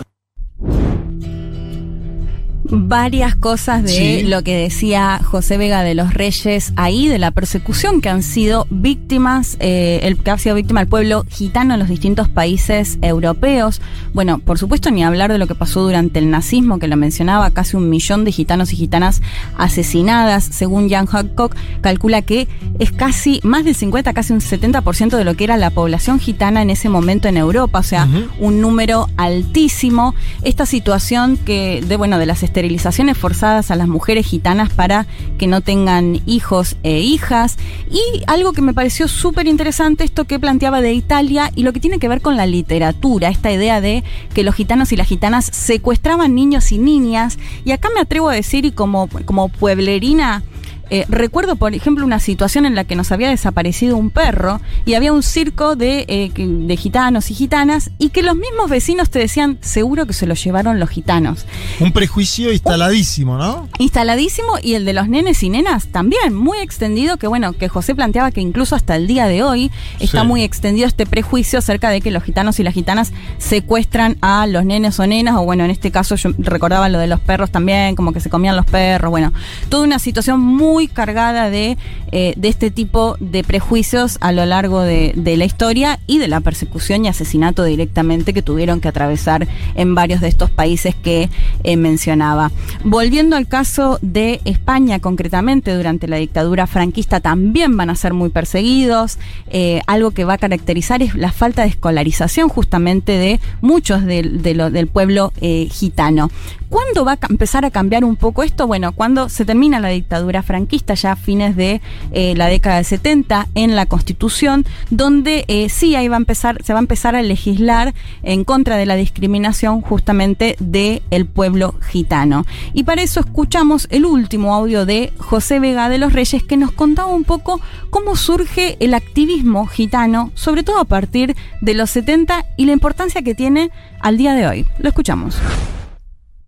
[2.70, 4.24] Varias cosas de Sí.
[4.24, 8.68] lo que decía José Vega de los Reyes ahí, de la persecución que han sido
[8.70, 13.82] víctimas, eh, el que ha sido víctima el pueblo gitano en los distintos países europeos.
[14.14, 17.52] Bueno, por supuesto, ni hablar de lo que pasó durante el nazismo, que lo mencionaba,
[17.52, 19.22] casi un millón de gitanos y gitanas
[19.58, 20.44] asesinadas.
[20.44, 22.48] Según Jan Hancock, calcula que
[22.80, 26.62] es casi más del 50, casi un 70% de lo que era la población gitana
[26.62, 28.08] en ese momento en Europa, o sea,
[28.40, 30.16] un número altísimo.
[30.44, 35.06] Esta situación que, de bueno, de las esterilizaciones forzadas a las mujeres gitanas para
[35.38, 37.58] que no tengan hijos e hijas.
[37.92, 41.80] Y algo que me pareció súper interesante, esto que planteaba de Italia y lo que
[41.80, 44.04] tiene que ver con la literatura, esta idea de
[44.34, 47.38] que los gitanos y las gitanas secuestraban niños y niñas.
[47.64, 50.42] Y acá me atrevo a decir, y como, como pueblerina,
[50.90, 54.94] eh, recuerdo, por ejemplo, una situación en la que nos había desaparecido un perro y
[54.96, 59.20] había un circo de, eh, de gitanos y gitanas y que los mismos vecinos te
[59.20, 61.46] decían, seguro que se lo llevaron los gitanos.
[61.80, 63.68] Un prejuicio instaladísimo, ¿no?
[63.80, 67.96] Instaladísimo y el de los nenes y nenas también, muy extendido, que bueno, que José
[67.96, 70.28] planteaba que incluso hasta el día de hoy está Sí.
[70.28, 74.66] muy extendido este prejuicio acerca de que los gitanos y las gitanas secuestran a los
[74.66, 77.96] nenes o nenas, o bueno, en este caso yo recordaba lo de los perros también,
[77.96, 79.34] como que se comían los perros, bueno,
[79.70, 81.76] toda una situación muy cargada de,
[82.12, 86.28] eh, de este tipo de prejuicios a lo largo de, de la historia y de
[86.28, 91.32] la persecución y asesinato directamente que tuvieron que atravesar en varios de estos países que
[91.64, 92.52] eh, mencionaba.
[92.84, 98.30] Volviendo al caso de España concretamente, durante la dictadura franquista también van a ser muy
[98.30, 99.18] perseguidos.
[99.50, 104.54] Eh, algo que va a caracterizar es la falta de escolarización justamente de muchos de
[104.54, 105.32] lo- del pueblo
[105.72, 106.30] gitano.
[106.70, 108.68] ¿Cuándo va a empezar a cambiar un poco esto?
[108.68, 111.82] Bueno, cuando se termina la dictadura franquista, ya a fines de
[112.12, 116.64] eh, la década de 70, en la Constitución, donde eh, sí ahí va a empezar,
[116.64, 121.76] se va a empezar a legislar en contra de la discriminación justamente del el pueblo
[121.90, 122.46] gitano.
[122.74, 126.72] Y para eso escuchamos el último audio de José Vega de los Reyes, que nos
[126.72, 132.46] contaba un poco cómo surge el activismo gitano, sobre todo a partir de los 70
[132.58, 134.66] y la importancia que tiene al día de hoy.
[134.80, 135.38] Lo escuchamos.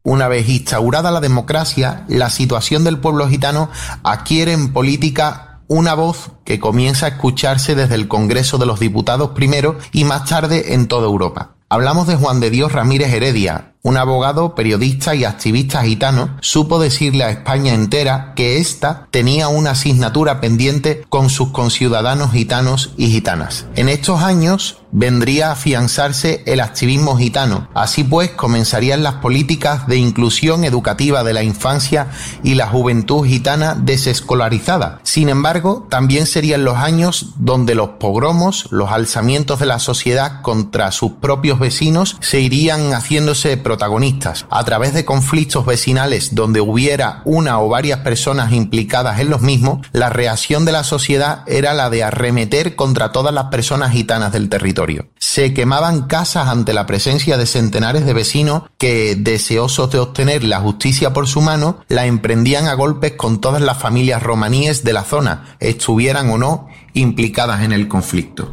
[0.04, 3.70] Una vez instaurada la democracia, la situación del pueblo gitano
[4.04, 9.32] adquiere en política una voz que comienza a escucharse desde el Congreso de los Diputados
[9.32, 11.56] primero y más tarde en toda Europa.
[11.68, 17.24] Hablamos de Juan de Dios Ramírez Heredia, un abogado, periodista y activista gitano, supo decirle
[17.24, 23.68] a España entera que ésta tenía una asignatura pendiente con sus conciudadanos gitanos y gitanas.
[23.76, 27.68] En estos años vendría a afianzarse el activismo gitano.
[27.74, 32.08] Así pues, comenzarían las políticas de inclusión educativa de la infancia
[32.44, 35.00] y la juventud gitana desescolarizada.
[35.04, 40.92] Sin embargo, también serían los años donde los pogromos, los alzamientos de la sociedad contra
[40.92, 44.48] sus propios vecinos se irían haciéndose protagonistas.
[44.50, 49.86] A través de conflictos vecinales donde hubiera una o varias personas implicadas en los mismos,
[49.92, 54.50] la reacción de la sociedad era la de arremeter contra todas las personas gitanas del
[54.50, 55.10] territorio.
[55.20, 60.62] Se quemaban casas ante la presencia de centenares de vecinos que, deseosos de obtener la
[60.62, 65.04] justicia por su mano, la emprendían a golpes con todas las familias romaníes de la
[65.04, 68.52] zona, estuvieran o no implicadas en el conflicto.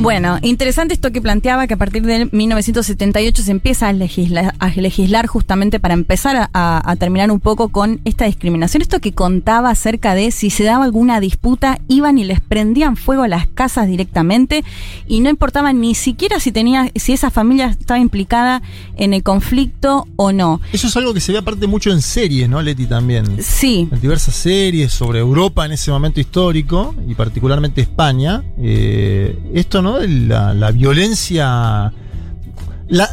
[0.00, 4.68] Bueno, interesante esto que planteaba que a partir de 1978 se empieza a legislar, a
[4.68, 8.80] legislar justamente para empezar a, a- a terminar un poco con esta discriminación.
[8.80, 13.24] Esto que contaba acerca de si se daba alguna disputa, iban y les prendían fuego
[13.24, 14.62] a las casas directamente
[15.08, 18.62] y no importaba ni siquiera si tenía, si esa familia estaba implicada
[18.96, 20.60] en el conflicto o no.
[20.72, 22.86] Eso es algo que se ve aparte mucho en series, ¿no, Leti?
[22.86, 23.42] También.
[23.42, 23.88] Sí.
[23.90, 28.44] En diversas series sobre Europa en ese momento histórico y particularmente España.
[28.60, 29.87] Eh, esto, ¿no?
[29.96, 31.92] La, la violencia.
[32.90, 33.06] La,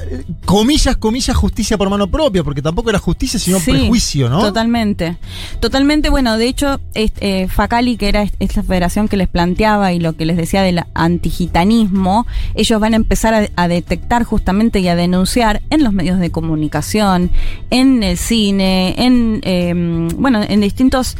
[0.45, 4.39] comillas, comillas, justicia por mano propia, porque tampoco era justicia, sino Sí, prejuicio, ¿no?
[4.39, 5.17] Totalmente.
[5.59, 9.91] Totalmente, bueno, de hecho, est- eh, Facali, que era est- esta federación que les planteaba
[9.91, 14.79] y lo que les decía del antigitanismo, ellos van a empezar a, a detectar justamente
[14.79, 17.31] y a denunciar en los medios de comunicación,
[17.69, 19.73] en el cine, en, eh,
[20.17, 21.17] bueno, en distintos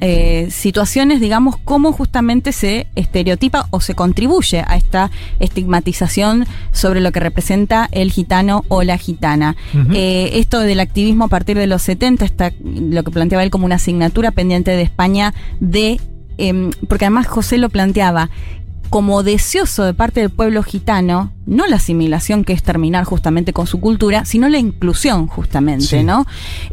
[0.00, 7.10] eh, situaciones, digamos, cómo justamente se estereotipa o se contribuye a esta estigmatización sobre lo
[7.12, 9.56] que representa el gitano o la gitana.
[9.92, 13.66] Eh, esto del activismo a partir de los 70 está lo que planteaba él como
[13.66, 16.00] una asignatura pendiente de España de
[16.38, 18.30] em, porque además José lo planteaba
[18.92, 23.66] como deseoso de parte del pueblo gitano, no la asimilación que es terminar justamente con
[23.66, 26.04] su cultura, sino la inclusión justamente, Sí.
[26.04, 26.26] ¿no?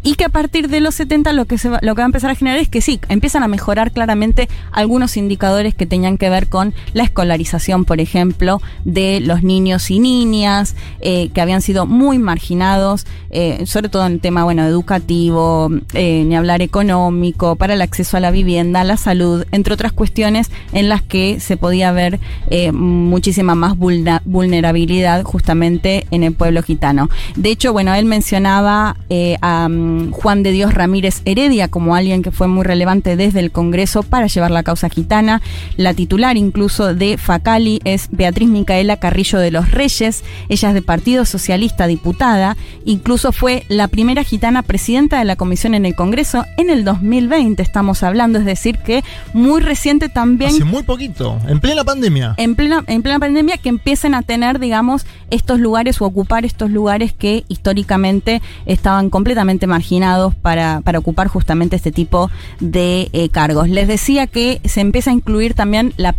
[0.04, 2.08] Y que a partir de los 70 lo que, se va, lo que va a
[2.08, 6.30] empezar a generar es que sí, empiezan a mejorar claramente algunos indicadores que tenían que
[6.30, 11.86] ver con la escolarización, por ejemplo, de los niños y niñas, eh, que habían sido
[11.86, 17.76] muy marginados, eh, sobre todo en el tema, bueno, educativo, eh, ni hablar económico, para
[17.76, 21.92] el acceso a la vivienda, la salud, entre otras cuestiones en las que se podía
[21.92, 22.09] ver
[22.50, 27.10] eh, muchísima más vulnerabilidad justamente en el pueblo gitano.
[27.36, 32.22] De hecho, bueno, él mencionaba eh, a mm, Juan de Dios Ramírez Heredia como alguien
[32.22, 35.42] que fue muy relevante desde el Congreso para llevar la causa gitana.
[35.78, 40.24] La titular incluso de Facali es Beatriz Micaela Carrillo de los Reyes.
[40.50, 42.58] Ella es de Partido Socialista, diputada.
[42.86, 47.62] Incluso fue la primera gitana presidenta de la comisión en el Congreso en el 2020,
[47.62, 48.40] estamos hablando.
[48.40, 49.04] Es decir, que
[49.34, 50.52] muy reciente también.
[50.52, 51.99] Hace muy poquito, en plena pandemia.
[52.38, 56.72] En plena, en plena pandemia que empiecen a tener, digamos, estos lugares o ocupar estos
[56.72, 63.70] lugares que históricamente estaban completamente marginados para, para ocupar justamente este tipo de eh, cargos.
[63.70, 66.16] Les decía que se empieza a incluir también la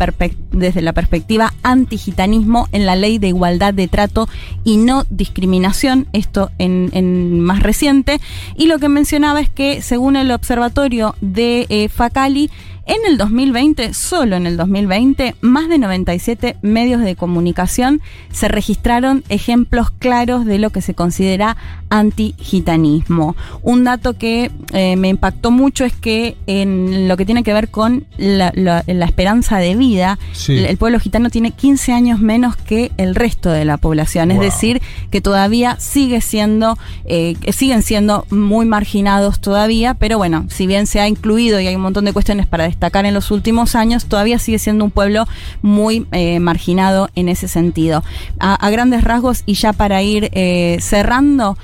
[0.53, 4.29] desde la perspectiva antigitanismo en la ley de igualdad de trato
[4.65, 8.21] y no discriminación, esto en, en más reciente.
[8.57, 12.51] Y lo que mencionaba es que según el observatorio de eh, Facali,
[12.87, 18.01] en el 2020, solo en el 2020, más de 97 medios de comunicación
[18.33, 21.57] se registraron ejemplos claros de lo que se considera
[21.91, 23.37] antigitanismo.
[23.63, 27.69] Un dato que eh, me impactó mucho es que en lo que tiene que ver
[27.69, 30.57] con la, la- la esperanza de vida, Sí.
[30.59, 34.31] el, el pueblo gitano tiene 15 años menos que el resto de la población.
[34.31, 34.81] Es decir,
[35.11, 41.01] que todavía sigue siendo, eh, siguen siendo muy marginados todavía, pero bueno, si bien se
[41.01, 44.39] ha incluido y hay un montón de cuestiones para destacar en los últimos años, todavía
[44.39, 45.27] sigue siendo un pueblo
[45.63, 48.03] muy eh, marginado en ese sentido.
[48.39, 51.57] A, a grandes rasgos y ya para ir eh, cerrando,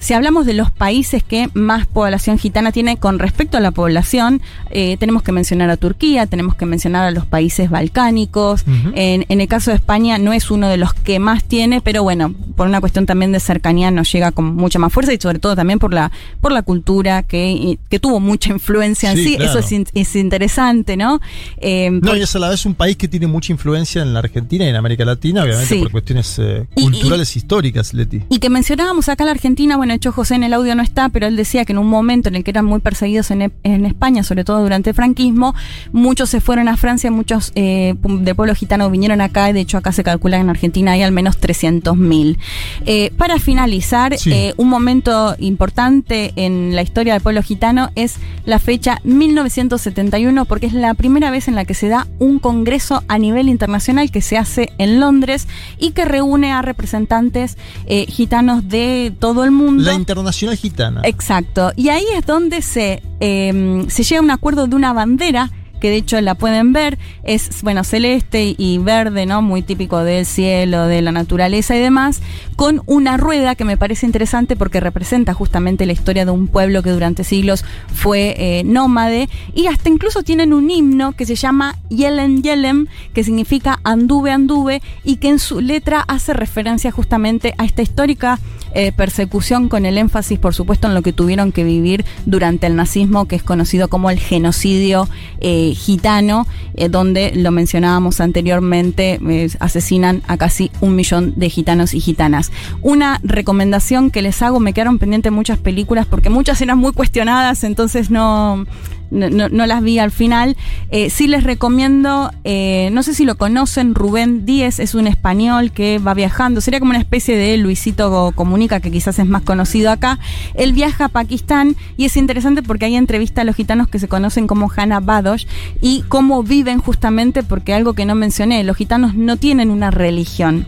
[0.00, 4.40] si hablamos de los países que más población gitana tiene con respecto a la población,
[4.70, 8.64] eh, tenemos que mencionar a Turquía, tenemos que mencionar a los países balcánicos.
[8.94, 12.02] En, en el caso de España no es uno de los que más tiene, pero
[12.02, 15.38] bueno, por una cuestión también de cercanía nos llega con mucha más fuerza y sobre
[15.38, 16.10] todo también por la,
[16.40, 19.36] por la cultura que, que tuvo mucha influencia en Sí, sí.
[19.36, 19.50] claro.
[19.50, 21.20] Eso es, in- es interesante, ¿no?
[21.58, 24.20] Eh, No, y es a la vez un país que tiene mucha influencia en la
[24.20, 25.80] Argentina y en América Latina, obviamente Sí.
[25.82, 28.22] por cuestiones eh, Y- culturales históricas, Leti.
[28.30, 31.08] Y que mencionábamos acá la Argentina, bueno, de hecho José en el audio no está,
[31.08, 33.86] pero él decía que en un momento en el que eran muy perseguidos en, en
[33.86, 35.54] España, sobre todo durante el franquismo,
[35.92, 39.78] muchos se fueron a Francia, muchos eh, de pueblo gitano vinieron acá, y de hecho
[39.78, 42.38] acá se calcula que en Argentina hay al menos 300.000.
[42.86, 44.32] Eh, para finalizar, Sí.
[44.32, 50.66] eh, un momento importante en la historia del pueblo gitano es la fecha 1971, porque
[50.66, 54.20] es la primera vez en la que se da un congreso a nivel internacional que
[54.22, 55.48] se hace en Londres
[55.78, 57.56] y que reúne a representantes
[57.86, 59.79] eh, gitanos de todo el mundo.
[59.84, 61.00] La Internacional Gitana.
[61.04, 61.72] Exacto.
[61.76, 65.50] Y ahí es donde se, eh, se llega a un acuerdo de una bandera
[65.80, 69.42] que de hecho la pueden ver, es bueno celeste y verde, ¿no?
[69.42, 72.20] Muy típico del cielo, de la naturaleza y demás,
[72.54, 76.82] con una rueda que me parece interesante porque representa justamente la historia de un pueblo
[76.82, 81.78] que durante siglos fue eh, nómade y hasta incluso tienen un himno que se llama
[81.88, 87.64] Yelen Yelem, que significa anduve, anduve y que en su letra hace referencia justamente a
[87.64, 88.38] esta histórica
[88.72, 92.76] eh, persecución con el énfasis, por supuesto, en lo que tuvieron que vivir durante el
[92.76, 95.08] nazismo, que es conocido como el genocidio
[95.40, 99.20] eh, gitano, eh, donde lo mencionábamos anteriormente,
[99.58, 102.52] asesinan a casi un millón de gitanos y gitanas.
[102.82, 107.64] Una recomendación que les hago, me quedaron pendientes muchas películas porque muchas eran muy cuestionadas,
[107.64, 108.66] entonces no...
[109.10, 110.56] No, no- no las vi al final.
[110.90, 115.72] Eh, sí les recomiendo, eh, no sé si lo conocen, Rubén Díez es un español
[115.72, 119.90] que va viajando, sería como una especie de Luisito Comunica, que quizás es más conocido
[119.90, 120.18] acá.
[120.54, 124.06] Él viaja a Pakistán y es interesante porque hay entrevista a los gitanos que se
[124.08, 125.46] conocen como Hana Badosh
[125.80, 130.66] y cómo viven justamente, porque algo que no mencioné, los gitanos no tienen una religión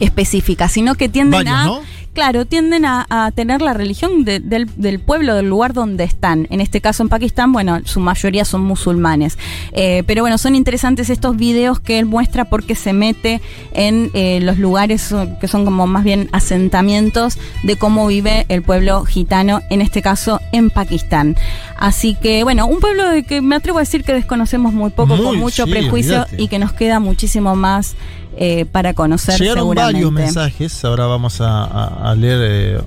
[0.00, 1.64] específica, sino que tienden Varios, a...
[1.64, 1.80] ¿no?
[2.20, 6.46] Claro, tienden a, a tener la religión de- del, del pueblo, del lugar donde están.
[6.50, 9.38] En este caso en Pakistán, bueno, su mayoría son musulmanes.
[9.72, 13.40] Eh, pero bueno, son interesantes estos videos que él muestra porque se mete
[13.72, 18.60] en eh, los lugares eh, que son como más bien asentamientos de cómo vive el
[18.60, 21.36] pueblo gitano, en este caso en Pakistán.
[21.78, 25.16] Así que bueno, un pueblo de que me atrevo a decir que desconocemos muy poco,
[25.16, 27.94] Muy, con mucho sí, prejuicio y que nos queda muchísimo más
[28.40, 29.92] eh, para conocer Llegaron seguramente.
[29.92, 32.80] varios mensajes, ahora vamos a, a- a leer eh,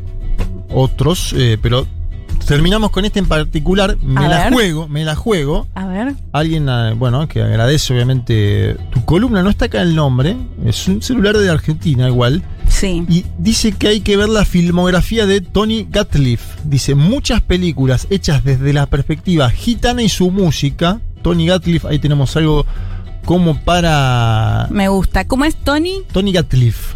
[0.69, 1.85] otros, eh, pero
[2.47, 3.95] terminamos con este en particular.
[4.01, 4.53] Me A la ver.
[4.53, 5.67] juego, me la juego.
[5.75, 6.15] A ver.
[6.31, 10.35] Alguien, ah, bueno, que agradece obviamente tu columna, no está acá el nombre,
[10.65, 12.43] es un celular de Argentina igual.
[12.67, 13.05] Sí.
[13.07, 16.41] Y dice que hay que ver la filmografía de Tony Gatliff.
[16.63, 20.99] Dice, muchas películas hechas desde la perspectiva gitana y su música.
[21.21, 22.65] Tony Gatliff, ahí tenemos algo
[23.25, 25.25] como para Me gusta.
[25.27, 26.03] ¿Cómo es Tony?
[26.11, 26.93] Tony Gatliff.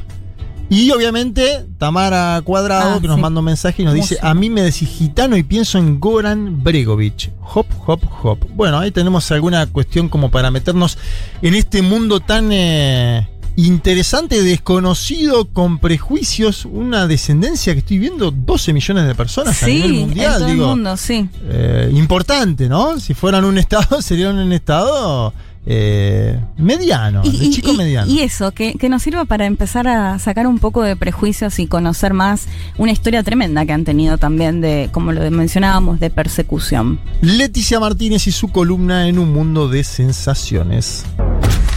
[0.69, 3.21] Y obviamente Tamara Cuadrado, Ah, que nos sí.
[3.21, 6.61] manda un mensaje y nos dice, a mí me decís gitano y pienso en Goran
[6.61, 7.31] Bregovic.
[7.53, 8.39] Hop, hop, hop.
[8.53, 10.97] Bueno, ahí tenemos alguna cuestión como para meternos
[11.41, 18.73] en este mundo tan eh, interesante, desconocido, con prejuicios, una descendencia que estoy viendo, 12
[18.73, 20.37] millones de personas a Sí, nivel en mundial.
[20.39, 21.29] todo digo, el mundo, sí.
[21.45, 22.99] eh, importante, ¿no?
[22.99, 25.33] Si fueran un estado, serían un estado
[25.69, 28.09] eh, mediano, de chico mediano.
[28.09, 31.67] y eso, que, que nos sirva para empezar a sacar un poco de prejuicios y
[31.67, 37.01] conocer más una historia tremenda que han tenido también de, como lo mencionábamos, de persecución.
[37.21, 41.03] Leticia Martínez y su columna en un mundo de sensaciones.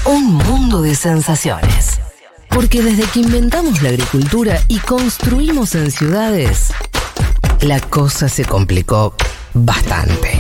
[0.05, 2.01] Un mundo de sensaciones.
[2.49, 6.73] Porque desde que inventamos la agricultura y construimos en ciudades,
[7.61, 9.15] la cosa se complicó
[9.53, 10.39] bastante.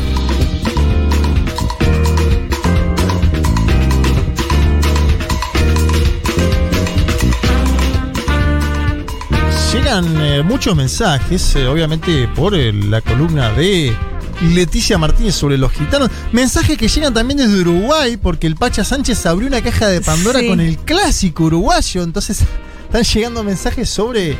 [9.90, 13.92] Llegan eh, muchos mensajes, eh, obviamente por eh, la columna de
[14.40, 16.08] Leticia Martínez sobre los gitanos.
[16.30, 20.38] Mensajes que llegan también desde Uruguay, porque el Pacha Sánchez abrió una caja de Pandora
[20.38, 20.46] Sí.
[20.46, 22.04] con el clásico uruguayo.
[22.04, 22.44] Entonces
[22.84, 24.36] están llegando mensajes sobre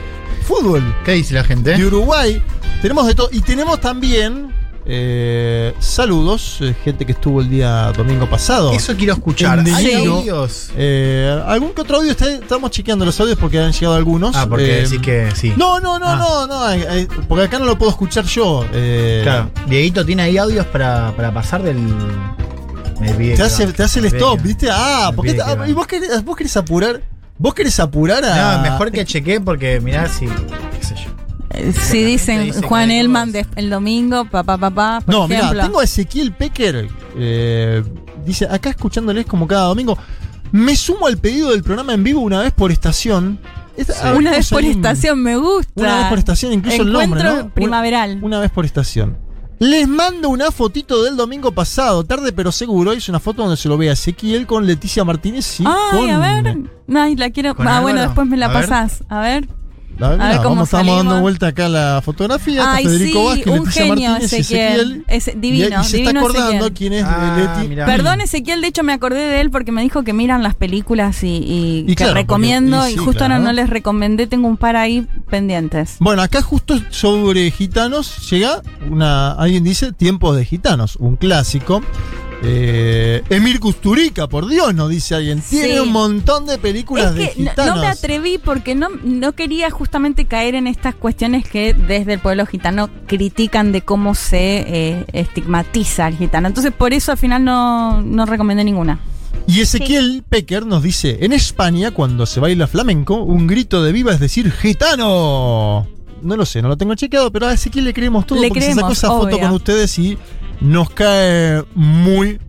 [0.46, 0.84] fútbol.
[1.04, 1.76] ¿Qué dice la gente?
[1.76, 2.40] De Uruguay.
[2.80, 3.28] Tenemos de todo.
[3.32, 4.49] Y tenemos también
[4.92, 8.72] eh, saludos, eh, gente que estuvo el día domingo pasado.
[8.72, 9.60] Eso quiero escuchar.
[9.60, 10.70] ¿Hay audios?
[10.76, 12.10] Eh, ¿Algún que otro audio?
[12.10, 14.34] Está- estamos chequeando los audios porque han llegado algunos.
[14.34, 15.52] Ah, porque Eh, decís que sí.
[15.56, 16.16] No, no, no, Ah.
[16.16, 17.24] no, no.
[17.28, 18.64] porque acá no lo puedo escuchar yo.
[18.72, 19.50] eh, Claro.
[19.68, 21.78] Dieguito tiene ahí audios para, para pasar del.
[23.00, 23.72] Me pide Te hace, va.
[23.72, 24.68] te hace el stop, que- ¿viste?
[24.70, 25.68] Ah, porque va.
[25.68, 27.00] ¿y vos querés, vos querés apurar?
[27.38, 28.56] ¿Vos querés apurar a.?
[28.56, 30.26] No, mejor que chequee porque mirá si.
[30.26, 31.09] ¿Qué sé yo?
[31.72, 35.84] Si dicen dice Juan Elman de- el domingo, papá, papá, por No, mira, tengo a
[35.84, 36.88] Ezequiel Pecker.
[37.16, 37.82] eh,
[38.24, 39.98] dice, acá escuchándoles como cada domingo.
[40.52, 43.38] Me sumo al pedido del programa en vivo una vez por estación.
[43.76, 45.72] Esta- Una vez por ahí- estación, me gusta.
[45.74, 47.54] Una vez por estación, incluso el nombre, Encuentro ¿no?
[47.54, 48.16] primaveral.
[48.16, 49.16] Una, una vez por estación.
[49.58, 52.92] Les mando una fotito del domingo pasado, tarde pero seguro.
[52.92, 56.10] Es una foto donde se lo ve a Ezequiel con Leticia Martínez y Ay, con.
[56.10, 56.56] a ver.
[56.94, 57.54] Ay, la quiero.
[57.54, 58.68] ¿Con Ah, bueno, después me la A ver.
[58.68, 59.04] pasás.
[59.08, 59.48] A ver.
[60.06, 62.60] A ver, A ver mirá, cómo vamos, estamos dando vuelta acá la fotografía.
[62.60, 64.80] está Ay, Federico sí, Vázquez, un Leticia genio, Martínez, y Ezequiel.
[64.80, 65.04] Ezequiel.
[65.08, 66.72] Es divino, y, y se está acordando Ezequiel.
[66.74, 67.74] quién es Ah, Leti.
[67.76, 71.22] Perdón, Ezequiel, de hecho me acordé de él porque me dijo que miran las películas
[71.22, 72.76] y, y Y que claro, recomiendo.
[72.78, 73.34] porque- y y sí, justo claro.
[73.34, 75.96] ahora no les recomendé, tengo un par ahí pendientes.
[76.00, 79.32] Bueno, acá justo sobre gitanos llega una.
[79.32, 81.82] Alguien dice Tiempos de Gitanos, un clásico.
[82.42, 85.40] Eh, Emir Kusturica, por Dios, nos dice alguien.
[85.42, 85.78] Tiene Sí.
[85.80, 87.76] un montón de películas Es de que gitanos.
[87.76, 92.18] no me atreví porque no, no quería justamente caer en estas cuestiones que desde el
[92.20, 96.48] pueblo gitano critican de cómo se eh, estigmatiza al gitano.
[96.48, 99.00] Entonces por eso al final no, no recomendé ninguna.
[99.46, 104.12] Y Ezequiel Pecker nos dice: En España, cuando se baila flamenco, un grito de viva
[104.12, 105.86] es decir gitano.
[106.22, 108.60] No lo sé, no lo tengo chequeado, pero a Ezequiel le creemos todo Le porque
[108.60, 110.18] se creemos, sacó esa foto con ustedes y
[110.60, 112.40] nos cae muy.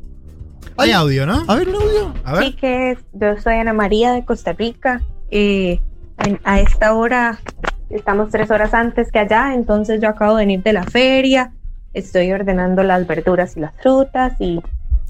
[0.77, 1.43] Hay audio, ¿no?
[1.48, 2.14] A ver, un audio.
[2.23, 2.43] A ver.
[2.45, 5.02] Chiques, yo soy Ana María de Costa Rica.
[5.30, 5.80] y
[6.18, 7.39] en- a esta hora
[7.89, 11.53] estamos tres horas antes que allá, entonces yo acabo de venir de la feria.
[11.93, 14.60] Estoy ordenando las verduras y las frutas y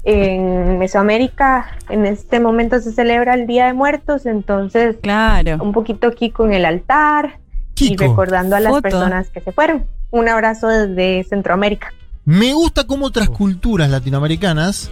[0.04, 5.58] en Mesoamérica en este momento se celebra el Día de Muertos, entonces claro.
[5.62, 7.38] un poquito aquí con el altar
[7.82, 8.82] y recordando a las Foto.
[8.82, 9.84] personas que se fueron.
[10.10, 11.92] Un abrazo desde Centroamérica.
[12.24, 14.90] Me gusta cómo otras culturas latinoamericanas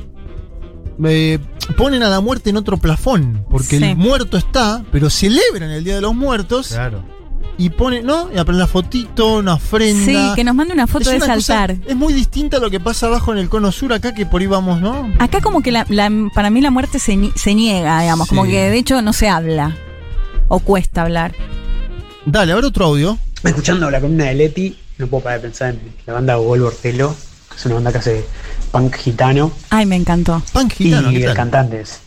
[1.04, 1.38] eh,
[1.76, 3.44] ponen a la muerte en otro plafón.
[3.50, 3.84] Porque Sí.
[3.84, 6.68] el muerto está, pero celebran el Día de los Muertos.
[6.68, 7.02] Claro.
[7.56, 8.30] Y ponen, ¿no?
[8.32, 10.04] Y la fotito, una ofrenda.
[10.04, 11.76] Sí, que nos mande una foto Es de una ese cosa- altar.
[11.86, 14.40] Es muy distinta a lo que pasa abajo en el cono sur acá, que por
[14.40, 15.10] ahí vamos, ¿no?
[15.18, 18.44] Acá como que la, la- para mí la muerte se, ni- se niega, digamos, como
[18.44, 19.76] que de hecho no se habla.
[20.48, 21.32] O cuesta hablar.
[22.24, 23.18] Dale, a ver otro audio.
[23.42, 27.14] Escuchando la columna de Leti, no puedo parar de pensar en la banda Gol Bortelo,
[27.48, 28.24] que es una banda que hace
[28.70, 29.52] punk gitano.
[29.70, 30.42] Ay, me encantó.
[30.52, 32.00] Punk y el cantante es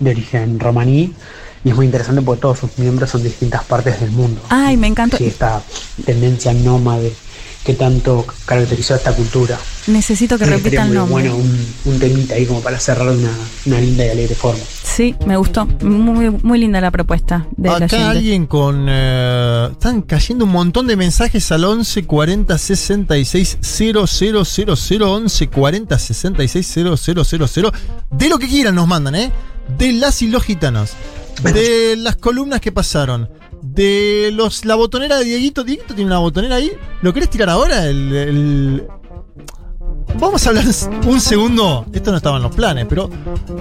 [0.00, 1.14] de origen romaní.
[1.62, 4.40] Y es muy interesante porque todos sus miembros son de distintas partes del mundo.
[4.48, 5.18] Ay, me encantó.
[5.18, 5.62] Sí, esta
[6.04, 7.12] tendencia nómade
[7.64, 9.58] que tanto caracterizó a esta cultura.
[9.86, 11.28] Necesito que Me repita pareció el muy nombre.
[11.30, 13.30] bueno un, un temita ahí como para cerrar una,
[13.66, 14.60] una linda y alegre forma.
[14.82, 15.66] Sí, me gustó.
[15.82, 18.04] Muy, muy linda la propuesta de la Acá gente.
[18.04, 18.86] alguien con.
[18.88, 24.06] eh, están cayendo un montón de mensajes al 11 40 66 000
[25.12, 27.72] 11 40 66 000
[28.10, 29.30] de lo que quieran nos mandan, ¿eh?
[29.78, 30.92] De las y los gitanos,
[31.44, 33.28] de las columnas que pasaron,
[33.62, 35.64] de los la botonera de Dieguito.
[35.64, 36.70] Dieguito tiene una botonera ahí.
[37.02, 37.86] ¿Lo querés tirar ahora?
[37.86, 38.86] El, el-
[40.18, 40.64] Vamos a hablar
[41.06, 41.86] un segundo.
[41.92, 43.08] Esto no estaba en los planes, pero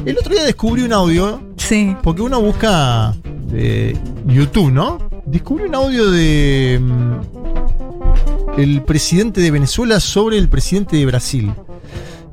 [0.05, 1.39] el otro día descubrí un audio.
[1.57, 1.95] Sí.
[2.01, 3.15] Porque uno busca
[3.53, 3.95] eh,
[4.25, 4.97] YouTube, ¿no?
[5.25, 11.51] Descubrí un audio de mm, el presidente de Venezuela sobre el presidente de Brasil.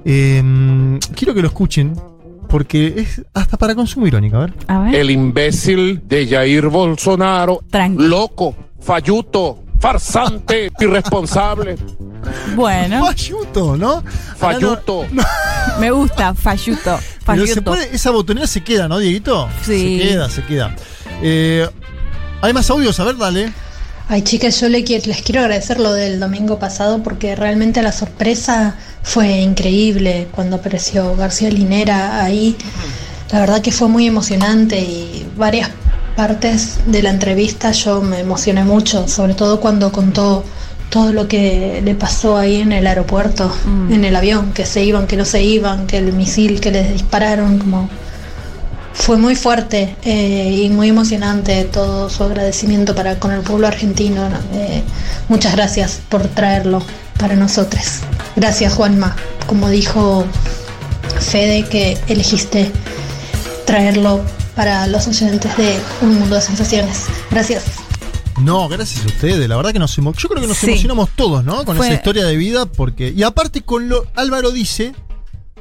[0.05, 1.93] Eh, quiero que lo escuchen
[2.48, 4.36] porque es hasta para consumo irónico.
[4.36, 4.55] A ver.
[4.68, 4.94] A ver.
[4.94, 7.60] El imbécil de Jair Bolsonaro.
[7.97, 11.77] Loco, falluto, farsante, irresponsable.
[12.55, 13.05] Bueno.
[13.06, 14.02] Falluto, ¿no?
[14.36, 15.05] Falluto.
[15.81, 16.98] Me gusta, falluto.
[17.27, 17.70] Pero se falluto.
[17.73, 19.48] puede, esa botonera se queda, ¿no, Dieguito?
[19.62, 19.98] Sí.
[20.01, 20.77] Se queda, se queda.
[21.23, 21.68] Eh,
[22.43, 23.52] Hay más audios, a ver, dale.
[24.09, 29.41] Ay, chicas, yo les quiero agradecer lo del domingo pasado porque realmente la sorpresa fue
[29.41, 32.57] increíble cuando apareció García Linera ahí.
[33.33, 35.70] La verdad que fue muy emocionante y varias
[36.15, 40.45] partes de la entrevista yo me emocioné mucho, sobre todo cuando contó
[40.89, 43.53] todo lo que le pasó ahí en el aeropuerto,
[43.91, 46.93] en el avión, que se iban, que no se iban, que el misil que les
[46.93, 47.91] dispararon, como
[48.98, 54.28] fue muy fuerte eh, y muy emocionante todo su agradecimiento para con el pueblo argentino.
[54.55, 54.82] Eh,
[55.28, 56.82] muchas gracias por traerlo
[57.18, 57.82] para nosotros.
[58.35, 59.14] Gracias Juanma,
[59.47, 60.24] como dijo
[61.20, 62.70] Fede que elegiste
[63.64, 64.23] traerlo
[64.55, 67.05] para los oyentes de Un Mundo de Sensaciones.
[67.31, 67.64] Gracias.
[68.40, 69.48] No, gracias a ustedes.
[69.48, 70.66] La verdad que nos emo- Yo creo que nos Sí.
[70.68, 71.64] emocionamos todos, ¿no?
[71.64, 73.09] Con Fue- esa historia de vida, porque.
[73.16, 74.05] Y aparte, con lo.
[74.14, 74.94] Álvaro dice.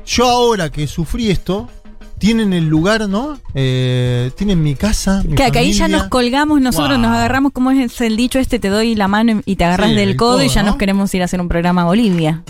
[0.06, 1.70] Yo ahora que sufrí esto.
[2.18, 3.38] Tienen el lugar, ¿no?
[3.54, 5.22] Eh, tienen mi casa.
[5.28, 5.98] Mi Que, que ahí ya familia.
[6.04, 7.02] nos colgamos, nosotros Wow.
[7.08, 9.96] nos agarramos, como es el dicho este, te doy la mano y te agarras Sí,
[9.96, 10.70] del el codo, y ya ¿no?
[10.70, 12.44] nos queremos ir a hacer un programa a Bolivia.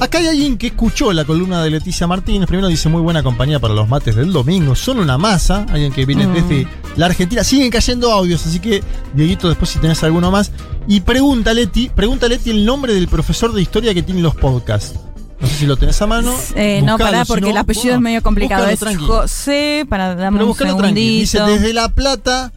[0.00, 2.48] Acá hay alguien que escuchó la columna de Leticia Martínez.
[2.48, 4.74] Primero dice muy buena compañía para los mates del domingo.
[4.74, 5.66] Son una masa.
[5.70, 6.32] Alguien que viene Mm.
[6.34, 6.66] desde
[6.96, 7.44] la Argentina.
[7.44, 8.82] Siguen cayendo audios, así que,
[9.14, 10.50] Dieguito, después si tenés alguno más.
[10.88, 14.98] Y pregunta Leti, pregunta Leti el nombre del profesor de historia que tiene los podcasts.
[15.44, 16.34] No sé si lo tenés a mano.
[16.54, 18.66] Eh, no, pará, porque el apellido bueno, es medio complicado.
[18.66, 19.04] Es tranqui.
[19.04, 20.94] José, para darme Pero un tranqui.
[20.94, 21.60] Dice, segundito.
[21.60, 22.50] desde La Plata,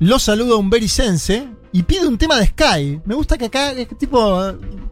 [0.00, 3.00] lo saluda un bericense y pide un tema de Sky.
[3.04, 4.42] Me gusta que acá, es tipo,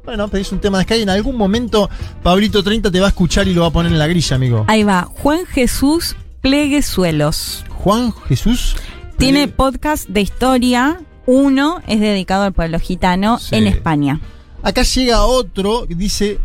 [0.04, 1.02] bueno, pedís un tema de Sky.
[1.02, 1.90] En algún momento,
[2.22, 4.64] Pablito 30 te va a escuchar y lo va a poner en la grilla, amigo.
[4.68, 7.64] Ahí va, Juan Jesús Pleguezuelos.
[7.70, 8.76] Juan Jesús.
[9.18, 11.00] Tiene podcast de historia.
[11.26, 13.56] Uno es dedicado al pueblo gitano Sí.
[13.56, 14.20] en España.
[14.62, 16.38] Acá llega otro que dice.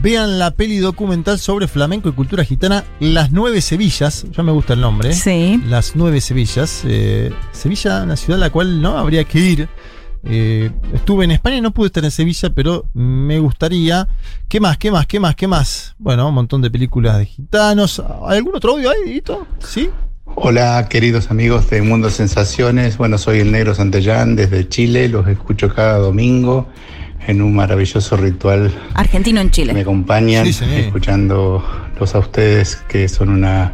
[0.00, 4.26] Vean la peli documental sobre flamenco y cultura gitana, Las Nueve Sevillas.
[4.32, 5.10] Ya me gusta el nombre.
[5.10, 5.14] ¿eh?
[5.14, 5.62] Sí.
[5.66, 6.82] Las Nueve Sevillas.
[6.84, 9.68] Eh, Sevilla, una ciudad a la cual no habría que ir.
[10.24, 14.08] Eh, estuve en España y no pude estar en Sevilla, pero me gustaría.
[14.48, 14.78] ¿Qué más?
[14.78, 15.06] ¿Qué más?
[15.06, 15.36] ¿Qué más?
[15.36, 15.94] ¿Qué más?
[15.98, 18.02] Bueno, un montón de películas de gitanos.
[18.26, 19.46] ¿Hay algún otro audio ahí, Dieguito?
[19.58, 19.90] ¿Sí?
[20.34, 25.74] Hola queridos amigos de Mundo Sensaciones, bueno soy el Negro Santellán desde Chile, los escucho
[25.74, 26.68] cada domingo
[27.26, 29.72] en un maravilloso ritual Argentino en Chile.
[29.72, 30.64] me acompañan, Sí, sí.
[30.76, 33.72] escuchándolos a ustedes que son una,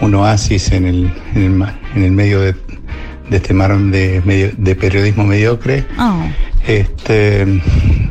[0.00, 2.54] un oasis en el, en el, ma- en el medio de,
[3.28, 5.84] de este mar de, medio- de periodismo mediocre.
[5.98, 6.22] Oh.
[6.66, 7.46] Este,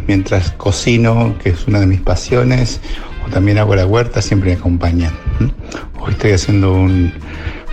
[0.08, 2.82] mientras cocino, que es una de mis pasiones,
[3.26, 5.12] o también hago la huerta, siempre me acompañan.
[6.00, 7.12] Hoy estoy haciendo un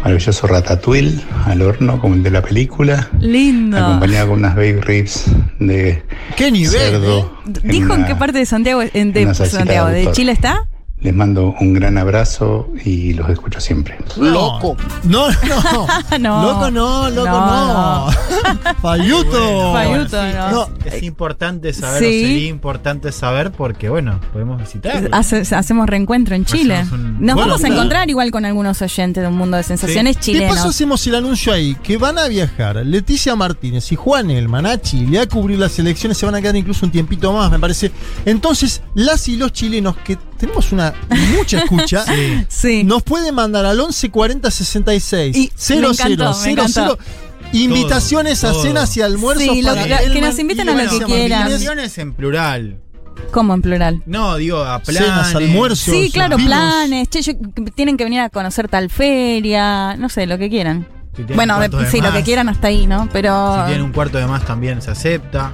[0.06, 3.76] maravilloso ratatouille al horno, como el de la película, Lindo.
[3.76, 5.24] acompañado con unas baby ribs
[5.58, 6.02] de
[6.36, 6.70] ¿Qué nivel?
[6.70, 7.32] cerdo.
[7.46, 10.12] en ¿Dijo en una- qué parte de Santiago, en- de Santiago, de.
[10.12, 10.68] Chile está?
[11.00, 13.98] Les mando un gran abrazo y los escucho siempre.
[14.16, 14.76] Loco.
[15.04, 15.86] No, no.
[16.18, 16.42] No.
[16.42, 18.12] Loco no, loco No, no.
[18.82, 19.72] Fayuto.
[19.72, 20.16] Fayuto,
[20.50, 20.68] no.
[20.84, 22.06] Es importante saber, Sí.
[22.24, 25.10] o sería importante saber porque, bueno, podemos visitarlo.
[25.12, 26.84] Hace- hacemos reencuentro en Chile.
[26.90, 30.16] Un- Nos Bueno, vamos a encontrar igual con algunos oyentes de un mundo de sensaciones
[30.16, 30.56] ¿Qué chilenos.
[30.56, 31.76] paso hacemos el anuncio ahí?
[31.82, 36.16] Que van a viajar Leticia Martínez y Juan El Manachi le a cubrir las elecciones,
[36.16, 37.92] se van a quedar incluso un tiempito más, me parece.
[38.24, 40.94] Entonces, las y los chilenos, que tenemos una
[41.36, 42.04] mucha escucha,
[42.48, 42.84] Sí.
[42.84, 46.98] nos pueden mandar al 11 40 66 Y 00 me encantó, me 00 encantó.
[47.52, 48.62] invitaciones Todo, a todo.
[48.62, 51.40] cenas y almuerzos Sí, para lo- que nos inviten y a lo que quieran.
[51.42, 52.78] Invitaciones en plural.
[53.32, 54.02] ¿Cómo en plural?
[54.06, 55.08] No, digo, a planes.
[55.08, 55.94] Cenas, almuerzos.
[55.94, 57.08] Sí, claro, planes.
[57.08, 57.32] Che, yo-
[57.74, 59.96] tienen que venir a conocer tal feria.
[59.96, 60.86] No sé, lo que quieran.
[61.16, 63.08] Si Bueno, de sí, lo que quieran hasta ahí, ¿no?
[63.12, 63.56] Pero.
[63.60, 65.50] Si tienen un cuarto de más también se acepta.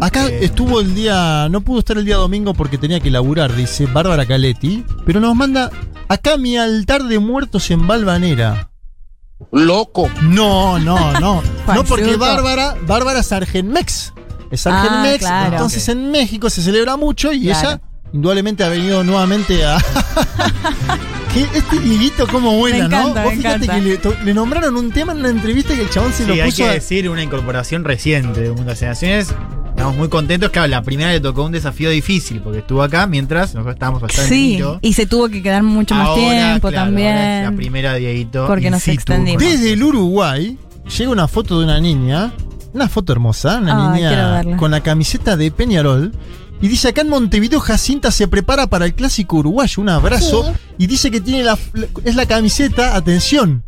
[0.00, 3.54] Acá Eh, estuvo el día, no pudo estar el día domingo porque tenía que laburar,
[3.54, 5.70] dice Bárbara Caletti, pero nos manda
[6.08, 8.70] acá mi altar de muertos en Balvanera.
[9.52, 10.10] Loco.
[10.22, 11.42] No, no, no.
[11.74, 12.16] no porque.
[12.16, 14.12] Bárbara, Bárbara es Argenmex.
[14.50, 15.52] Es Ah, Argenmex, claro.
[15.52, 17.68] entonces en México se celebra mucho y Claro.
[17.70, 17.80] ella
[18.12, 19.78] indudablemente ha venido nuevamente a...
[21.34, 23.26] que este Dieguito como vuela, Me encanta, ¿no?
[23.26, 23.74] Vos me fíjate encanta.
[23.74, 26.28] que le, to- le nombraron un tema en una entrevista que el chabón se Sí,
[26.28, 29.34] lo hay puso que a- decir una incorporación reciente de Mundo de Sensaciones.
[29.70, 30.50] Estamos muy contentos.
[30.50, 34.22] Claro, la primera le tocó un desafío difícil porque estuvo acá mientras nosotros estábamos allá
[34.24, 37.08] en Sí, y se tuvo que quedar mucho más Ahora, tiempo claro, también.
[37.16, 38.46] ahora es la primera Dieguito.
[38.48, 39.40] Porque nos extendimos.
[39.40, 40.58] Desde el Uruguay
[40.98, 42.32] llega una foto de una niña,
[42.72, 46.12] una foto hermosa, una niña con la camiseta de Peñarol.
[46.60, 50.52] Y dice acá en Montevideo Jacinta se prepara para el clásico uruguayo, un abrazo.
[50.76, 51.56] Y dice que tiene la,
[52.04, 53.62] es la camiseta, atención,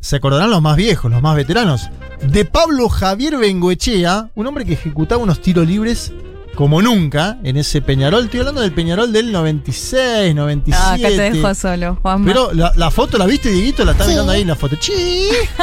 [0.00, 1.88] se acordarán los más viejos, los más veteranos,
[2.22, 6.12] de Pablo Javier Bengoechea, un hombre que ejecutaba unos tiros libres
[6.54, 8.24] como nunca en ese Peñarol.
[8.26, 10.76] Estoy hablando del Peñarol del 96, 97.
[10.78, 12.24] Ah, acá te dejo solo, Juan.
[12.24, 13.84] Pero la, la foto, ¿la viste, Dieguito?
[13.86, 14.10] La está Sí.
[14.10, 14.76] mirando ahí en la foto.
[14.76, 14.92] Chi,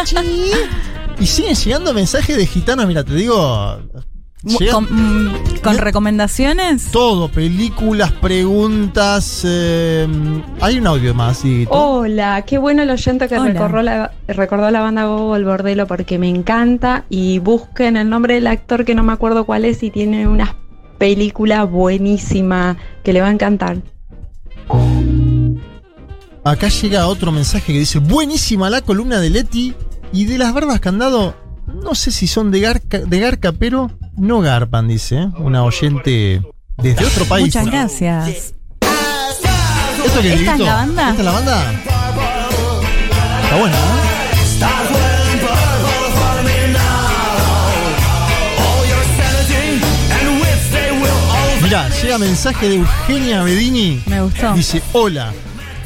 [0.03, 0.15] chi.
[1.19, 3.79] Y siguen llegando mensajes de gitanos, mira, te digo.
[4.72, 6.89] Con, mm, con recomendaciones.
[6.91, 9.43] Todo, películas, preguntas.
[9.45, 10.07] eh,
[10.59, 11.43] hay un audio más.
[11.69, 16.18] Hola, qué bueno el oyente que recordó la, recordó la banda Gogo el Bordelo porque
[16.18, 19.91] me encanta y busquen el nombre del actor que no me acuerdo cuál es y
[19.91, 20.55] tiene una
[20.97, 23.77] película buenísima que le va a encantar.
[26.43, 29.76] Acá llega otro mensaje que dice: Buenísima la columna de Leti
[30.11, 31.35] y de las barbas candado.
[31.68, 33.91] No sé si son de Garca, de Garca pero
[34.22, 35.30] no garpan, dice.
[35.38, 36.41] Una oyente
[36.77, 37.48] desde otro país.
[37.48, 38.53] Muchas gracias.
[40.06, 41.10] ¿Esto ¿Esta es la banda?
[41.10, 41.72] ¿Esta es la banda?
[43.43, 44.02] Está buena, ¿eh?
[51.64, 54.03] Mirá, llega mensaje de Eugenia Bedini.
[54.06, 54.53] Me gustó.
[54.53, 55.31] Dice, hola,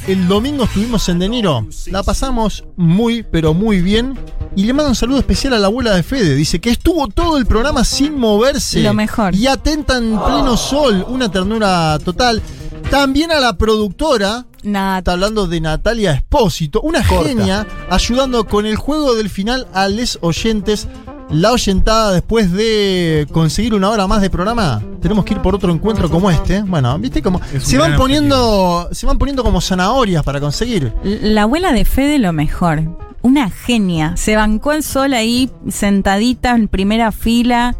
[0.07, 4.17] el domingo estuvimos en De Niro, la pasamos muy, pero muy bien.
[4.55, 6.35] Y le manda un saludo especial a la abuela de Fede.
[6.35, 8.81] Dice que estuvo todo el programa sin moverse.
[8.81, 9.35] Lo mejor.
[9.35, 11.05] Y atenta en pleno sol.
[11.09, 12.41] Una ternura total.
[12.89, 14.45] También a la productora.
[14.63, 16.81] Está hablando de Natalia Espósito.
[16.81, 20.87] Una genia ayudando con el juego del final a les oyentes.
[21.29, 25.71] La oyentada después de conseguir una hora más de programa, tenemos que ir por otro
[25.73, 26.61] encuentro como este.
[26.61, 30.93] Bueno, viste cómo se van poniendo, se van poniendo como zanahorias para conseguir.
[31.03, 32.83] La abuela de Fede lo mejor.
[33.21, 34.15] Una genia.
[34.17, 37.75] Se bancó el sol ahí, sentadita en primera fila,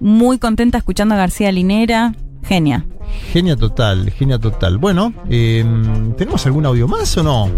[0.00, 2.14] muy contenta escuchando a García Linera.
[2.42, 2.84] Genia.
[3.32, 4.78] Genia total, genia total.
[4.78, 5.64] Bueno, eh,
[6.16, 7.50] ¿tenemos algún audio más o no?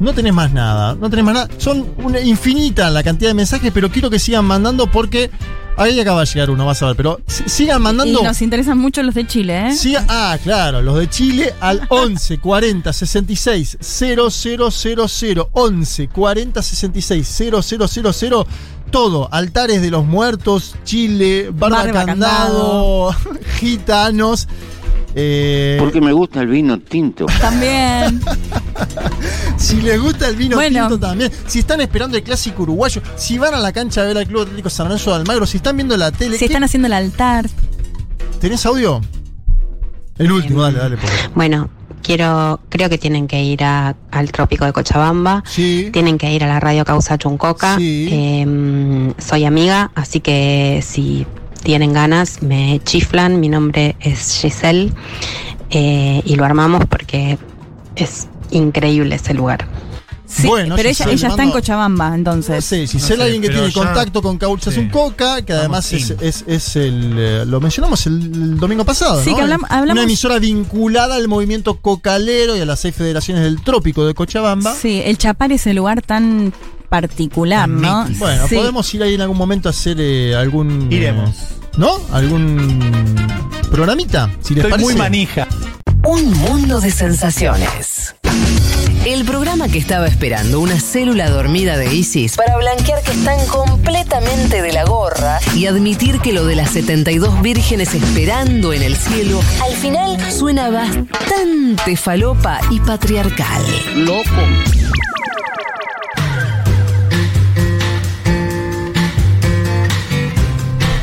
[0.00, 1.48] No tenés más nada, no tenés más nada.
[1.58, 5.30] Son una infinita la cantidad de mensajes, pero quiero que sigan mandando porque
[5.76, 6.96] ahí acaba de llegar uno, vas a ver.
[6.96, 8.20] Pero si- sigan mandando.
[8.20, 9.74] Y nos interesan mucho los de Chile, ¿eh?
[9.74, 18.46] Sí, ah, claro, los de Chile al 11 40 66 0000 11 40 66 0000
[18.90, 23.14] todo, altares de los muertos, Chile, barba, Barba candado,
[23.58, 24.48] gitanos.
[25.14, 27.26] eh, Porque me gusta el vino tinto.
[27.40, 28.20] También.
[29.56, 30.80] si les gusta el vino Bueno.
[30.88, 34.18] tinto también, si están esperando el clásico uruguayo, si van a la cancha a ver
[34.18, 36.64] al Club Atlético San Lorenzo de Almagro, si están viendo la tele, Si están ¿qué-
[36.66, 37.48] haciendo el altar.
[38.40, 39.00] ¿tenés audio?
[40.18, 40.96] El último, dale, dale.
[40.96, 41.34] por favor.
[41.34, 41.70] Bueno,
[42.02, 45.42] quiero, creo que tienen que ir a- al trópico de Cochabamba.
[45.92, 47.76] Tienen que ir a la radio Causa Chuncoca.
[48.10, 51.26] Em, soy amiga, así que si
[51.62, 53.38] tienen ganas, me chiflan.
[53.40, 54.92] Mi nombre es Giselle.
[55.72, 57.38] eh, y lo armamos porque
[57.94, 59.68] es increíble ese lugar.
[60.32, 62.54] Sí, Bueno, pero ella, Giselle, ella está en Cochabamba, entonces.
[62.56, 64.80] No sé, si No sé alguien que tiene ya- contacto con Cauchas Sí.
[64.80, 67.14] un Coca, que además es, es, es el.
[67.18, 69.36] eh, lo mencionamos el, el domingo pasado, Sí, ¿no?
[69.36, 73.60] que hablam- hablamos- Una emisora vinculada al movimiento cocalero y a las seis federaciones del
[73.62, 74.74] trópico de Cochabamba.
[74.74, 76.52] Sí, el Chapar es el lugar tan
[76.88, 78.06] particular, ¿no?
[78.18, 78.54] Bueno, Sí.
[78.54, 80.90] podemos ir ahí en algún momento a hacer eh, algún.
[80.92, 81.30] Iremos.
[81.76, 81.90] ¿No?
[82.12, 83.26] ¿Algún
[83.70, 84.30] programita?
[84.42, 84.84] Si les Estoy parece.
[84.84, 85.46] muy manija.
[86.04, 88.14] Un mundo de sensaciones.
[89.06, 94.60] El programa que estaba esperando una célula dormida de ISIS para blanquear que están completamente
[94.60, 99.40] de la gorra y admitir que lo de las 72 vírgenes esperando en el cielo
[99.64, 103.62] al final suena bastante falopa y patriarcal.
[103.96, 104.22] Loco.
[104.22, 104.90] Mm.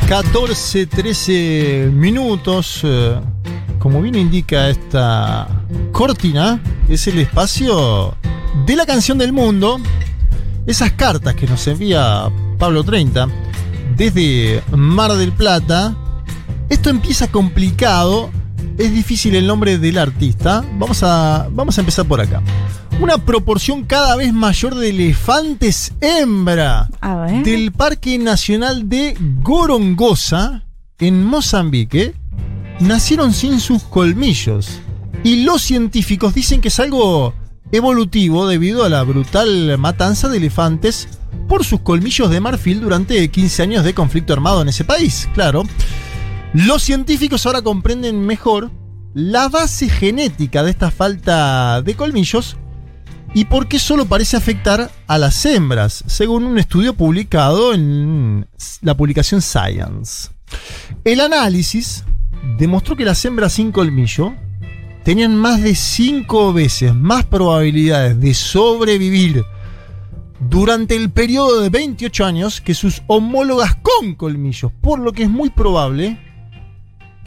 [0.08, 2.80] 14, 13 minutos.
[2.84, 3.20] eh,
[3.78, 5.48] como bien indica esta
[5.92, 8.14] cortina, es el espacio
[8.66, 9.80] de la canción del mundo.
[10.66, 13.28] Esas cartas que nos envía Pablo 30
[13.96, 15.96] desde Mar del Plata.
[16.68, 18.30] Esto empieza complicado.
[18.76, 20.64] Es difícil el nombre del artista.
[20.78, 22.42] Vamos a, vamos a empezar por acá.
[23.00, 26.88] Una proporción cada vez mayor de elefantes hembra
[27.44, 30.64] del Parque Nacional de Gorongosa,
[30.98, 32.14] en Mozambique,
[32.80, 34.80] nacieron sin sus colmillos.
[35.24, 37.34] Y los científicos dicen que es algo
[37.72, 41.08] evolutivo debido a la brutal matanza de elefantes
[41.48, 45.64] por sus colmillos de marfil durante 15 años de conflicto armado en ese país, claro.
[46.54, 48.70] Los científicos ahora comprenden mejor
[49.14, 52.56] la base genética de esta falta de colmillos
[53.34, 58.46] y por qué solo parece afectar a las hembras, según un estudio publicado en
[58.80, 60.30] la publicación Science.
[61.04, 62.04] El análisis
[62.58, 64.34] demostró que las hembras sin colmillo
[65.04, 69.44] tenían más de 5 veces más probabilidades de sobrevivir
[70.40, 75.30] durante el periodo de 28 años que sus homólogas con colmillos, por lo que es
[75.30, 76.18] muy probable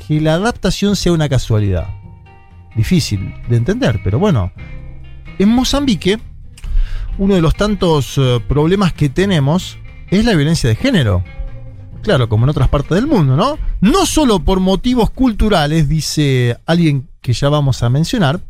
[0.08, 1.88] que la adaptación sea una casualidad.
[2.76, 4.52] Difícil de entender, pero bueno.
[5.40, 6.20] En Mozambique,
[7.18, 9.78] uno de los tantos eh, problemas que tenemos
[10.10, 11.24] es la violencia de género.
[12.02, 13.58] Claro, como en otras partes del mundo, ¿no?
[13.80, 18.42] No solo por motivos culturales, dice alguien que ya vamos a mencionar,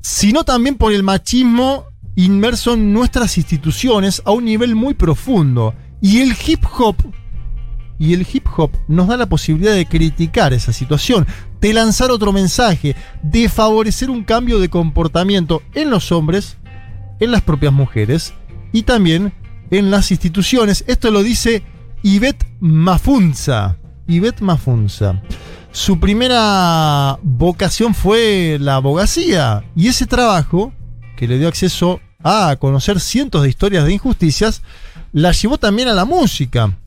[0.00, 1.84] sino también por el machismo
[2.16, 5.74] inmerso en nuestras instituciones a un nivel muy profundo.
[6.00, 6.96] Y el hip hop,
[7.98, 11.26] y el hip hop nos da la posibilidad de criticar esa situación,
[11.60, 16.56] de lanzar otro mensaje, de favorecer un cambio de comportamiento en los hombres,
[17.20, 18.34] en las propias mujeres
[18.72, 19.32] y también
[19.70, 20.84] en las instituciones.
[20.86, 21.62] Esto lo dice
[22.08, 23.78] Ivette Mafunza.
[24.06, 25.20] Ivette Mafunza.
[25.72, 30.72] Su primera vocación fue la abogacía y ese trabajo,
[31.16, 34.62] que le dio acceso a conocer cientos de historias de injusticias,
[35.12, 36.78] la llevó también a la música.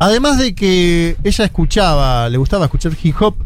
[0.00, 3.36] Además de que ella escuchaba, le gustaba escuchar hip hop,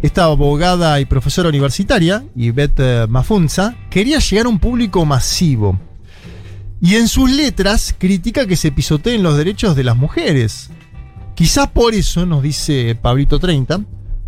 [0.00, 5.78] esta abogada y profesora universitaria, Ivette Mafunza, quería llegar a un público masivo.
[6.80, 10.70] Y en sus letras critica que se pisoteen los derechos de las mujeres.
[11.34, 13.80] Quizás por eso, nos dice Pablito 30,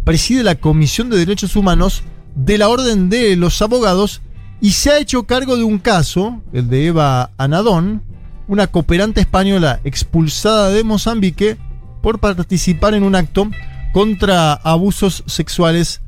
[0.05, 2.03] preside la Comisión de Derechos Humanos
[2.35, 4.23] de la Orden de los Abogados
[4.61, 8.03] y se ha hecho cargo de un caso, el de Eva Anadón,
[8.49, 11.59] una cooperante española expulsada de Mozambique
[12.03, 13.51] por participar en un acto
[13.93, 16.01] contra abusos sexuales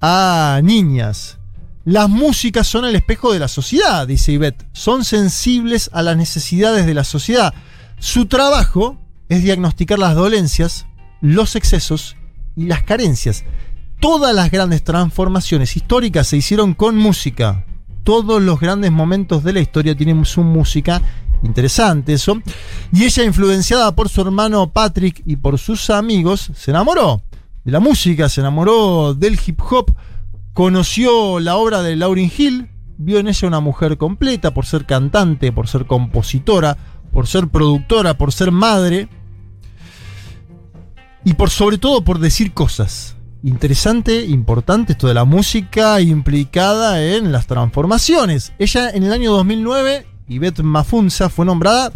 [0.00, 1.37] a niñas.
[1.88, 4.66] Las músicas son el espejo de la sociedad, dice Ivette.
[4.74, 7.54] Son sensibles a las necesidades de la sociedad.
[7.98, 8.98] Su trabajo
[9.30, 10.86] es diagnosticar las dolencias,
[11.22, 12.14] los excesos
[12.56, 13.42] y las carencias.
[14.00, 17.64] Todas las grandes transformaciones históricas se hicieron con música.
[18.04, 21.00] Todos los grandes momentos de la historia tienen su música.
[21.42, 22.42] Interesante eso.
[22.92, 27.22] Y ella, influenciada por su hermano Patrick y por sus amigos, se enamoró
[27.64, 29.94] de la música, se enamoró del hip hop
[30.58, 35.52] conoció la obra de Lauryn Hill, vio en ella una mujer completa por ser cantante,
[35.52, 36.76] por ser compositora,
[37.12, 39.08] por ser productora, por ser madre
[41.24, 43.14] y por sobre todo por decir cosas.
[43.44, 48.52] Interesante, importante esto de la música implicada en las transformaciones.
[48.58, 51.92] Ella en el año 2009, Yvette Mafunza, fue nombrada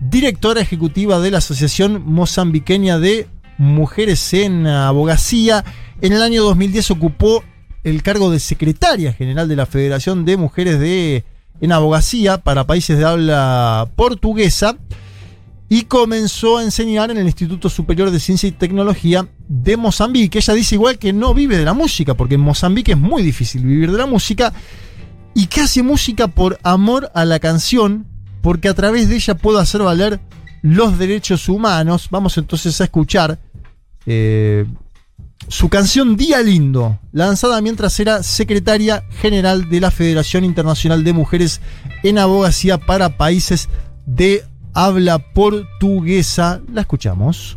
[0.00, 3.28] directora ejecutiva de la Asociación Mozambiqueña de
[3.58, 5.66] Mujeres en Abogacía.
[6.00, 7.44] En el año 2010 ocupó
[7.86, 11.24] el cargo de secretaria general de la Federación de Mujeres de,
[11.60, 14.76] en Abogacía para países de habla portuguesa
[15.68, 20.38] y comenzó a enseñar en el Instituto Superior de Ciencia y Tecnología de Mozambique.
[20.38, 23.62] Ella dice igual que no vive de la música, porque en Mozambique es muy difícil
[23.62, 24.52] vivir de la música,
[25.32, 28.04] y que hace música por amor a la canción,
[28.42, 30.18] porque a través de ella puedo hacer valer
[30.60, 32.08] los derechos humanos.
[32.10, 33.38] Vamos entonces a escuchar
[34.06, 34.66] eh,
[35.48, 41.60] su canción Día Lindo, lanzada mientras era secretaria general de la Federación Internacional de Mujeres
[42.02, 43.68] en Abogacía para Países
[44.06, 44.44] de
[44.74, 46.60] Habla Portuguesa.
[46.72, 47.56] La escuchamos.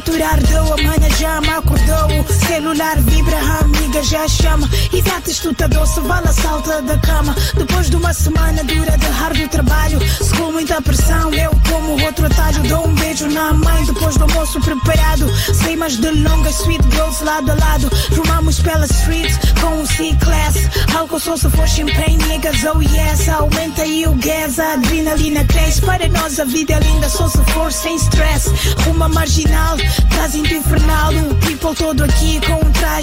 [0.00, 2.35] Deu, amanhã já me acordou.
[2.46, 4.68] Celular vibra, amiga já chama.
[4.92, 7.34] E datas tu tá doce, vale a salta da cama.
[7.56, 12.26] Depois de uma semana dura de hard trabalho, se com muita pressão, eu como outro
[12.26, 12.62] atalho.
[12.68, 15.28] Dou um beijo na mãe depois do almoço preparado.
[15.54, 17.90] Sei mais de longas, sweet girls lado a lado.
[18.16, 20.56] Rumamos pela street com um C-Class.
[20.96, 23.28] Álcool só se for champanhe, niggas, oh yes.
[23.28, 25.82] Aumenta aí o gas, a adrenalina cresce.
[25.82, 28.50] Para nós a vida é linda, só se for sem stress.
[28.88, 29.76] Uma marginal
[30.16, 32.35] Trazem-te infernal, o people todo aqui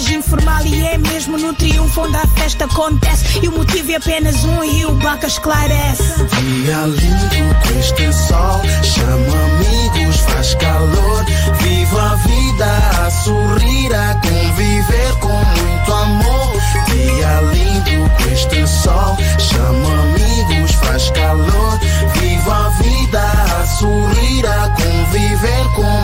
[0.02, 0.64] informal.
[0.66, 3.40] E é mesmo no triunfo onde a festa acontece.
[3.42, 6.02] E o motivo é apenas um e o Baca esclarece.
[6.24, 11.24] Dia lindo com este sol, chama amigos, faz calor.
[11.60, 12.66] Viva a vida
[13.06, 16.52] a sorrir, a conviver com muito amor.
[16.86, 21.78] Dia lindo com este sol, chama amigos, faz calor.
[22.20, 26.03] Viva a vida a sorrir, a conviver com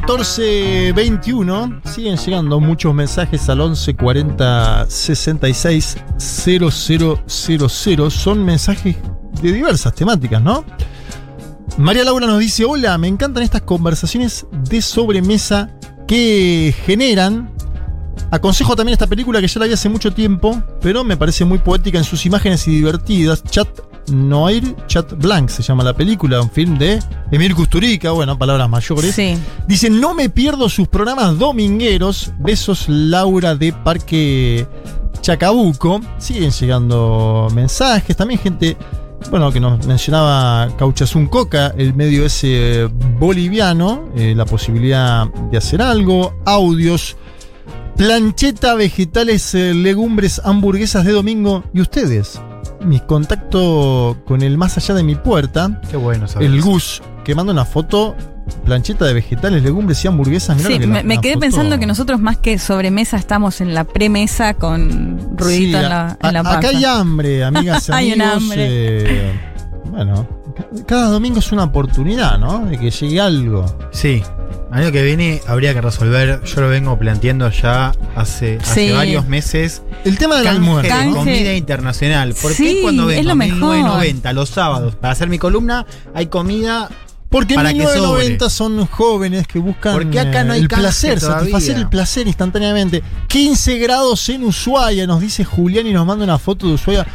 [0.00, 1.80] 1421.
[1.84, 8.10] Siguen llegando muchos mensajes al 1140 66 0000.
[8.10, 8.96] Son mensajes
[9.42, 10.64] de diversas temáticas, ¿no?
[11.76, 15.70] María Laura nos dice: Hola, me encantan estas conversaciones de sobremesa
[16.06, 17.52] que generan.
[18.30, 21.58] Aconsejo también esta película que ya la vi hace mucho tiempo, pero me parece muy
[21.58, 23.42] poética en sus imágenes y divertidas.
[23.44, 23.68] Chat
[24.10, 29.14] Noir Chat Blanc se llama la película, un film de Emir Kusturica, bueno, palabras mayores.
[29.14, 29.36] Sí.
[29.66, 32.32] Dice, no me pierdo sus programas domingueros.
[32.38, 34.66] Besos Laura de Parque
[35.20, 36.00] Chacabuco.
[36.18, 38.76] Siguen llegando mensajes, también gente,
[39.30, 45.82] bueno, que nos mencionaba Cauchazún Coca, el medio ese boliviano, eh, la posibilidad de hacer
[45.82, 47.16] algo, audios.
[47.96, 51.64] Plancheta, vegetales, eh, legumbres, hamburguesas de domingo.
[51.74, 52.40] ¿Y ustedes?
[52.80, 55.80] Mi contacto con el más allá de mi puerta.
[55.90, 56.48] Qué bueno, ¿sabes?
[56.48, 58.14] El Gus, que manda una foto,
[58.64, 60.56] plancheta de vegetales, legumbres y hamburguesas.
[60.56, 62.58] Mirá Sí, lo que me, la- me la quedé foto- pensando que nosotros más que
[62.58, 66.84] sobremesa estamos en la premesa con ruidito Sí, en la, a- en la acá hay
[66.84, 68.56] hambre, amigas y Hay un hambre.
[68.66, 69.32] eh,
[69.90, 70.26] bueno,
[70.56, 72.66] ca- cada domingo es una oportunidad, ¿no?
[72.66, 73.64] De que llegue algo.
[73.92, 74.22] Sí.
[74.70, 78.92] Año que viene habría que resolver, yo lo vengo planteando ya hace, hace Sí.
[78.92, 79.82] varios meses.
[80.04, 80.88] El tema del canje almuerzo.
[80.90, 81.14] Canje.
[81.14, 82.34] comida internacional.
[82.40, 83.56] ¿Por Sí, qué cuando vengo mejor.
[83.76, 86.90] 1990 los sábados para hacer mi columna hay comida
[87.30, 91.38] Porque en que 1990 son jóvenes que buscan Porque acá no hay el placer, todavía.
[91.40, 93.02] satisfacer el placer instantáneamente.
[93.26, 97.06] 15 grados en Ushuaia, nos dice Julián y nos manda una foto de Ushuaia.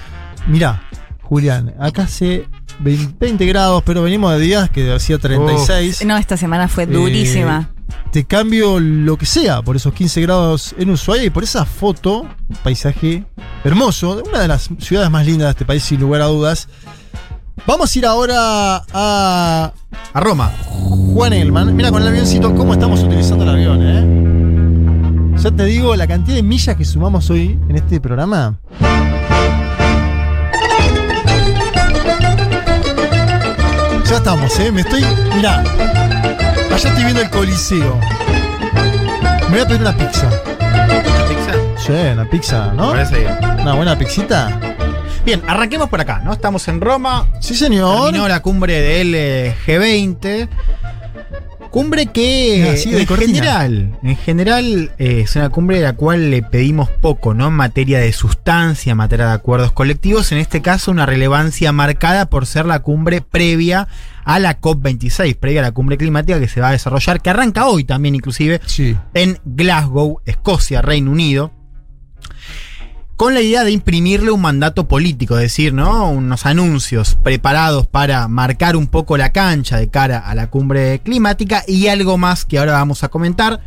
[0.48, 0.82] Mirá,
[1.22, 2.48] Julián, acá hace
[2.80, 6.06] 20, 20 grados, pero venimos de días que hacía 36.
[6.06, 7.70] No, esta semana fue Eh, durísima.
[8.12, 12.22] te cambio lo que sea por esos 15 grados en Ushuaia y por esa foto,
[12.22, 13.26] un paisaje
[13.64, 16.68] hermoso, de una de las ciudades más lindas de este país, sin lugar a dudas.
[17.68, 19.74] Vamos a ir ahora a,
[20.14, 20.52] a Roma.
[21.14, 21.76] Juan Elman.
[21.76, 25.40] Mira con el avioncito cómo estamos utilizando el avión, ¿eh?
[25.40, 28.60] Ya te digo, la cantidad de millas que sumamos hoy en este programa.
[34.14, 34.72] Ya estamos, ¿eh?
[34.72, 35.04] Me estoy.
[35.36, 35.62] Mirá.
[35.62, 38.00] Allá estoy viendo el Coliseo.
[39.50, 40.30] Me voy a pedir una pizza.
[40.60, 41.54] ¿Una pizza?
[41.78, 42.90] Sí, una pizza, ¿no?
[42.90, 43.38] Me parece bien.
[43.62, 44.60] Una buena pixita.
[45.26, 46.32] Bien, arranquemos por acá, ¿no?
[46.32, 47.26] Estamos en Roma.
[47.40, 48.04] Sí, señor.
[48.04, 50.48] Terminó la cumbre del eh, G20.
[51.74, 56.44] Cumbre que de en general, en general eh, es una cumbre de la cual le
[56.44, 57.48] pedimos poco, ¿no?
[57.48, 62.28] En materia de sustancia, en materia de acuerdos colectivos, en este caso una relevancia marcada
[62.30, 63.88] por ser la cumbre previa
[64.24, 67.66] a la COP26, previa a la cumbre climática que se va a desarrollar, que arranca
[67.66, 68.62] hoy también inclusive,
[69.16, 71.54] en Glasgow, Escocia, Reino Unido
[73.24, 76.10] con la idea de imprimirle un mandato político, es decir, ¿no?
[76.10, 81.64] Unos anuncios preparados para marcar un poco la cancha de cara a la cumbre climática
[81.66, 83.62] y algo más que ahora vamos a comentar.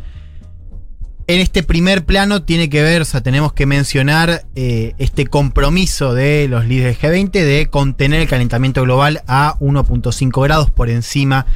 [1.25, 6.13] En este primer plano tiene que ver, o sea, tenemos que mencionar eh, este compromiso
[6.13, 11.47] de los líderes G20 de contener el calentamiento global a 1.5 grados por encima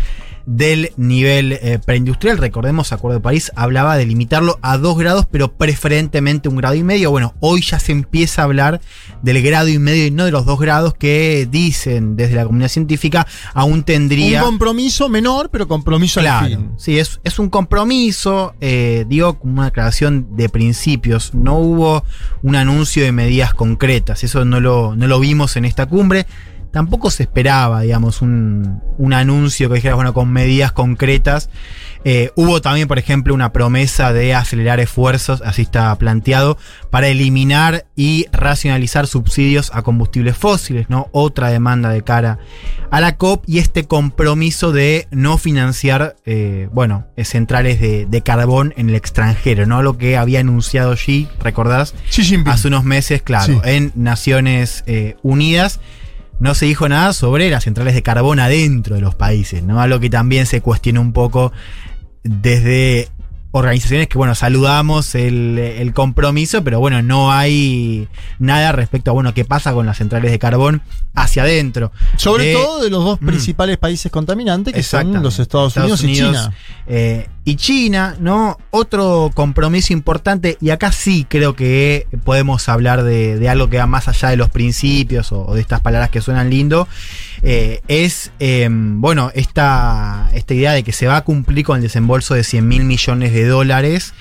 [0.55, 2.37] del nivel eh, preindustrial.
[2.37, 6.83] Recordemos, Acuerdo de París hablaba de limitarlo a 2 grados, pero preferentemente un grado y
[6.83, 7.09] medio.
[7.09, 8.81] Bueno, hoy ya se empieza a hablar
[9.21, 12.69] del grado y medio y no de los 2 grados que dicen desde la comunidad
[12.69, 14.43] científica aún tendría...
[14.43, 16.71] Un compromiso menor, pero compromiso al Claro, fin.
[16.77, 21.33] sí, es, es un compromiso, eh, digo, como una aclaración de principios.
[21.33, 22.03] No hubo
[22.43, 26.25] un anuncio de medidas concretas, eso no lo, no lo vimos en esta cumbre.
[26.71, 31.49] Tampoco se esperaba, digamos, un, un anuncio que dijera, bueno, con medidas concretas.
[32.03, 36.57] Eh, hubo también, por ejemplo, una promesa de acelerar esfuerzos, así está planteado,
[36.89, 41.09] para eliminar y racionalizar subsidios a combustibles fósiles, ¿no?
[41.11, 42.39] Otra demanda de cara
[42.89, 48.21] a la COP y este compromiso de no financiar, eh, bueno, eh, centrales de, de
[48.23, 49.83] carbón en el extranjero, ¿no?
[49.83, 51.93] Lo que había anunciado Xi, ¿recordás?
[52.51, 53.59] Hace unos meses, claro, Sí.
[53.63, 55.79] en Naciones eh, Unidas
[56.41, 59.79] no se dijo nada sobre las centrales de carbón adentro de los países, ¿no?
[59.79, 61.53] Algo que también se cuestiona un poco
[62.23, 63.09] desde
[63.51, 68.07] organizaciones que, bueno, saludamos el, el compromiso, pero bueno, no hay
[68.39, 70.81] nada respecto a, bueno, qué pasa con las centrales de carbón
[71.13, 71.91] hacia adentro.
[72.17, 73.25] Sobre De- todo de los dos Mm.
[73.25, 76.53] principales países contaminantes, que son los Estados, Unidos, y China.
[76.87, 78.57] eh, y China, ¿no?
[78.69, 83.87] Otro compromiso importante, y acá sí creo que podemos hablar de, de algo que va
[83.87, 86.87] más allá de los principios o, o de estas palabras que suenan lindo,
[87.43, 91.83] eh, es, eh, bueno, esta, esta idea de que se va a cumplir con el
[91.83, 94.13] desembolso de 100 mil millones de dólares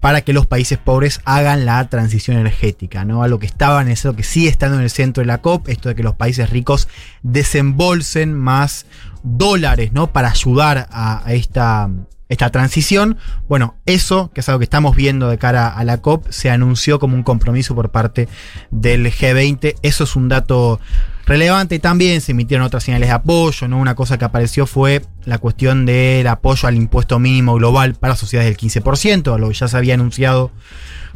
[0.00, 3.22] para que los países pobres hagan la transición energética, ¿no?
[3.22, 5.68] A lo que estaba en eso, que sigue estando en el centro de la COP,
[5.68, 6.88] esto de que los países ricos
[7.22, 8.86] desembolsen más
[9.22, 10.12] dólares, ¿no?
[10.12, 11.88] Para ayudar a, a esta,
[12.28, 13.16] esta transición.
[13.48, 16.98] Bueno, eso, que es algo que estamos viendo de cara a la COP, se anunció
[16.98, 18.28] como un compromiso por parte
[18.70, 19.76] del G20.
[19.82, 20.78] Eso es un dato
[21.26, 21.78] relevante.
[21.78, 23.78] También se emitieron otras señales de apoyo, ¿no?
[23.78, 28.48] Una cosa que apareció fue la cuestión del apoyo al impuesto mínimo global para sociedades
[28.50, 30.50] del 15%, a lo que ya se había anunciado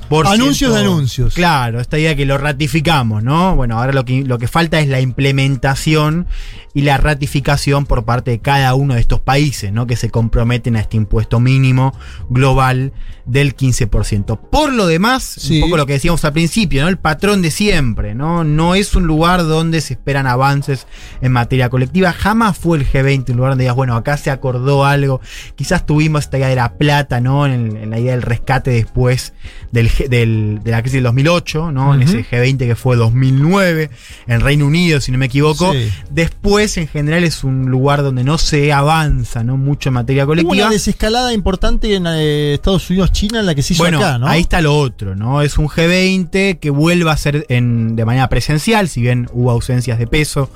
[0.09, 1.35] por Anuncios ciento- de anuncios.
[1.35, 3.55] Claro, esta idea que lo ratificamos, ¿no?
[3.55, 6.27] Bueno, ahora lo que, lo que falta es la implementación
[6.75, 9.87] y la ratificación por parte de cada uno de estos países, ¿no?
[9.87, 11.95] Que se comprometen a este impuesto mínimo
[12.31, 12.93] global
[13.27, 14.37] del 15%.
[14.51, 15.57] Por lo demás, Sí.
[15.57, 16.89] un poco lo que decíamos al principio, ¿no?
[16.89, 18.45] El patrón de siempre, ¿no?
[18.45, 20.87] No es un lugar donde se esperan avances
[21.21, 22.13] en materia colectiva.
[22.13, 25.21] Jamás fue el G20 un lugar donde digas, bueno, acá se acordó algo.
[25.57, 27.47] Quizás tuvimos esta idea de la plata, ¿no?
[27.47, 29.33] En, en la idea del rescate después
[29.73, 31.95] del, del- de la crisis del 2008, ¿no?
[31.95, 32.11] En Ujú.
[32.19, 33.91] ese G20 que fue 2009,
[34.27, 35.73] en Reino Unido, si no me equivoco.
[35.73, 35.91] Sí.
[36.11, 39.57] Después, en general, es un lugar donde no se avanza, ¿no?
[39.57, 40.67] Mucho en materia Hubo colectiva.
[40.67, 44.19] una desescalada importante en eh, Estados Unidos, China, en la que se hizo Bueno, acá,
[44.19, 44.27] ¿no?
[44.27, 45.43] ahí está lo otro, ¿no?
[45.43, 49.99] Es un G20 que vuelve a ser en, de manera presencial, si bien hubo ausencias
[49.99, 50.51] de peso,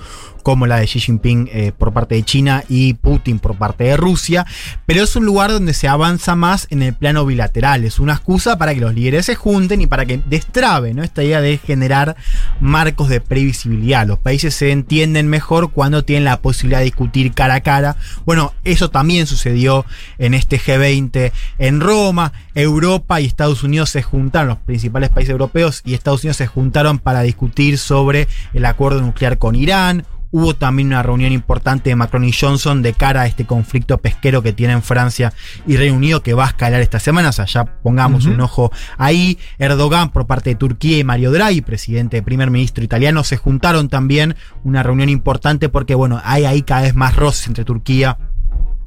[0.44, 3.96] como la de Xi Jinping eh, por parte de China y Putin por parte de
[3.96, 4.46] Rusia,
[4.86, 8.58] pero es un lugar donde se avanza más en el plano bilateral, es una excusa
[8.58, 11.02] para que los líderes se junten y para que destrabe, ¿no?
[11.02, 12.14] Esta idea de generar
[12.60, 14.06] marcos de previsibilidad.
[14.06, 17.96] Los países se entienden mejor cuando tienen la posibilidad de discutir cara a cara.
[18.26, 19.86] Bueno, eso también sucedió
[20.18, 22.32] en este G20 en Roma.
[22.54, 26.98] Europa y Estados Unidos se juntaron, los principales países europeos y Estados Unidos se juntaron
[26.98, 30.04] para discutir sobre el acuerdo nuclear con Irán.
[30.36, 34.42] Hubo también una reunión importante de Macron y Johnson de cara a este conflicto pesquero
[34.42, 35.32] que tienen Francia
[35.64, 37.28] y Reino Unido que va a escalar esta semana.
[37.28, 39.38] O sea, ya pongamos un ojo ahí.
[39.60, 44.34] Erdogan por parte de Turquía y Mario Draghi, presidente, primer ministro italiano, se juntaron también.
[44.64, 48.18] Una reunión importante porque, bueno, hay ahí cada vez más roces entre Turquía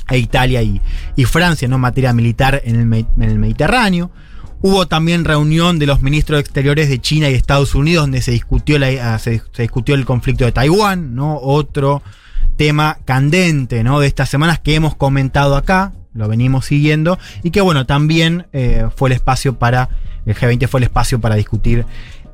[0.09, 0.81] e Italia y,
[1.15, 1.75] y Francia, ¿no?
[1.75, 4.11] En materia militar en el, Me- en el Mediterráneo.
[4.61, 8.31] Hubo también reunión de los ministros de Exteriores de China y Estados Unidos, donde se
[8.31, 11.37] discutió, la, ah, discutió el conflicto de Taiwán, ¿no?
[11.37, 12.01] Otro
[12.55, 13.99] tema candente, ¿no?
[13.99, 18.87] De estas semanas que hemos comentado acá, lo venimos siguiendo, y que bueno, también eh,
[18.95, 19.89] fue el espacio para,
[20.25, 21.85] el G20 fue el espacio para discutir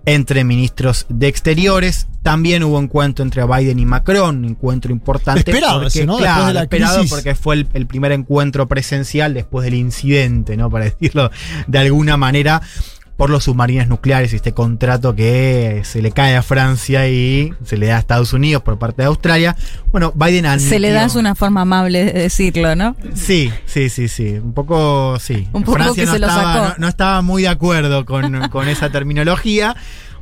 [0.06, 2.08] entre ministros de exteriores.
[2.22, 5.52] También hubo encuentro entre Biden y Macron, un encuentro importante.
[5.52, 6.18] Esperado porque, ese, ¿no?
[6.18, 7.12] claro, de la esperado crisis.
[7.12, 10.70] porque fue el, el primer encuentro presencial después del incidente, ¿no?
[10.70, 11.32] Para decirlo
[11.68, 12.62] de alguna manera,
[13.18, 17.77] por los submarinos nucleares y este contrato que se le cae a Francia y se
[17.77, 19.56] le da a Estados Unidos por parte de Australia.
[19.91, 22.95] Bueno, Biden admitió, Se le da es una forma amable de decirlo, ¿no?
[23.14, 24.30] Sí, sí, sí, sí.
[24.44, 25.48] Un poco, sí.
[25.53, 26.68] Un poco Francia que no, se lo estaba, sacó.
[26.69, 29.76] no- no estaba muy de acuerdo con, con esa terminología.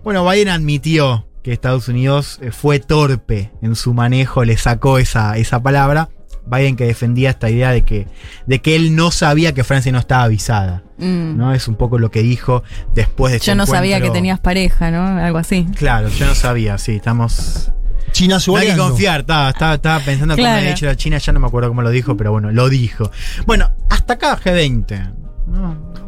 [0.03, 5.37] Bueno, Biden admitió que Estados Unidos eh, fue torpe en su manejo, le sacó esa,
[5.37, 6.09] esa palabra.
[6.45, 8.07] Biden que defendía esta idea de que,
[8.45, 10.83] de que él no sabía que Francia no estaba avisada.
[10.97, 11.37] Mm.
[11.37, 11.53] ¿no?
[11.53, 12.63] Es un poco lo que dijo
[12.93, 15.05] después de este Yo no sabía que tenías pareja, ¿no?
[15.17, 15.67] Algo así.
[15.75, 17.71] Claro, yo no sabía, sí, estamos.
[18.11, 20.57] China No hay que confiar, estaba, estaba, estaba pensando cómo Claro.
[20.57, 23.09] había dicho la China, ya no me acuerdo cómo lo dijo, pero bueno, lo dijo.
[23.45, 25.13] Bueno, hasta acá G20.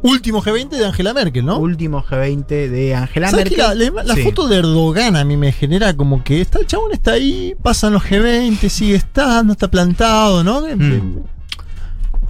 [0.02, 1.58] Último G20 de Angela Merkel, ¿no?
[1.60, 3.56] Último G20 de Angela ¿Sabes Merkel.
[3.56, 3.62] que
[3.92, 4.24] la, la- la Sí.
[4.24, 7.94] foto de Erdogan a mí me genera como que está, el chabón está ahí, pasan
[7.94, 10.62] los G20, sigue estando, está plantado, ¿no?
[10.62, 11.20] Mm.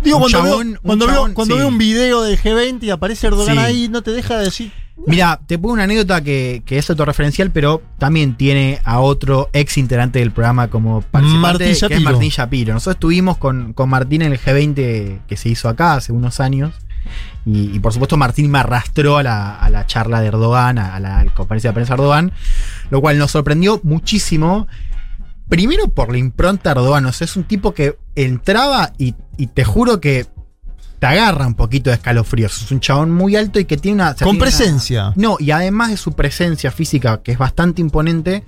[0.03, 1.60] Digo, cuando, chabón- veo, cuando, chabón, veo, cuando sí.
[1.60, 3.61] veo un video del G20 y aparece Erdogan Sí.
[3.61, 4.72] ahí, no te deja de decir.
[5.07, 9.77] Mira, te pongo una anécdota que, que es autorreferencial, pero también tiene a otro ex
[9.80, 12.02] integrante del programa como participante, Martín que es.
[12.02, 12.73] Martín Shapiro.
[12.73, 16.73] Nosotros estuvimos con, con Martín en el G20 que se hizo acá hace unos años.
[17.45, 20.99] Y, y por supuesto Martín me arrastró a la, a la charla de Erdogan, a
[20.99, 22.31] la, a la conferencia de prensa de Erdogan,
[22.89, 24.67] lo cual nos sorprendió muchísimo.
[25.49, 29.47] Primero por la impronta de Erdogan, o sea, es un tipo que entraba y, y
[29.47, 30.25] te juro que
[30.99, 32.61] te agarra un poquito de escalofríos.
[32.63, 34.11] Es un chabón muy alto y que tiene una...
[34.11, 35.13] o sea, Con tiene una- presencia.
[35.17, 38.45] no, y además de su presencia física, que es bastante imponente,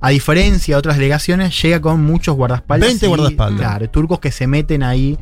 [0.00, 2.88] a diferencia de otras delegaciones, llega con muchos guardaespaldas.
[2.88, 3.58] 20 y, guardaespaldas.
[3.60, 5.18] Claro, turcos que se meten ahí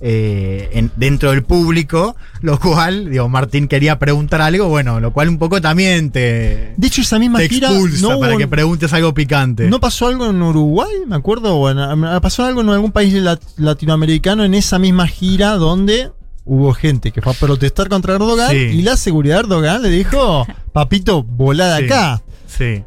[0.00, 5.28] eh, en- dentro del público, lo cual, digo, Martín quería preguntar algo, bueno, lo cual
[5.28, 7.68] un poco también te, De hecho, esa misma te gira.
[7.70, 9.68] expulsa no para que preguntes algo picante.
[9.68, 10.90] ¿No pasó algo en Uruguay?
[11.06, 11.56] Me acuerdo.
[11.56, 16.10] o en- pasó algo en algún país lat- latinoamericano en esa misma gira donde
[16.44, 18.56] hubo gente que fue a protestar contra Erdogan Sí.
[18.56, 21.84] y la seguridad de Erdogan le dijo: Papito, volá de Sí.
[21.92, 22.22] acá.
[22.46, 22.84] Sí.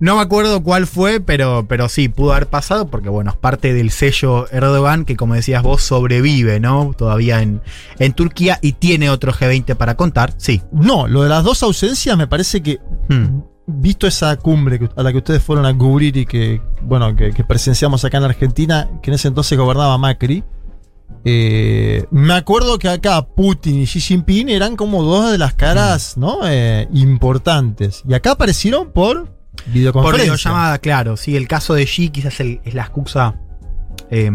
[0.00, 3.72] No me acuerdo cuál fue, pero, pero sí, pudo haber pasado porque, bueno, es parte
[3.72, 6.92] del sello Erdogan que, como decías vos, sobrevive, ¿no?
[6.96, 7.60] Todavía en,
[7.98, 10.62] en Turquía y tiene otro G20 para contar, sí.
[10.72, 12.80] No, lo de las dos ausencias me parece que.
[13.08, 13.42] Hmm.
[13.66, 17.44] Visto esa cumbre a la que ustedes fueron a cubrir y que, bueno, que, que
[17.44, 20.44] presenciamos acá en Argentina, que en ese entonces gobernaba Macri,
[21.24, 26.16] eh, me acuerdo que acá Putin y Xi Jinping eran como dos de las caras,
[26.18, 26.40] ¿no?
[26.44, 28.02] Eh, importantes.
[28.06, 30.24] Y acá aparecieron por Por videoconferencia.
[30.34, 31.16] videollamada, claro.
[31.16, 33.34] Sí, el caso de Xi quizás el- es la excusa
[34.10, 34.30] eh,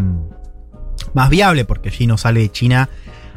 [1.13, 2.89] más viable, porque Xi no sale de China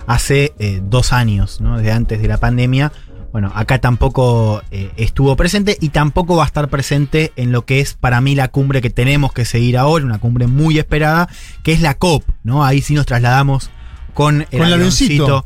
[0.06, 1.76] hace eh, dos años, ¿no?
[1.78, 2.92] Desde antes de la pandemia.
[3.32, 7.80] Bueno, acá tampoco eh, estuvo presente y tampoco va a estar presente en lo que
[7.80, 11.28] es para mí la cumbre que tenemos que seguir ahora, una cumbre muy esperada,
[11.62, 12.62] que es la COP, ¿no?
[12.64, 13.70] Ahí sí nos trasladamos
[14.12, 15.24] con el, Con el avioncito.
[15.24, 15.44] avioncito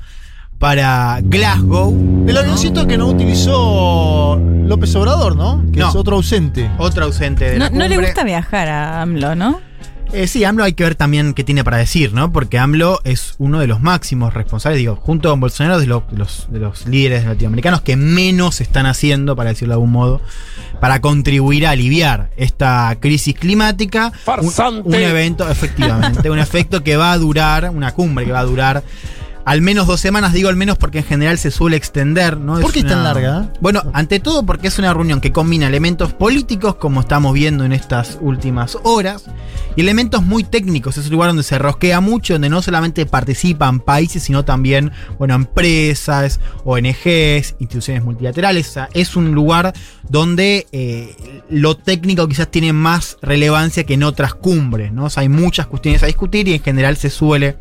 [0.59, 2.25] para Glasgow.
[2.27, 5.63] El avioncito que no utilizó López Obrador, ¿no?
[5.73, 5.89] Que No.
[5.91, 6.71] es otro ausente.
[6.79, 9.61] Otro ausente de No, la no le gusta viajar a AMLO, ¿no?
[10.13, 12.31] Eh, sí, AMLO hay que ver también qué tiene para decir, ¿no?
[12.33, 16.17] Porque AMLO es uno de los máximos responsables, digo, junto con Bolsonaro, de, lo- de
[16.19, 20.21] los, de los líderes latinoamericanos que menos están haciendo, para decirlo de algún modo,
[20.81, 24.07] para contribuir a aliviar esta crisis climática.
[24.07, 24.13] Un-
[24.53, 24.89] Farsante.
[24.89, 28.85] Un, evento, efectivamente, un efecto que va a durar, una cumbre que va a durar.
[29.47, 32.59] Al menos dos semanas, digo al menos porque en general se suele extender, ¿no?
[32.59, 33.53] ¿Por qué es tan larga?
[33.61, 37.73] Bueno, ante todo porque es una reunión que combina elementos políticos, como estamos viendo en
[37.73, 39.27] estas últimas horas,
[39.77, 40.99] y elementos muy técnicos.
[40.99, 45.37] Es un lugar donde se rosquea mucho, donde no solamente participan países, sino también, bueno,
[45.37, 48.69] empresas, ONGs, instituciones multilaterales.
[48.69, 49.73] O sea, es un lugar
[50.09, 55.07] donde eh, lo técnico quizás tiene más relevancia que en otras cumbres, ¿no?
[55.07, 57.57] O sea, hay muchas cuestiones a discutir y en general se suele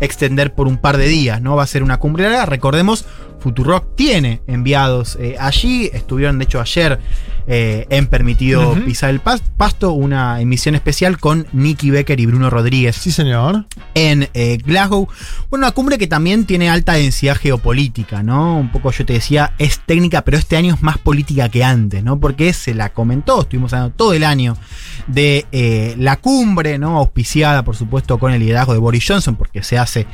[0.00, 1.56] extender por un par de días, ¿no?
[1.56, 2.46] Va a ser una cumbre larga.
[2.46, 3.06] Recordemos,
[3.46, 5.88] Futurock tiene enviados eh, allí.
[5.92, 6.98] Estuvieron, de hecho, ayer
[7.46, 8.84] eh, en Permitido Ujú.
[8.84, 12.96] Pisar el Pas- Pasto, una emisión especial con Nicky Becker y Bruno Rodríguez.
[12.96, 13.66] Sí, señor.
[13.94, 15.06] En eh, Glasgow.
[15.48, 18.56] Bueno, una cumbre que también tiene alta densidad geopolítica, ¿no?
[18.58, 22.02] Un poco yo te decía, es técnica, pero este año es más política que antes,
[22.02, 22.18] ¿no?
[22.18, 24.56] Porque se la comentó, estuvimos hablando todo el año
[25.06, 26.98] de eh, la cumbre, ¿no?
[26.98, 30.08] Auspiciada, por supuesto, con el liderazgo de Boris Johnson, porque se hace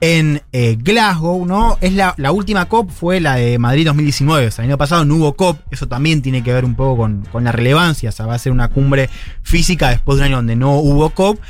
[0.00, 1.78] en eh, Glasgow, ¿no?
[1.80, 4.46] Es la, la última COP fue la de Madrid 2019.
[4.46, 5.58] O sea, el año pasado no hubo COP.
[5.70, 8.10] Eso también tiene que ver un poco con, con la relevancia.
[8.10, 9.08] O sea, va a ser una cumbre
[9.42, 11.40] física después de un año donde no hubo COP.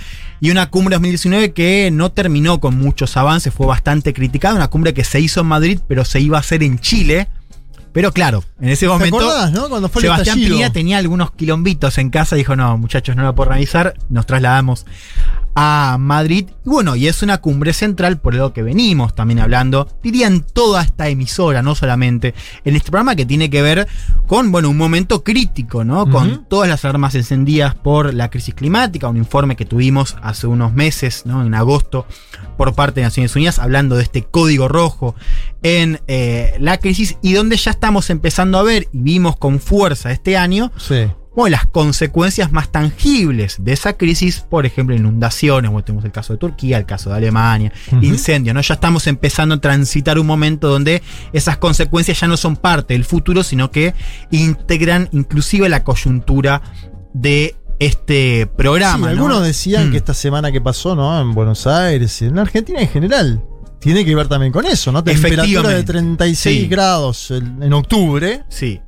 [0.40, 4.54] Y una cumbre 2019 que no terminó con muchos avances, fue bastante criticada.
[4.54, 7.28] Una cumbre que se hizo en Madrid, pero se iba a hacer en Chile.
[7.92, 9.16] Pero claro, en ese momento.
[9.16, 9.70] acordás, no?
[9.70, 10.38] Cuando fue el Sebastián.
[10.38, 13.94] Piñera tenía algunos quilombitos en casa y dijo: No, muchachos, no la puedo organizar.
[14.10, 14.84] Nos trasladamos
[15.58, 16.50] a Madrid.
[16.64, 20.42] Y bueno, y es una cumbre central por lo que venimos también hablando, diría en
[20.42, 22.34] toda esta emisora, no solamente
[22.64, 23.88] en este programa que tiene que ver
[24.26, 26.08] con, bueno, un momento crítico, ¿no?
[26.10, 30.74] Con todas las alarmas encendidas por la crisis climática, un informe que tuvimos hace unos
[30.74, 31.44] meses, ¿no?
[31.44, 32.06] En agosto,
[32.58, 35.14] por parte de Naciones Unidas, hablando de este código rojo
[35.62, 40.12] en eh, la crisis y donde ya estamos empezando a ver y vimos con fuerza
[40.12, 41.06] este año Sí.
[41.36, 46.32] Bueno, las consecuencias más tangibles de esa crisis, por ejemplo, inundaciones, bueno, tenemos el caso
[46.32, 48.60] de Turquía, el caso de Alemania, incendios, ¿no?
[48.62, 51.02] Ya estamos empezando a transitar un momento donde
[51.32, 53.94] esas consecuencias ya no son parte del futuro, sino que
[54.30, 56.62] integran inclusive la coyuntura
[57.12, 58.96] de este programa.
[58.96, 59.08] Sí, ¿no?
[59.26, 59.90] algunos decían Mm.
[59.90, 61.20] que esta semana que pasó, ¿no?
[61.20, 63.42] En Buenos Aires, en Argentina en general,
[63.86, 65.04] tiene que ver también con eso, ¿no?
[65.04, 65.92] Temperatura de Efectivamente.
[65.92, 66.66] 36 Sí.
[66.66, 68.42] grados en, octubre.
[68.48, 68.80] Sí.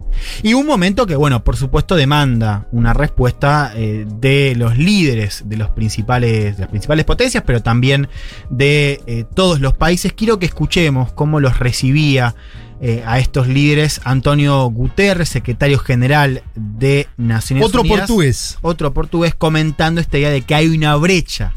[0.43, 5.57] Y un momento que, bueno, por supuesto demanda una respuesta eh, de los líderes de,
[5.57, 8.09] los principales, de las principales potencias, pero también
[8.51, 10.13] de eh, todos los países.
[10.15, 12.35] Quiero que escuchemos cómo los recibía
[12.81, 18.01] eh, a estos líderes Antonio Guterres, secretario general de Naciones Otro Unidas.
[18.01, 18.59] portugués.
[18.63, 21.53] Otro portugués comentando esta idea de que hay una brecha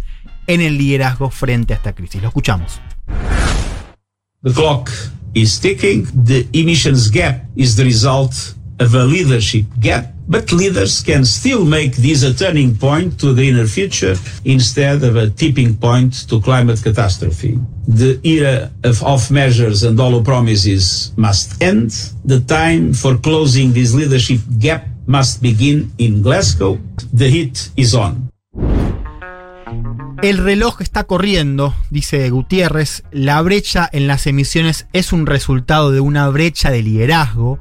[0.45, 2.21] en el liderazgo frente a esta crisis.
[2.21, 2.79] Lo escuchamos.
[4.43, 4.89] The clock
[5.35, 6.07] is ticking.
[6.13, 11.95] The emissions gap is the result of a leadership gap, but leaders can still make
[11.95, 16.81] this a turning point to a greener future instead of a tipping point to climate
[16.81, 17.59] catastrophe.
[17.87, 21.91] The era of off measures and hollow promises must end.
[22.25, 26.79] The time for closing this leadership gap must begin in Glasgow.
[27.13, 28.31] The heat is on.
[30.21, 33.03] El reloj está corriendo, dice Gutiérrez.
[33.11, 37.57] La brecha en las emisiones es un resultado de una brecha de liderazgo,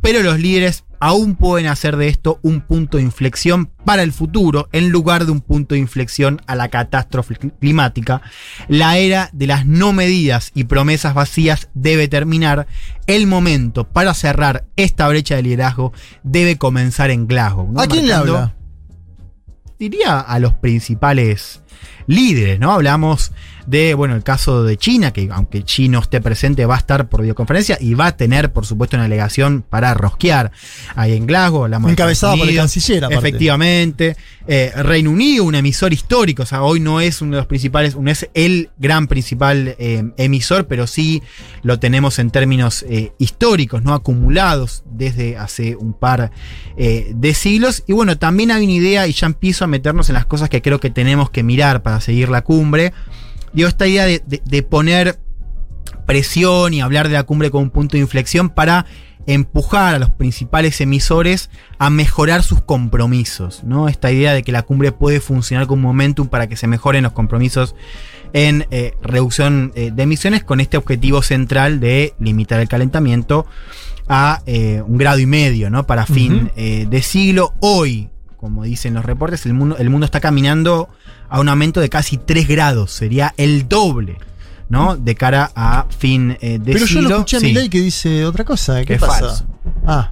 [0.00, 4.68] pero los líderes aún pueden hacer de esto un punto de inflexión para el futuro
[4.72, 8.22] en lugar de un punto de inflexión a la catástrofe cl- climática.
[8.68, 12.66] La era de las no medidas y promesas vacías debe terminar.
[13.06, 15.92] El momento para cerrar esta brecha de liderazgo
[16.24, 17.70] debe comenzar en Glasgow.
[17.70, 17.80] ¿no?
[17.82, 18.54] ¿A quién le habla?
[19.78, 21.62] diría a los principales
[22.08, 22.72] líderes, ¿no?
[22.72, 23.30] Hablamos
[23.68, 27.20] de, bueno, el caso de China, que aunque Chino esté presente, va a estar por
[27.20, 30.50] videoconferencia y va a tener, por supuesto, una delegación para rosquear
[30.96, 31.64] ahí en Glasgow.
[31.64, 33.28] hablamos Encabezada por el canciller, aparte.
[33.28, 34.16] Efectivamente.
[34.46, 37.94] Eh, Reino Unido, un emisor histórico, o sea, hoy no es uno de los principales,
[37.94, 41.22] no es el gran principal eh, emisor, pero sí
[41.62, 43.92] lo tenemos en términos eh, históricos, ¿no?
[43.92, 46.30] Acumulados desde hace un par
[46.78, 47.82] de siglos.
[47.86, 50.62] Y bueno, también hay una idea, y ya empiezo a meternos en las cosas que
[50.62, 52.94] creo que tenemos que mirar para seguir la cumbre.
[53.52, 55.18] Digo, esta idea de, de- de poner
[56.06, 58.86] presión y hablar de la cumbre como un punto de inflexión para
[59.26, 63.88] empujar a los principales emisores a mejorar sus compromisos, ¿no?
[63.88, 67.02] Esta idea de que la cumbre puede funcionar como un momentum para que se mejoren
[67.04, 67.74] los compromisos
[68.32, 73.44] en eh, reducción eh, de emisiones con este objetivo central de limitar el calentamiento
[74.08, 75.86] a eh, un grado y medio, ¿no?
[75.86, 77.52] Para fin de siglo.
[77.60, 78.08] Hoy,
[78.38, 80.88] como dicen los reportes, el mundo, el mundo está caminando
[81.28, 82.92] a un aumento de casi 3 grados.
[82.92, 84.16] Sería el doble,
[84.68, 84.96] ¿no?
[84.96, 87.02] De cara a fin eh, de Pero siglo.
[87.02, 87.46] yo lo escuché a Sí.
[87.46, 88.80] Milei que dice otra cosa.
[88.80, 89.20] ¿Qué Que es pasa?
[89.20, 89.46] falso.
[89.86, 90.10] Ah.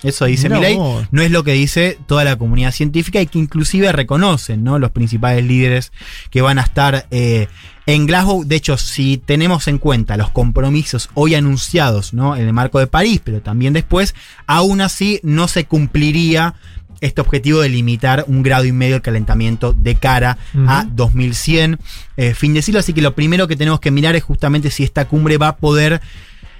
[0.00, 0.76] Eso dice Mirá Milei.
[0.76, 1.06] vos.
[1.10, 4.78] No es lo que dice toda la comunidad científica y que inclusive reconocen ¿no?
[4.78, 5.90] los principales líderes
[6.30, 7.48] que van a estar eh,
[7.84, 8.44] en Glasgow.
[8.44, 12.36] De hecho, si tenemos en cuenta los compromisos hoy anunciados ¿no?
[12.36, 14.14] en el marco de París, pero también después,
[14.46, 16.54] aún así no se cumpliría
[17.00, 20.90] este objetivo de limitar un grado y medio el calentamiento de cara a Ujú.
[20.94, 21.78] 2100,
[22.16, 22.80] eh, fin de siglo.
[22.80, 25.56] Así que lo primero que tenemos que mirar es justamente si esta cumbre va a
[25.56, 26.00] poder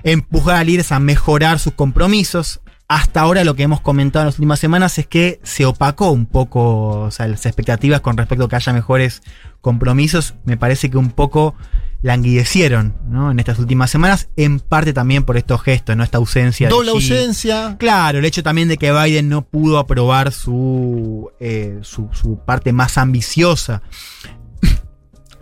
[0.05, 2.61] empujar a líderes a mejorar sus compromisos.
[2.87, 6.25] Hasta ahora lo que hemos comentado en las últimas semanas es que se opacó un
[6.25, 9.23] poco o sea, las expectativas con respecto a que haya mejores
[9.61, 10.35] compromisos.
[10.45, 11.55] Me parece que un poco
[12.01, 13.31] languidecieron ¿no?
[13.31, 16.05] en estas últimas semanas, en parte también por estos gestos, ¿no?
[16.05, 16.69] esta ausencia.
[16.69, 17.77] de Doble ausencia.
[17.79, 22.73] Claro, el hecho también de que Biden no pudo aprobar su, eh, su, su parte
[22.73, 23.83] más ambiciosa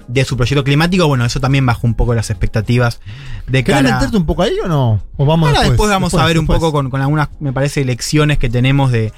[0.09, 3.01] de su proyecto climático, bueno, eso también bajó un poco las expectativas
[3.49, 3.95] de ¿Querés cara...
[3.97, 5.03] meterte un poco ahí o no?
[5.17, 5.71] ¿O vamos Ahora después?
[5.73, 8.93] después vamos a Después, ver un poco con, con algunas, me parece, lecciones que tenemos
[8.93, 9.13] de,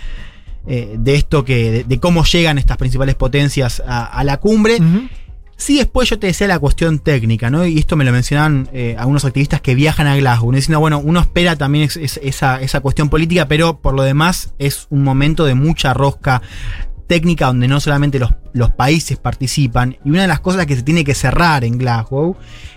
[0.67, 4.79] eh, de esto que, de, de cómo llegan estas principales potencias a, a la cumbre.
[5.61, 7.67] Sí, después yo te decía la cuestión técnica, ¿no?
[7.67, 11.19] Y esto me lo mencionaban eh, algunos activistas que viajan a Glasgow, diciendo, bueno, uno
[11.19, 15.45] espera también es- es- esa, esa cuestión política, pero por lo demás es un momento
[15.45, 16.43] de mucha rosca
[17.09, 20.83] técnica donde no solamente los, los países participan, y una de las cosas que se
[20.83, 22.37] tiene que cerrar en Glasgow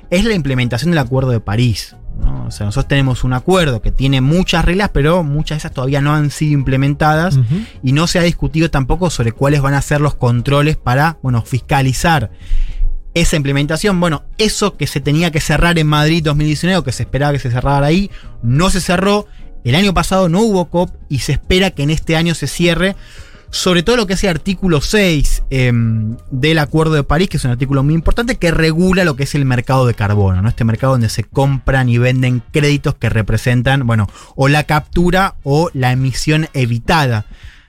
[0.10, 1.96] es la implementación del Acuerdo de París.
[2.20, 2.46] ¿no?
[2.46, 6.02] O sea, nosotros tenemos un acuerdo que tiene muchas reglas, pero muchas de esas todavía
[6.02, 7.38] no han sido implementadas
[7.84, 11.42] y no se ha discutido tampoco sobre cuáles van a ser los controles para, bueno,
[11.44, 12.32] fiscalizar
[13.14, 14.00] esa implementación.
[14.00, 17.40] Bueno, eso que se tenía que cerrar en Madrid 2019, o que se esperaba que
[17.40, 18.12] se cerrara ahí,
[18.42, 19.28] no se cerró.
[19.64, 22.96] El año pasado no hubo COP y se espera que en este año se cierre.
[23.54, 27.44] Sobre todo lo que es el artículo 6 em, del Acuerdo de París, que es
[27.44, 30.48] un artículo muy importante que regula lo que es el mercado de carbono, ¿no?
[30.48, 35.70] Este mercado donde se compran y venden créditos que representan, bueno, o la captura o
[35.74, 37.26] la emisión evitada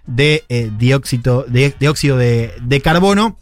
[0.07, 3.39] de eh, dióxido de, de carbono.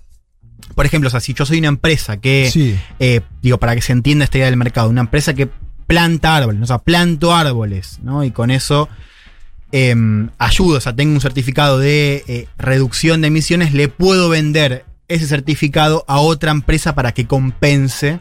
[0.74, 3.92] Por ejemplo, o sea, si yo soy una empresa que, eh, digo, para que se
[3.92, 5.48] entienda esta idea del mercado, una empresa que
[5.86, 6.64] planta árboles, ¿no?
[6.64, 8.22] o sea, planto árboles, ¿no?
[8.22, 8.88] Y con eso
[9.72, 14.84] em, ayudo, o sea, tengo un certificado de eh, reducción de emisiones, le puedo vender
[15.08, 18.20] ese certificado a otra empresa para que compense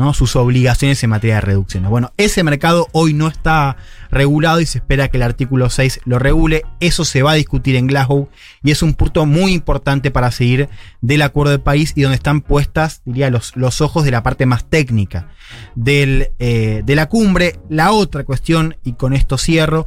[0.00, 0.14] ¿no?
[0.14, 1.90] sus obligaciones en materia de reducciones.
[1.90, 3.76] Bueno, ese mercado hoy no está
[4.10, 6.64] regulado y se espera que el artículo 6 lo regule.
[6.80, 8.28] Eso se va a discutir en Glasgow
[8.62, 10.68] y es un punto muy importante para seguir
[11.00, 14.46] del Acuerdo de París y donde están puestas, diría, los, los ojos de la parte
[14.46, 15.28] más técnica
[15.74, 17.60] del, eh, de la cumbre.
[17.68, 19.86] La otra cuestión, y con esto cierro,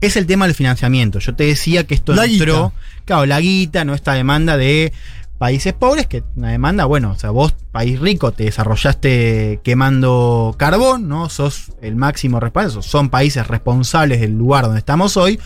[0.00, 1.18] es el tema del financiamiento.
[1.18, 3.02] Yo te decía que esto La entró, guita.
[3.04, 4.92] claro, la guita, no esta demanda de
[5.38, 11.08] países pobres, que una demanda, bueno, o sea, vos, país rico, te desarrollaste quemando carbón,
[11.08, 11.28] ¿no?
[11.30, 15.38] Sos el máximo responsable, son países responsables del lugar donde estamos hoy.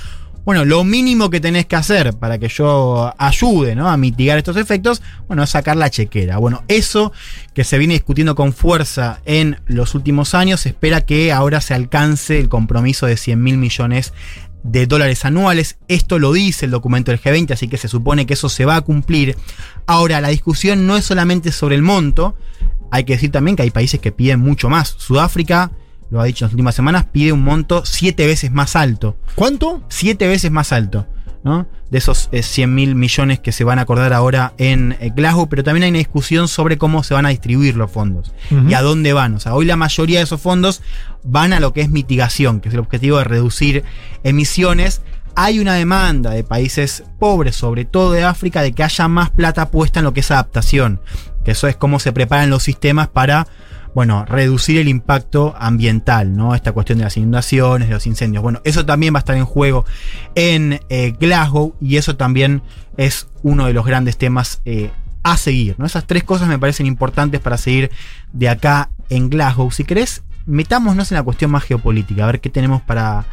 [0.45, 3.89] Bueno, lo mínimo que tenés que hacer para que yo ayude ¿no?
[3.89, 6.39] a mitigar estos efectos, bueno, es sacar la chequera.
[6.39, 7.13] Bueno, eso
[7.55, 12.41] que se viene discutiendo con fuerza en los últimos años, espera que ahora se alcance
[12.41, 14.13] el compromiso de 100 mil millones
[14.63, 15.79] de dólares anuales.
[15.89, 18.77] Esto lo dice el documento del G20, así que se supone que eso se va
[18.77, 19.37] a cumplir.
[19.87, 22.37] Ahora, la discusión no es solamente sobre el monto,
[22.91, 24.95] hay que decir también que hay países que piden mucho más.
[24.99, 25.71] Sudáfrica,
[26.11, 29.17] lo ha dicho en las últimas semanas, pide un monto siete veces más alto.
[29.35, 29.83] ¿Cuánto?
[29.89, 31.07] Siete veces más alto.
[31.43, 31.67] ¿no?
[31.91, 35.49] De esos eh, 100 mil millones que se van a acordar ahora en eh, Glasgow,
[35.49, 38.83] pero también hay una discusión sobre cómo se van a distribuir los fondos y a
[38.83, 39.35] dónde van.
[39.35, 40.83] O sea, hoy la mayoría de esos fondos
[41.25, 43.85] van a lo que es mitigación, que es el objetivo de reducir
[44.25, 45.03] emisiones.
[45.35, 49.71] hay una demanda de países pobres, sobre todo de África, de que haya más plata
[49.71, 51.01] puesta en lo que es adaptación.
[51.43, 53.47] Que eso es cómo se preparan los sistemas para,
[53.95, 56.55] bueno, reducir el impacto ambiental, ¿no?
[56.55, 58.43] Esta cuestión de las inundaciones, de los incendios.
[58.43, 59.87] Bueno, eso también va a estar en juego
[60.35, 62.63] en eh, Glasgow y eso también
[62.99, 64.91] es uno de los grandes temas eh,
[65.23, 65.87] a seguir, ¿no?
[65.87, 67.91] Esas tres cosas me parecen importantes para seguir
[68.33, 69.71] de acá en Glasgow.
[69.71, 73.25] Si querés, metámonos en la cuestión más geopolítica, a ver qué tenemos para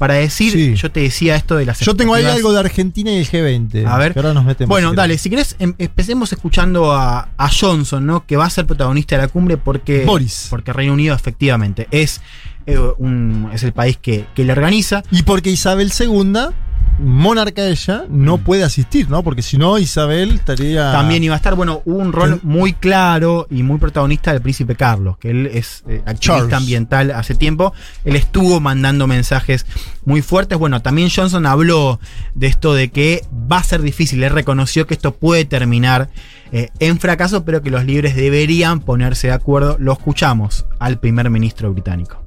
[0.00, 3.18] para decir, yo te decía esto de las Yo tengo ahí algo de Argentina y
[3.18, 3.86] el G20.
[3.86, 4.14] A ver.
[4.16, 4.70] ahora nos metemos.
[4.70, 8.24] Bueno, dale, si querés, em, empecemos escuchando a, Johnson, ¿no?
[8.26, 10.04] Que va a ser protagonista de la cumbre porque.
[10.06, 10.46] Boris.
[10.48, 12.22] Porque Reino Unido, efectivamente, es,
[12.66, 15.02] eh, un, es el país que, que le organiza.
[15.10, 16.32] Y porque Isabel II
[17.00, 18.40] monarca ella no mm.
[18.44, 19.22] puede asistir, ¿no?
[19.22, 20.92] Porque si no, Isabel estaría.
[20.92, 24.76] También iba a estar, bueno, hubo un rol muy claro y muy protagonista del príncipe
[24.76, 27.72] Carlos, que él es eh, activista ambiental hace tiempo.
[28.04, 29.66] Él estuvo mandando mensajes
[30.04, 30.58] muy fuertes.
[30.58, 32.00] Bueno, también Johnson habló
[32.34, 34.22] de esto de que va a ser difícil.
[34.22, 36.10] Él reconoció que esto puede terminar
[36.52, 39.76] eh, en fracaso, pero que los líderes deberían ponerse de acuerdo.
[39.78, 42.24] Lo escuchamos al primer ministro británico.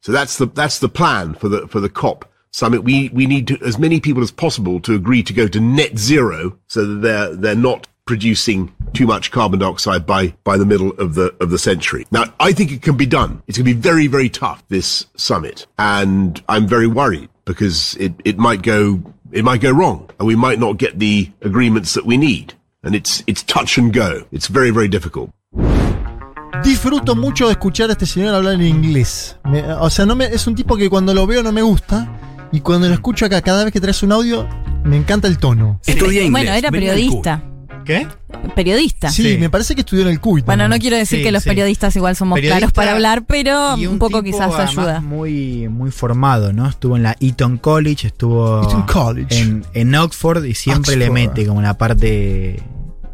[0.00, 2.24] So that's the, that's the plan for the, for the COP.
[2.52, 5.60] Summit, we, we need to, as many people as possible to agree to go to
[5.60, 10.66] net zero so that they're, they're not producing too much carbon dioxide by, by the
[10.66, 12.06] middle of the, of the century.
[12.10, 13.42] Now, I think it can be done.
[13.46, 15.66] It's going to be very, very tough, this summit.
[15.78, 19.00] And I'm very worried because it, it might go,
[19.30, 22.54] it might go wrong and we might not get the agreements that we need.
[22.82, 24.26] And it's, it's touch and go.
[24.32, 25.30] It's very, very difficult.
[26.64, 29.36] Disfruto mucho de escuchar a este señor hablar en inglés.
[29.44, 32.08] Me, o sea, no me, es un tipo que cuando lo veo no me gusta,
[32.52, 34.48] Y cuando lo escucho acá, cada vez que traes un audio,
[34.84, 35.80] me encanta el tono.
[35.86, 36.32] Estudié inglés.
[36.32, 37.44] Bueno, era periodista.
[37.84, 38.06] ¿Qué?
[38.54, 39.10] Periodista.
[39.10, 40.44] Sí, me parece que estudió en el CUIT.
[40.44, 44.22] Bueno, no quiero decir que los periodistas igual somos claros para hablar, pero un, poco
[44.22, 45.00] quizás ayuda.
[45.00, 46.68] Muy, muy formado, ¿no?
[46.68, 48.62] Estuvo en la Eton College, estuvo
[49.30, 52.62] En, en, Oxford y siempre le mete como una parte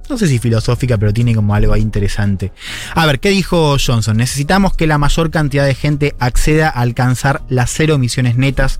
[0.08, 2.52] no sé si filosófica, pero tiene como algo ahí interesante.
[2.94, 4.16] A ver, ¿qué dijo Johnson?
[4.16, 8.78] Necesitamos que la mayor cantidad de gente acceda a alcanzar las cero emisiones netas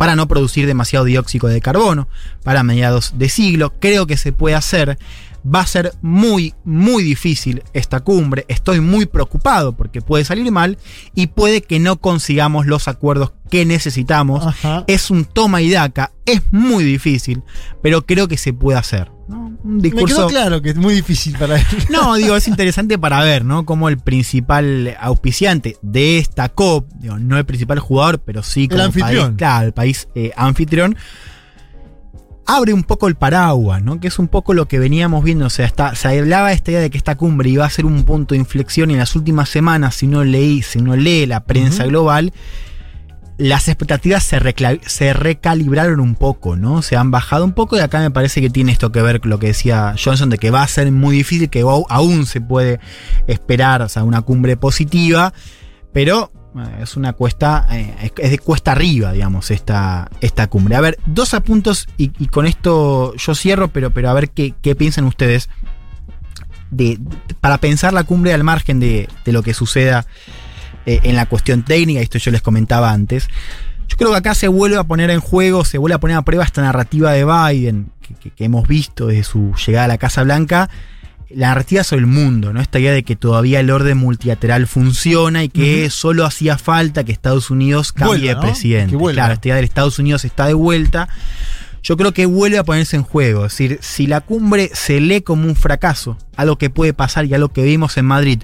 [0.00, 2.08] para no producir demasiado dióxido de carbono
[2.42, 3.74] para mediados de siglo.
[3.80, 4.98] Creo que se puede hacer.
[5.42, 8.44] Va a ser muy, muy difícil esta cumbre.
[8.48, 10.78] Estoy muy preocupado porque puede salir mal
[11.14, 14.44] y puede que no consigamos los acuerdos que necesitamos.
[14.86, 17.42] Es un toma y daca, es muy difícil,
[17.82, 19.10] pero creo que se puede hacer.
[19.28, 20.06] Un discurso.
[20.06, 21.66] Me quedó claro que es muy difícil para él.
[21.90, 23.64] No, digo, es interesante para ver, ¿no?
[23.64, 28.86] Cómo el principal auspiciante de esta COP, no el principal jugador, pero sí como el
[28.86, 29.26] anfitrión.
[29.28, 30.96] País, claro, el país eh, anfitrión
[32.56, 34.00] abre un poco el paraguas, ¿no?
[34.00, 35.46] Que es un poco lo que veníamos viendo.
[35.46, 38.04] O sea, está, se hablaba esta idea de que esta cumbre iba a ser un
[38.04, 41.44] punto de inflexión y en las últimas semanas, si uno leí, si uno lee la
[41.44, 42.32] prensa global,
[43.38, 44.38] las expectativas se,
[44.86, 46.82] se, recalibraron un poco, ¿no?
[46.82, 49.30] Se han bajado un poco y acá me parece que tiene esto que ver con
[49.30, 52.80] lo que decía Johnson, de que va a ser muy difícil, que aún se puede
[53.26, 55.32] esperar, o sea, una cumbre positiva,
[55.92, 56.30] pero
[56.80, 60.74] es una cuesta, eh, es de cuesta arriba, digamos, esta, esta cumbre.
[60.74, 65.04] A ver, dos apuntos y, con esto yo cierro, pero, pero a ver qué, piensan
[65.04, 65.48] ustedes
[66.70, 66.98] de,
[67.40, 70.06] para pensar la cumbre al margen de, lo que suceda
[70.86, 73.28] eh, en la cuestión técnica, esto yo les comentaba antes.
[73.88, 76.22] Yo creo que acá se vuelve a poner en juego, se vuelve a poner a
[76.22, 80.22] prueba esta narrativa de Biden que, que hemos visto desde su llegada a la Casa
[80.22, 80.68] Blanca
[81.34, 82.60] la narrativa sobre el mundo, ¿no?
[82.60, 87.12] Esta idea de que todavía el orden multilateral funciona y que solo hacía falta que
[87.12, 88.96] Estados Unidos cambie de presidente.
[89.12, 91.08] Claro, esta idea de Estados Unidos está de vuelta.
[91.82, 93.46] Yo creo que vuelve a ponerse en juego.
[93.46, 97.34] Es decir, si la cumbre se lee como un fracaso, algo que puede pasar y
[97.34, 98.42] algo que vimos en Madrid,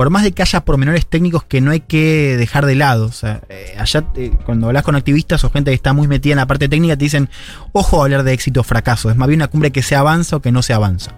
[0.00, 3.04] por más de que haya pormenores técnicos que no hay que dejar de lado.
[3.04, 6.32] O sea, eh, allá eh, cuando hablas con activistas o gente que está muy metida
[6.32, 7.28] en la parte técnica, te dicen,
[7.72, 9.10] ojo a hablar de éxito o fracaso.
[9.10, 11.16] Es más bien una cumbre que se avanza o que no se avanza.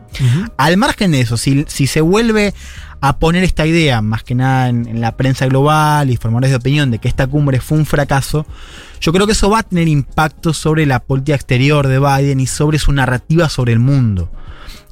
[0.56, 2.54] Al margen de eso, si, se vuelve
[3.00, 6.90] a poner esta idea, más que nada en, la prensa global y formadores de opinión,
[6.90, 8.46] de que esta cumbre fue un fracaso,
[9.00, 12.48] yo creo que eso va a tener impacto sobre la política exterior de Biden y
[12.48, 14.28] sobre su narrativa sobre el mundo.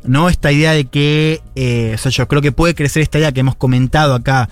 [0.04, 0.28] ¿No?
[0.28, 3.40] Esta idea de que, eh, o sea, yo creo que puede crecer esta idea que
[3.40, 4.48] hemos comentado acá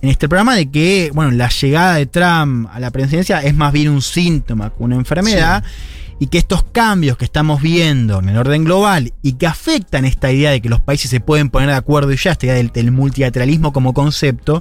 [0.00, 3.72] en este programa de que, bueno, la llegada de Trump a la presidencia es más
[3.72, 5.64] bien un síntoma que una enfermedad.
[6.20, 10.32] Y que estos cambios que estamos viendo en el orden global y que afectan esta
[10.32, 12.90] idea de que los países se pueden poner de acuerdo y ya, esta idea del
[12.90, 14.60] multilateralismo como concepto,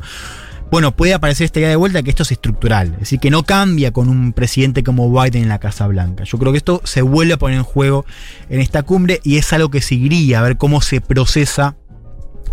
[0.69, 3.43] bueno, puede aparecer esta idea de vuelta que esto es estructural, es decir, que no
[3.43, 6.25] cambia con un presidente como Biden en la Casa Blanca.
[6.25, 8.05] Yo creo que esto se vuelve a poner en juego
[8.49, 11.77] en esta cumbre y es algo que seguiría a ver cómo se procesa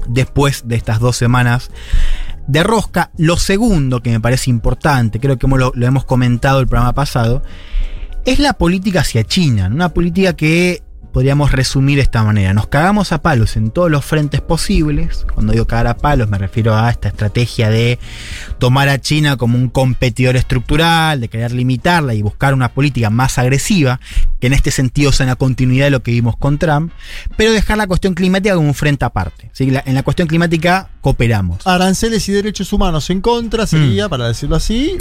[0.06, 1.70] después de estas dos semanas
[2.46, 3.10] de rosca.
[3.16, 7.42] Lo segundo que me parece importante, creo que lo, lo hemos comentado el programa pasado,
[8.24, 10.83] es la política hacia China, una política que
[11.14, 12.52] podríamos resumir de esta manera.
[12.54, 15.24] Nos cagamos a palos en todos los frentes posibles.
[15.32, 18.00] Cuando digo cagar a palos me refiero a esta estrategia de
[18.58, 23.38] tomar a China como un competidor estructural, de querer limitarla y buscar una política más
[23.38, 24.00] agresiva,
[24.40, 26.92] que en este sentido sea una continuidad de lo que vimos con Trump,
[27.36, 29.52] pero dejar la cuestión climática como un frente aparte.
[29.56, 31.64] En la cuestión climática cooperamos.
[31.64, 34.10] Aranceles y derechos humanos en contra sería, mm.
[34.10, 34.98] para decirlo así,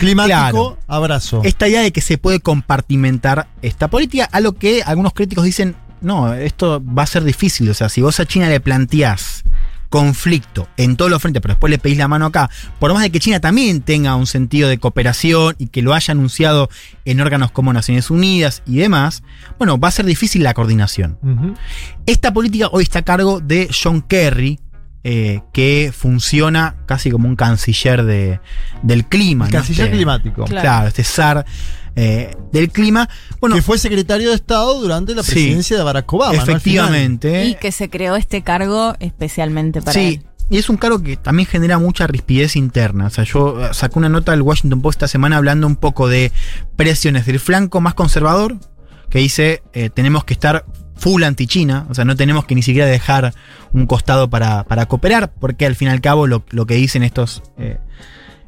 [0.00, 1.42] climático, abrazo.
[1.44, 5.51] Esta idea de que se puede compartimentar esta política, a lo que algunos críticos dicen,
[6.00, 7.68] no, esto va a ser difícil.
[7.70, 9.44] O sea, si vos a China le planteás
[9.88, 12.48] conflicto en todos los frentes, pero después le pedís la mano acá,
[12.78, 16.12] por más de que China también tenga un sentido de cooperación y que lo haya
[16.12, 16.70] anunciado
[17.04, 19.22] en órganos como Naciones Unidas y demás,
[19.58, 21.18] bueno, va a ser difícil la coordinación.
[22.06, 24.58] Esta política hoy está a cargo de John Kerry,
[25.04, 28.40] eh, que funciona casi como un canciller de,
[28.82, 29.48] del clima.
[29.50, 30.44] canciller este, climático.
[30.44, 31.44] Claro, este zar
[31.96, 33.08] eh, del clima.
[33.40, 36.34] Bueno, que fue secretario de Estado durante la presidencia de Barack Obama.
[36.34, 37.46] Efectivamente.
[37.46, 40.20] Y que se creó este cargo especialmente para sí.
[40.50, 43.06] Y es un cargo que también genera mucha rispidez interna.
[43.06, 46.08] O sea, yo eh, saqué una nota del Washington Post esta semana hablando un poco
[46.08, 46.32] de
[46.76, 48.56] presiones del flanco más conservador,
[49.08, 49.62] que dice
[49.94, 50.64] tenemos que estar
[51.02, 53.34] full anti-China, o sea, no tenemos que ni siquiera dejar
[53.72, 57.02] un costado para, para cooperar, porque al fin y al cabo lo, lo que dicen
[57.02, 57.78] estos, eh,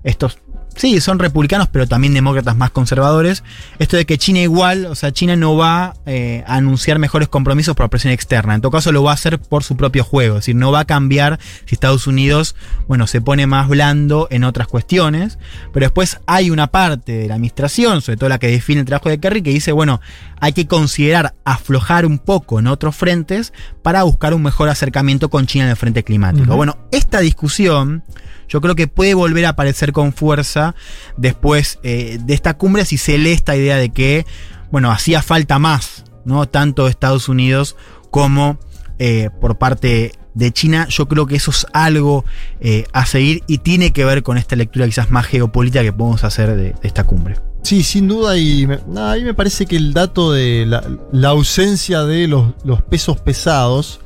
[0.05, 0.39] estos
[0.77, 3.43] sí, son republicanos, pero también demócratas más conservadores.
[3.79, 7.75] Esto de que China igual, o sea, China no va eh, a anunciar mejores compromisos
[7.75, 8.55] por presión externa.
[8.55, 10.37] En todo caso, lo va a hacer por su propio juego.
[10.37, 12.55] Es decir, no va a cambiar si Estados Unidos,
[12.89, 15.39] bueno, se pone más blando en otras cuestiones.
[15.73, 19.09] Pero después hay una parte de la administración, sobre todo la que define el trabajo
[19.09, 20.01] de Kerry, que dice, bueno,
[20.45, 25.47] hay que considerar aflojar un poco en otros frentes para buscar un mejor acercamiento con
[25.47, 26.55] China en el frente climático.
[26.55, 28.05] Bueno, esta discusión
[28.47, 30.75] yo creo que puede volver a aparecer con fuerza
[31.17, 34.27] después eh, de esta cumbre si se lee esta idea de que,
[34.71, 36.47] bueno, hacía falta más, ¿no?
[36.47, 37.75] Tanto Estados Unidos
[38.11, 38.59] como
[38.99, 40.87] eh, por parte de China.
[40.91, 42.27] Yo creo que eso es algo
[42.61, 46.23] eh, a seguir y tiene que ver con esta lectura quizás más geopolítica que podemos
[46.23, 47.37] hacer de, esta cumbre.
[47.65, 52.29] Sí, sin duda, y a mí me parece que el dato de la, ausencia de
[52.29, 54.01] los, los, pesos pesados,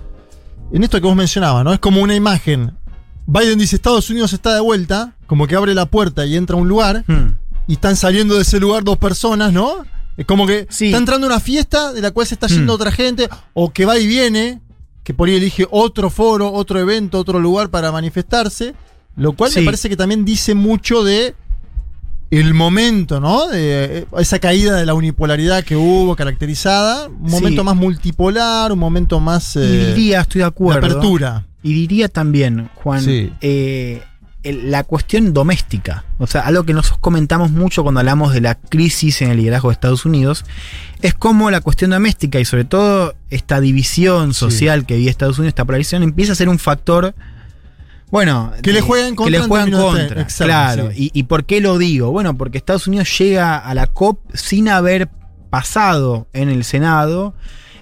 [0.73, 1.73] en esto que vos mencionabas, ¿no?
[1.73, 2.73] Es como una imagen
[3.29, 6.59] Biden dice Estados Unidos está de vuelta, como que abre la puerta y entra a
[6.59, 7.35] un lugar, hmm.
[7.67, 9.85] y están saliendo de ese lugar dos personas, ¿no?
[10.17, 12.77] Es como que está entrando a una fiesta de la cual se está yendo hmm.
[12.77, 14.63] otra gente, o que va y viene,
[15.05, 18.75] que por ahí elige otro foro, otro evento, otro lugar para manifestarse,
[19.15, 21.35] lo cual me parece que también dice mucho de
[22.31, 23.49] el momento, ¿no?
[23.49, 28.79] De eh, esa caída de la unipolaridad que hubo caracterizada, un momento más multipolar, un
[28.79, 29.57] momento más...
[29.57, 30.81] Eh, diría, estoy de acuerdo.
[30.81, 31.47] De apertura.
[31.63, 33.05] Y diría también, Juan,
[33.41, 34.03] eh,
[34.43, 39.21] la cuestión doméstica, o sea, algo que nosotros comentamos mucho cuando hablamos de la crisis
[39.23, 40.45] en el liderazgo de Estados Unidos,
[41.03, 45.53] es como la cuestión doméstica y sobre todo esta división social que vive Estados Unidos,
[45.53, 47.15] esta polarización, empieza a ser un factor...
[48.11, 49.33] Bueno, que le juegan contra.
[49.33, 50.27] Que le juegan contra.
[50.27, 50.91] claro.
[50.95, 52.11] Y, ¿Y por qué lo digo?
[52.11, 55.09] Bueno, porque Estados Unidos llega a la COP sin haber
[55.51, 57.35] pasado en el Senado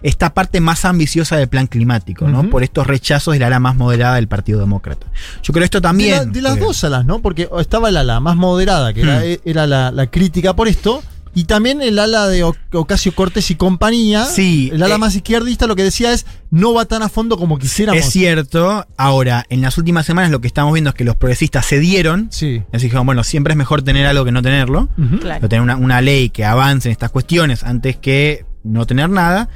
[0.02, 2.48] esta parte más ambiciosa del plan climático, ¿no?
[2.48, 5.06] Por estos rechazos del ala más moderada del Partido Demócrata.
[5.42, 6.32] Yo creo esto también.
[6.32, 7.20] De, las dos alas, ¿no?
[7.20, 9.00] Porque estaba el ala más moderada, que
[9.44, 9.94] era, hmm.
[9.94, 11.02] la, crítica por esto.
[11.36, 14.24] Y también el ala de Ocasio Cortés y compañía.
[14.24, 14.70] Sí.
[14.72, 17.58] El ala eh, más izquierdista lo que decía es no va tan a fondo como
[17.58, 18.02] quisiéramos.
[18.02, 18.86] Es cierto.
[18.96, 22.28] Ahora, en las últimas semanas lo que estamos viendo es que los progresistas cedieron.
[22.30, 22.62] Sí.
[22.72, 24.88] Es decir, bueno, siempre es mejor tener algo que no tenerlo.
[25.20, 25.46] claro.
[25.46, 29.50] Tener una, una ley que avance en estas cuestiones antes que no tener nada.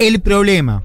[0.00, 0.82] El problema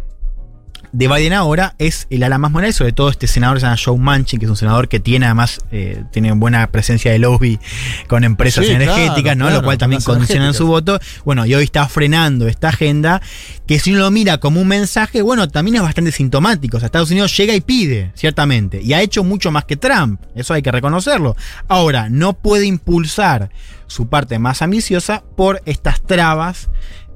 [0.92, 3.98] de Biden ahora es el ala más moral, sobre todo este senador se llama Joe
[3.98, 7.60] Manchin, que es un senador que tiene además eh, tiene buena presencia de lobby
[8.08, 9.50] con empresas energéticas, ¿no?
[9.50, 11.00] lo cual también condiciona su voto.
[11.26, 13.22] Bueno, y hoy está frenando esta agenda,
[13.68, 16.78] que si uno lo mira como un mensaje, bueno, también es bastante sintomático.
[16.78, 20.22] O sea, Estados Unidos llega y pide, ciertamente, y ha hecho mucho más que Trump,
[20.36, 21.36] eso hay que reconocerlo.
[21.68, 23.50] Ahora, no puede impulsar
[23.88, 26.70] su parte más ambiciosa por estas trabas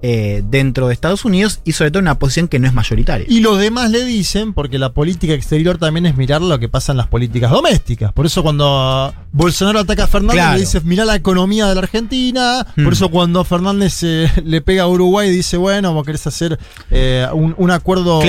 [0.05, 3.25] eh, dentro de Estados Unidos y sobre todo en una posición que no es mayoritaria.
[3.29, 6.91] Y los demás le dicen, porque la política exterior también es mirar lo que pasa
[6.91, 8.11] en las políticas domésticas.
[8.11, 12.67] Por eso cuando Bolsonaro ataca a Fernández le dice, mira la economía de la Argentina.
[12.75, 12.91] Por hmm.
[12.91, 16.59] eso cuando Fernández eh, le pega a Uruguay dice, bueno, vos querés hacer
[16.91, 18.21] eh, un, acuerdo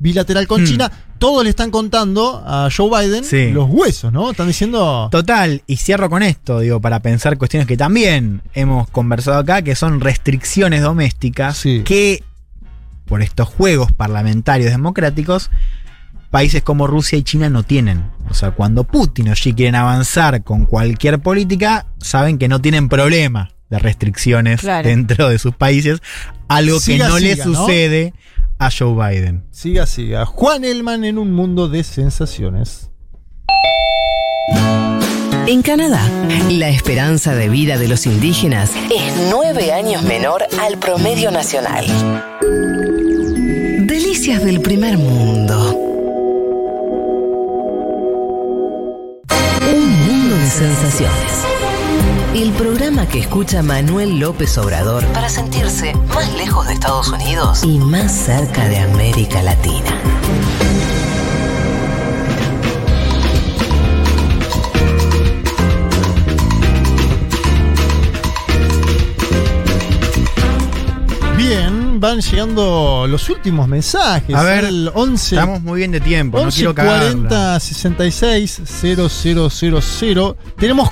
[0.00, 0.66] bilateral con hmm.
[0.66, 4.30] China todos le están contando a Joe Biden los huesos, ¿no?
[4.30, 5.08] Están diciendo.
[5.12, 9.74] Total, y cierro con esto, digo, para pensar cuestiones que también hemos conversado acá, que
[9.76, 12.24] son restricciones domésticas que,
[13.04, 15.50] por estos juegos parlamentarios democráticos,
[16.30, 18.02] países como Rusia y China no tienen.
[18.30, 22.88] O sea, cuando Putin o Xi quieren avanzar con cualquier política, saben que no tienen
[22.88, 24.88] problema de restricciones Claro.
[24.88, 26.00] dentro de sus países,
[26.48, 27.66] algo que Siga, no le ¿no?
[28.60, 29.46] A Joe Biden.
[29.50, 30.26] Siga, siga.
[30.26, 32.90] Juan Elman en un mundo de sensaciones.
[35.46, 36.00] En Canadá,
[36.50, 41.86] la esperanza de vida de los indígenas es nueve años menor al promedio nacional.
[43.86, 45.76] Delicias del primer mundo.
[49.72, 51.69] Un mundo de sensaciones.
[52.34, 57.76] El programa que escucha Manuel López Obrador para sentirse más lejos de Estados Unidos y
[57.80, 59.90] más cerca de América Latina.
[71.36, 74.36] Bien, van llegando los últimos mensajes.
[74.36, 75.34] A ver, el 11.
[75.34, 77.28] Estamos muy bien de tiempo, no 11 quiero cagarla.
[77.28, 80.36] 40 66 0000.
[80.56, 80.90] Tenemos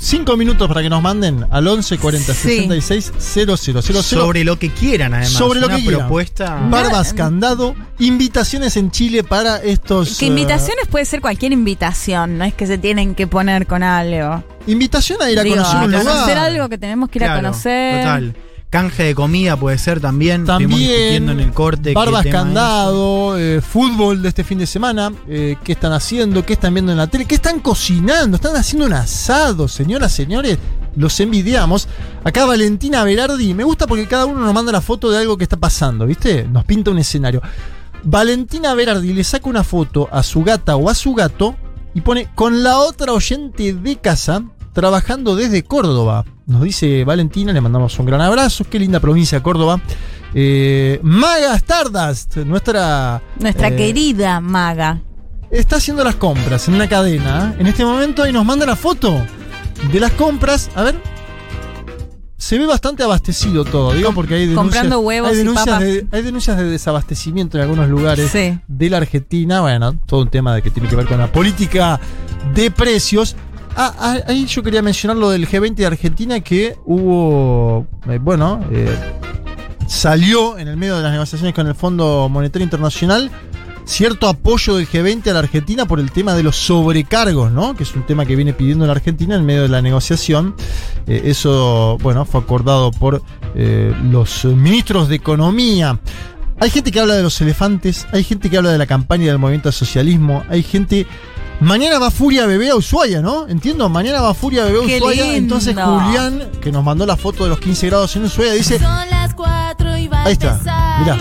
[0.00, 2.68] 5 minutos para que nos manden al 11 40 Sí.
[2.68, 3.82] 66 0000.
[4.02, 5.32] Sobre lo que quieran, además.
[5.32, 6.00] Sobre lo Una que quieran.
[6.00, 6.54] propuesta.
[6.70, 10.18] Barbas candado, invitaciones en Chile para estos.
[10.18, 13.82] Que eh, invitaciones puede ser cualquier invitación, no es que se tienen que poner con
[13.82, 14.44] algo.
[14.66, 16.04] invitación a ir a Digo, conocer un a lugar.
[16.14, 18.00] conocer algo que tenemos que ir a Claro, conocer.
[18.02, 18.36] Total.
[18.70, 20.44] Canje de comida puede ser también.
[20.44, 21.94] También discutiendo en el corte.
[21.94, 26.74] Barbas candado, eh, fútbol de este fin de semana, eh, qué están haciendo, qué están
[26.74, 30.58] viendo en la tele, qué están cocinando, están haciendo un asado, señoras, señores,
[30.96, 31.88] los envidiamos.
[32.24, 35.44] Acá Valentina Berardi, me gusta porque cada uno nos manda la foto de algo que
[35.44, 36.44] está pasando, ¿viste?
[36.44, 37.40] Nos pinta un escenario.
[38.02, 41.56] Valentina Berardi le saca una foto a su gata o a su gato
[41.94, 44.44] y pone con la otra oyente de casa
[44.78, 46.24] trabajando desde Córdoba.
[46.46, 48.64] Nos dice Valentina, le mandamos un gran abrazo.
[48.70, 49.80] Qué linda provincia Córdoba.
[50.34, 53.20] Eh, Maga Stardust, nuestra.
[53.40, 55.02] Nuestra eh, querida maga.
[55.50, 59.20] Está haciendo las compras en una cadena en este momento y nos manda la foto
[59.92, 60.70] de las compras.
[60.76, 60.94] A ver.
[62.36, 65.80] Se ve bastante abastecido todo, digo, porque hay denuncias, comprando huevos hay y denuncias papas.
[65.80, 68.56] de, hay denuncias de desabastecimiento en algunos lugares Sí.
[68.68, 69.60] de la Argentina.
[69.60, 71.98] Bueno, todo un tema de que tiene que ver con la política
[72.54, 73.34] de precios.
[73.80, 78.60] Ah, ah, ahí yo quería mencionar lo del G20 de Argentina que hubo, eh, bueno,
[78.72, 78.92] eh,
[79.86, 83.30] salió en el medio de las negociaciones con el Fondo Monetario Internacional
[83.84, 87.76] cierto apoyo del G20 a la Argentina por el tema de los sobrecargos, ¿no?
[87.76, 90.56] Que es un tema que viene pidiendo la Argentina en medio de la negociación.
[91.06, 93.22] Eh, eso, bueno, fue acordado por
[93.54, 96.00] los ministros de Economía.
[96.58, 99.38] Hay gente que habla de los elefantes, hay gente que habla de la campaña del
[99.38, 101.06] movimiento al socialismo, hay gente...
[101.60, 103.48] Mañana va Furia Bebé a Ushuaia, ¿no?
[103.48, 105.24] Entiendo, mañana va Furia Bebé a Ushuaia.
[105.24, 105.56] lindo.
[105.56, 108.78] Entonces Julián, que nos mandó la foto de los 15 grados en Ushuaia, dice...
[108.78, 110.60] las 4 y va Ahí está,
[111.00, 111.18] mirá.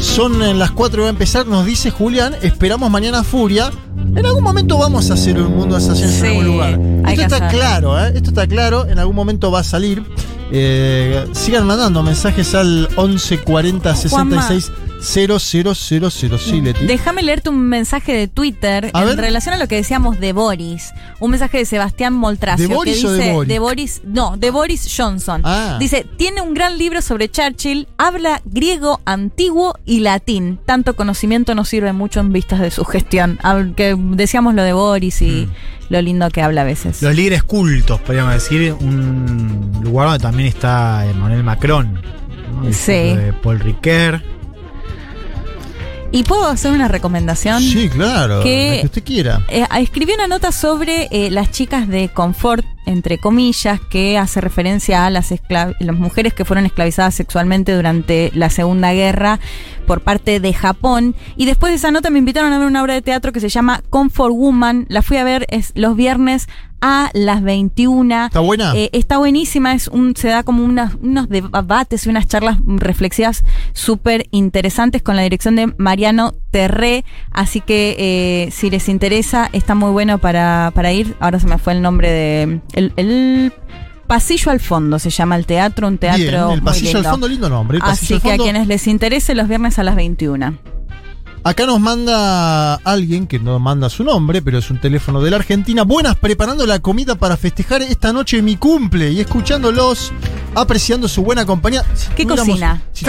[0.00, 2.34] Son en las 4 va a empezar, nos dice Julián.
[2.42, 3.70] Esperamos mañana Furia.
[3.96, 6.80] En algún momento vamos a hacer un mundo de en algún lugar.
[7.08, 7.48] Esto está hacerlo.
[7.50, 8.12] claro, ¿eh?
[8.14, 8.86] Esto está claro.
[8.86, 10.02] En algún momento va a salir.
[10.50, 15.38] Eh, sigan mandando mensajes al 11 40 66 000.
[15.38, 16.86] Sí, Leti.
[16.86, 19.16] Déjame leerte un mensaje de Twitter A en ver.
[19.18, 20.90] relación a lo que decíamos de Boris.
[21.20, 22.68] Un mensaje de Sebastián Moltracio.
[22.68, 24.00] ¿De Boris que o dice, de Boris?
[24.04, 25.42] No, de Boris Johnson.
[25.44, 25.76] Ah.
[25.78, 30.58] Dice, tiene un gran libro sobre Churchill, habla griego antiguo y latín.
[30.66, 33.38] Tanto conocimiento nos sirve mucho en vistas de su gestión.
[33.42, 35.50] Aunque decíamos lo de Boris y Mm.
[35.90, 37.02] lo lindo que habla a veces.
[37.02, 42.00] Los líderes cultos, podríamos decir, un lugar donde también está Emmanuel Macron.
[42.72, 42.92] Sí.
[42.92, 44.20] de Paul Ricoeur.
[46.10, 47.60] ¿Y puedo hacer una recomendación?
[47.62, 48.42] Sí, claro.
[48.42, 49.44] Que- que usted quiera.
[49.48, 55.06] Eh, escribí una nota sobre eh, las chicas de confort, entre comillas, que hace referencia
[55.06, 59.38] a las, las mujeres que fueron esclavizadas sexualmente durante la Segunda Guerra
[59.86, 61.14] por parte de Japón.
[61.36, 63.48] Y después de esa nota me invitaron a ver una obra de teatro que se
[63.48, 64.86] llama Comfort Woman.
[64.88, 66.48] La fui a ver es los viernes
[66.80, 68.26] a las 21.
[68.26, 68.72] ¿Está buena?
[68.76, 73.42] Eh, está buenísima, es un, se da como unas- unos debates y unas charlas reflexivas
[73.72, 77.04] súper interesantes con la dirección de Mariano Terré.
[77.32, 81.16] Así que eh, si les interesa, está muy bueno para, para ir.
[81.18, 82.60] Ahora se me fue el nombre de.
[82.78, 83.52] El, el
[84.08, 86.22] Pasillo al fondo se llama el teatro, un teatro.
[86.24, 87.10] Bien, el muy pasillo al lindo.
[87.10, 87.76] fondo, lindo nombre.
[87.76, 90.56] el Así al que a quienes les interese, los viernes a las 21.
[91.44, 95.36] Acá nos manda alguien que no manda su nombre, pero es un teléfono de la
[95.36, 95.82] Argentina.
[95.82, 100.12] Buenas, preparando la comida para festejar esta noche mi cumple y escuchándolos,
[100.54, 101.84] apreciando su buena compañía.
[101.94, 102.82] Si ¿Qué cocina?
[102.92, 103.04] si-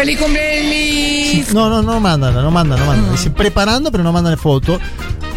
[1.47, 3.11] si- no, no, no mandan, no mandan, no mandan.
[3.11, 4.79] Dice preparando, pero no mandan foto.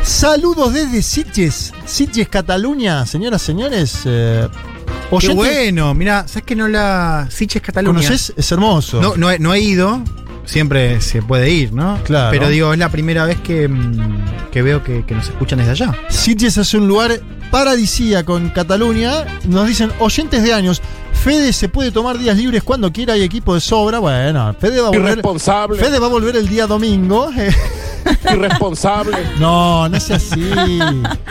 [0.02, 4.00] Saludos desde Sitges, Sitges, Cataluña, señoras, señores.
[4.04, 4.48] eh,
[5.20, 7.26] Qué bueno, mira, ¿sabes que no la.
[7.30, 7.98] Siches Cataluña?
[8.00, 8.32] ¿Conoces?
[8.36, 9.00] Es hermoso.
[9.00, 10.02] No, no, he, no he ido.
[10.44, 11.98] Siempre se puede ir, ¿no?
[12.04, 12.30] Claro.
[12.30, 15.72] Pero digo, es la primera vez que, mm, que veo que, que nos escuchan desde
[15.72, 15.94] allá.
[16.08, 19.24] Sitges es un lugar paradisíaco en Cataluña.
[19.44, 20.82] Nos dicen oyentes de años.
[21.22, 24.00] Fede se puede tomar días libres cuando quiera, hay equipo de sobra.
[24.00, 25.12] Bueno, Fede va a volver.
[25.12, 25.78] Irresponsable.
[25.78, 27.30] Fede va a volver el día domingo.
[28.32, 29.16] Irresponsable.
[29.38, 30.50] No, no sea así.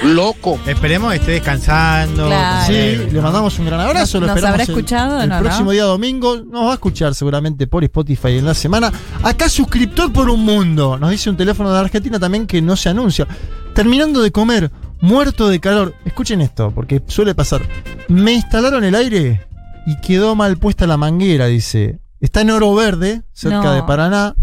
[0.04, 0.58] Loco.
[0.66, 2.28] Esperemos que esté descansando.
[2.28, 2.68] Claro.
[2.68, 2.74] Sí,
[3.12, 4.22] le mandamos un gran abrazo.
[4.22, 5.22] Lo ¿Nos esperamos habrá el- escuchado?
[5.22, 5.72] El, No, próximo ¿no?
[5.72, 8.94] día domingo nos va a escuchar seguramente por Spotify en la semana.
[9.24, 10.98] Acá suscriptor por un mundo.
[10.98, 13.28] Nos dice un teléfono de Argentina también que no se anuncia.
[13.76, 14.72] Terminando de comer,
[15.02, 15.94] muerto de calor.
[16.06, 17.62] Escuchen esto, porque suele pasar.
[18.08, 19.48] Me instalaron el aire
[19.86, 22.00] y quedó mal puesta la manguera, dice.
[22.20, 23.74] Está en Oro Verde, cerca No.
[23.74, 24.36] de Paraná.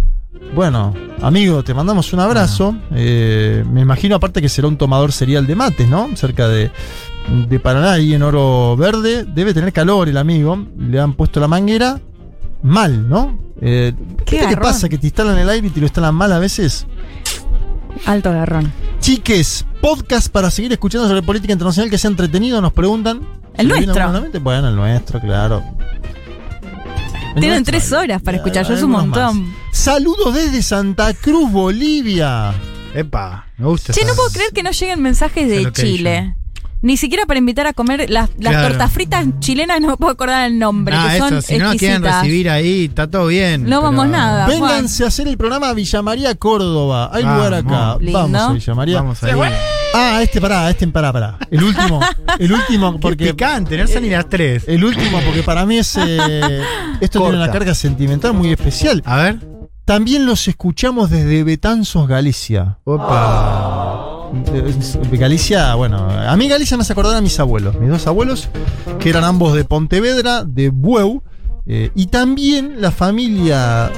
[0.55, 2.77] Bueno, amigo, te mandamos un abrazo.
[2.93, 6.09] Eh, me imagino aparte que será un tomador serial de mates, ¿no?
[6.17, 6.71] Cerca de,
[7.49, 9.25] de Paraná, ahí en Oro Verde.
[9.25, 10.67] Debe tener calor el amigo.
[10.79, 12.01] Le han puesto la manguera
[12.63, 13.39] mal, ¿no?
[13.61, 14.63] Eh, Qué ¿Viste qué garrón.
[14.63, 14.89] pasa?
[14.89, 16.87] Que te instalan el aire y te lo instalan mal a veces.
[18.07, 18.73] Alto garrón.
[19.01, 23.21] Chiques, podcast para seguir escuchando sobre política internacional que sea entretenido, nos preguntan.
[23.59, 24.41] El ¿Se le viene nuestro.
[24.41, 25.63] Bueno, el nuestro, claro.
[27.35, 27.73] El Tienen nuestro.
[27.73, 29.35] tres horas para escuchar, yo es un algunos más.
[29.35, 29.55] montón.
[29.73, 32.55] Saludos desde Santa Cruz, Bolivia.
[32.95, 33.93] Epa, me gusta.
[33.93, 35.87] Che, no puedo creer que no lleguen mensajes de location.
[35.87, 36.35] Chile.
[36.81, 38.69] Ni siquiera para invitar a comer las, las Claro.
[38.69, 41.65] tortas fritas chilenas, no me puedo acordar el nombre, Ah, que son eso, si no
[41.67, 42.23] nos quieren exquisitas.
[42.23, 43.65] recibir ahí, está todo bien.
[43.69, 44.47] No vamos nada.
[44.47, 44.61] Juan.
[44.61, 47.11] Vénganse a hacer el programa Villa María, Córdoba.
[47.13, 47.37] Hay Vamos.
[47.39, 47.97] lugar acá.
[48.01, 48.19] Lindo.
[48.21, 48.97] Vamos a Villa María.
[49.03, 49.33] Vamos ahí.
[49.95, 51.39] Ah, este pará, este pará, pará.
[51.51, 52.01] El último.
[52.39, 53.25] El último porque.
[53.25, 54.65] Qué picante, no son ni las tres.
[54.69, 55.97] El último porque para mí es.
[56.01, 56.63] eh,
[57.01, 59.03] esto tiene una carga sentimental muy especial.
[59.05, 59.39] A ver.
[59.85, 62.77] También los escuchamos desde Betanzos, Galicia.
[62.85, 63.78] Opa.
[65.13, 68.49] Galicia, bueno, a mí Galicia me hace acordar a mis abuelos, mis dos abuelos,
[69.01, 71.23] que eran ambos de Pontevedra, de Bueu,
[71.67, 73.91] eh, y también la familia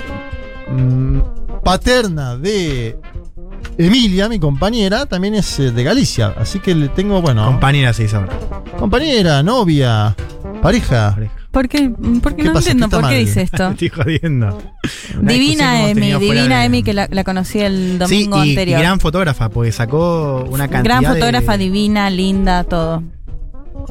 [0.70, 1.18] mm,
[1.62, 2.99] paterna de
[3.78, 8.09] Emilia, mi compañera, también es eh, de Galicia, así que le tengo, bueno, Compañera se
[8.15, 8.39] ahora.
[8.78, 10.17] compañera, novia,
[10.60, 11.16] pareja.
[11.50, 11.89] ¿Por qué?
[12.22, 12.70] ¿Por qué ¿Qué no pasa?
[12.70, 13.24] entiendo ¿Qué está por qué mal?
[13.26, 13.68] dice esto?
[13.70, 14.47] Estoy jodiendo.
[14.47, 17.58] Una discusión que Divina hemos Emi, tenido fuera divina de- Emi que la, la conocí
[17.60, 18.80] el Sí, domingo y, y anterior.
[18.80, 21.58] gran fotógrafa, porque sacó una cantidad Gran fotógrafa, de...
[21.64, 23.02] divina, linda, todo.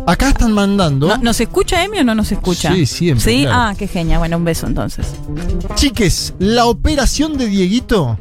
[0.07, 1.07] Acá están mandando.
[1.07, 2.73] ¿No- ¿Nos escucha Emi o no nos escucha?
[2.73, 3.41] Sí, siempre, ¿Sí?
[3.41, 3.57] claro.
[3.59, 4.19] Ah, qué genia.
[4.19, 5.07] Bueno, un beso entonces.
[5.75, 8.17] Chiques, la operación de Dieguito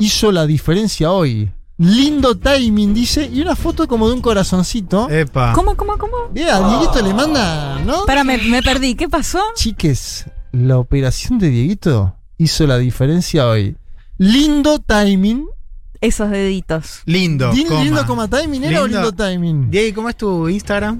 [0.00, 1.50] hizo la diferencia hoy.
[1.78, 5.08] Lindo timing, dice, y una foto como de un corazoncito.
[5.08, 5.52] Epa.
[5.52, 6.28] ¿Cómo, cómo, cómo?
[6.32, 8.04] Bien, a Dieguito le manda, ¿no?
[8.04, 8.96] Para, me, me perdí.
[8.96, 9.40] ¿Qué pasó?
[9.54, 13.76] Chiques, la operación de Dieguito hizo la diferencia hoy.
[14.16, 15.46] Lindo timing.
[16.00, 17.02] Esos deditos.
[17.06, 17.52] Lindo.
[17.52, 17.84] Din- coma.
[17.84, 19.02] ¿Lindo como timing era o Lindo.
[19.10, 19.70] lindo timing?
[19.70, 20.98] Diego, ¿cómo es tu Instagram?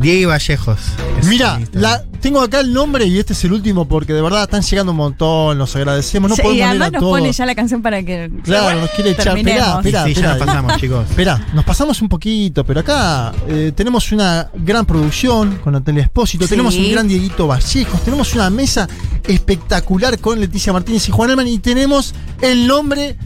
[0.00, 0.78] Diego Vallejos.
[1.24, 4.62] Mira, la, tengo acá el nombre y este es el último porque de verdad están
[4.62, 6.30] llegando un montón, los agradecemos.
[6.30, 7.18] No Sí, y podemos leer además a nos todos.
[7.18, 8.30] pone ya la canción para que.
[8.44, 9.36] Claro, nos quiere echar.
[9.36, 10.28] Esperá, esperá, Sí, ya esperá.
[10.36, 11.10] nos pasamos, chicos.
[11.10, 16.44] Esperá, nos pasamos un poquito, pero acá eh, tenemos una gran producción con Natalia Espósito,
[16.44, 16.50] Sí.
[16.50, 18.88] tenemos un gran Dieguito Vallejos, tenemos una mesa
[19.26, 23.16] espectacular con Leticia Martínez y Juan Elman y tenemos el nombre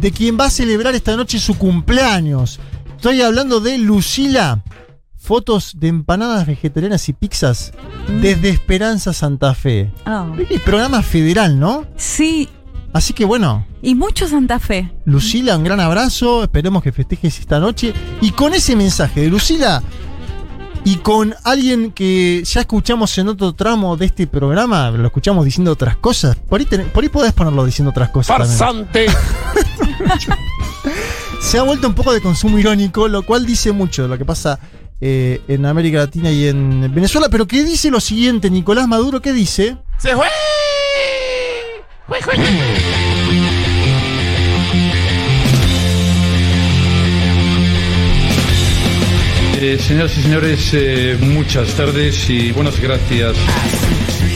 [0.00, 2.60] de quien va a celebrar esta noche su cumpleaños.
[2.96, 4.62] Estoy hablando de Lucila.
[5.22, 7.72] Fotos de empanadas vegetarianas y pizzas
[8.20, 9.92] desde Esperanza Santa Fe.
[10.04, 10.26] Ah.
[10.50, 11.86] El programa federal, ¿no?
[11.96, 12.48] Sí,
[12.94, 14.92] Así que bueno, y mucho Santa Fe.
[15.06, 16.42] Lucila, un gran abrazo.
[16.42, 17.94] Esperemos que festejes esta noche.
[18.20, 19.82] Y con ese mensaje de Lucila
[20.84, 25.72] y con alguien que ya escuchamos en otro tramo de este programa, lo escuchamos diciendo
[25.72, 26.36] otras cosas.
[26.36, 28.36] Por ahí, ten- por ahí podés ponerlo diciendo otras cosas.
[28.36, 29.06] Farsante.
[31.40, 34.24] Se ha vuelto un poco de consumo irónico, lo cual dice mucho de lo que
[34.26, 34.58] pasa
[35.04, 37.28] eh, en América Latina y en Venezuela.
[37.28, 39.20] Pero ¿qué dice lo siguiente, Nicolás Maduro?
[39.20, 39.76] ¿Qué dice?
[39.98, 40.28] Se fue.
[42.06, 42.34] Fue, fue.
[49.60, 53.36] Eh, señoras y señores, eh, muchas tardes y buenas gracias.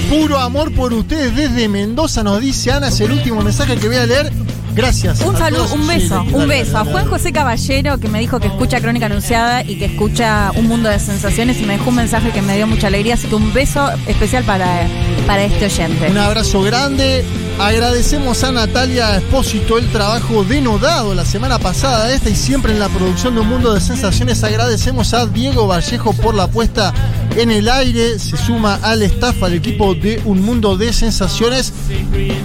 [0.09, 2.89] Puro amor por ustedes desde Mendoza, nos dice Ana.
[2.89, 4.33] Es el último mensaje que voy a leer.
[4.77, 5.23] Gracias.
[5.23, 7.09] Un saludo, un beso, un dale, beso a dale, Juan.
[7.09, 10.99] José Caballero que me dijo que escucha Crónica Anunciada y que escucha Un Mundo de
[10.99, 13.91] Sensaciones y me dejó un mensaje que me dio mucha alegría, así que un beso
[14.07, 14.87] especial para,
[15.27, 16.11] para este oyente.
[16.11, 17.25] Un abrazo grande.
[17.59, 22.91] Agradecemos a Natalia Espósito el trabajo denodado la semana pasada, esta y siempre en la
[22.91, 24.45] producción de Un Mundo de Sensaciones.
[24.45, 26.93] Agradecemos a Diego Vallejo por la puesta
[27.35, 28.19] en el aire.
[28.19, 31.73] Se suma al staff, al equipo de Un Mundo de Sensaciones.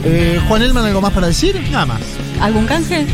[0.03, 1.61] Eh, Juan Elman, ¿algo más para decir?
[1.71, 2.01] Nada más.
[2.39, 3.05] ¿Algún canje?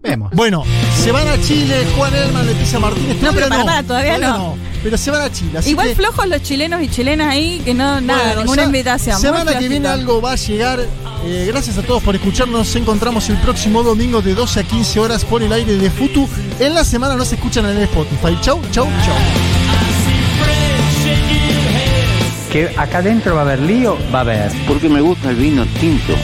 [0.00, 0.30] Vemos.
[0.32, 0.62] Bueno,
[1.02, 3.20] se van a Chile, Juan Elman, Leticia Martínez.
[3.20, 4.56] No, pero para, todavía no.
[4.80, 5.58] Pero se van a Chile.
[5.58, 9.20] así Igual que- flojos los chilenos y chilenas ahí, que no, nada, Bueno, ninguna invitación.
[9.20, 10.78] Semana que viene algo va a llegar.
[11.24, 12.58] Eh, gracias a todos por escucharnos.
[12.60, 16.28] Nos encontramos el próximo domingo de 12 a 15 horas por el aire de Futu.
[16.60, 18.38] En la semana nos escuchan en el Spotify.
[18.40, 19.16] Chau, chau, chau.
[22.50, 24.50] Que acá adentro va a haber lío, va a haber.
[24.66, 26.14] Porque me gusta el vino tinto.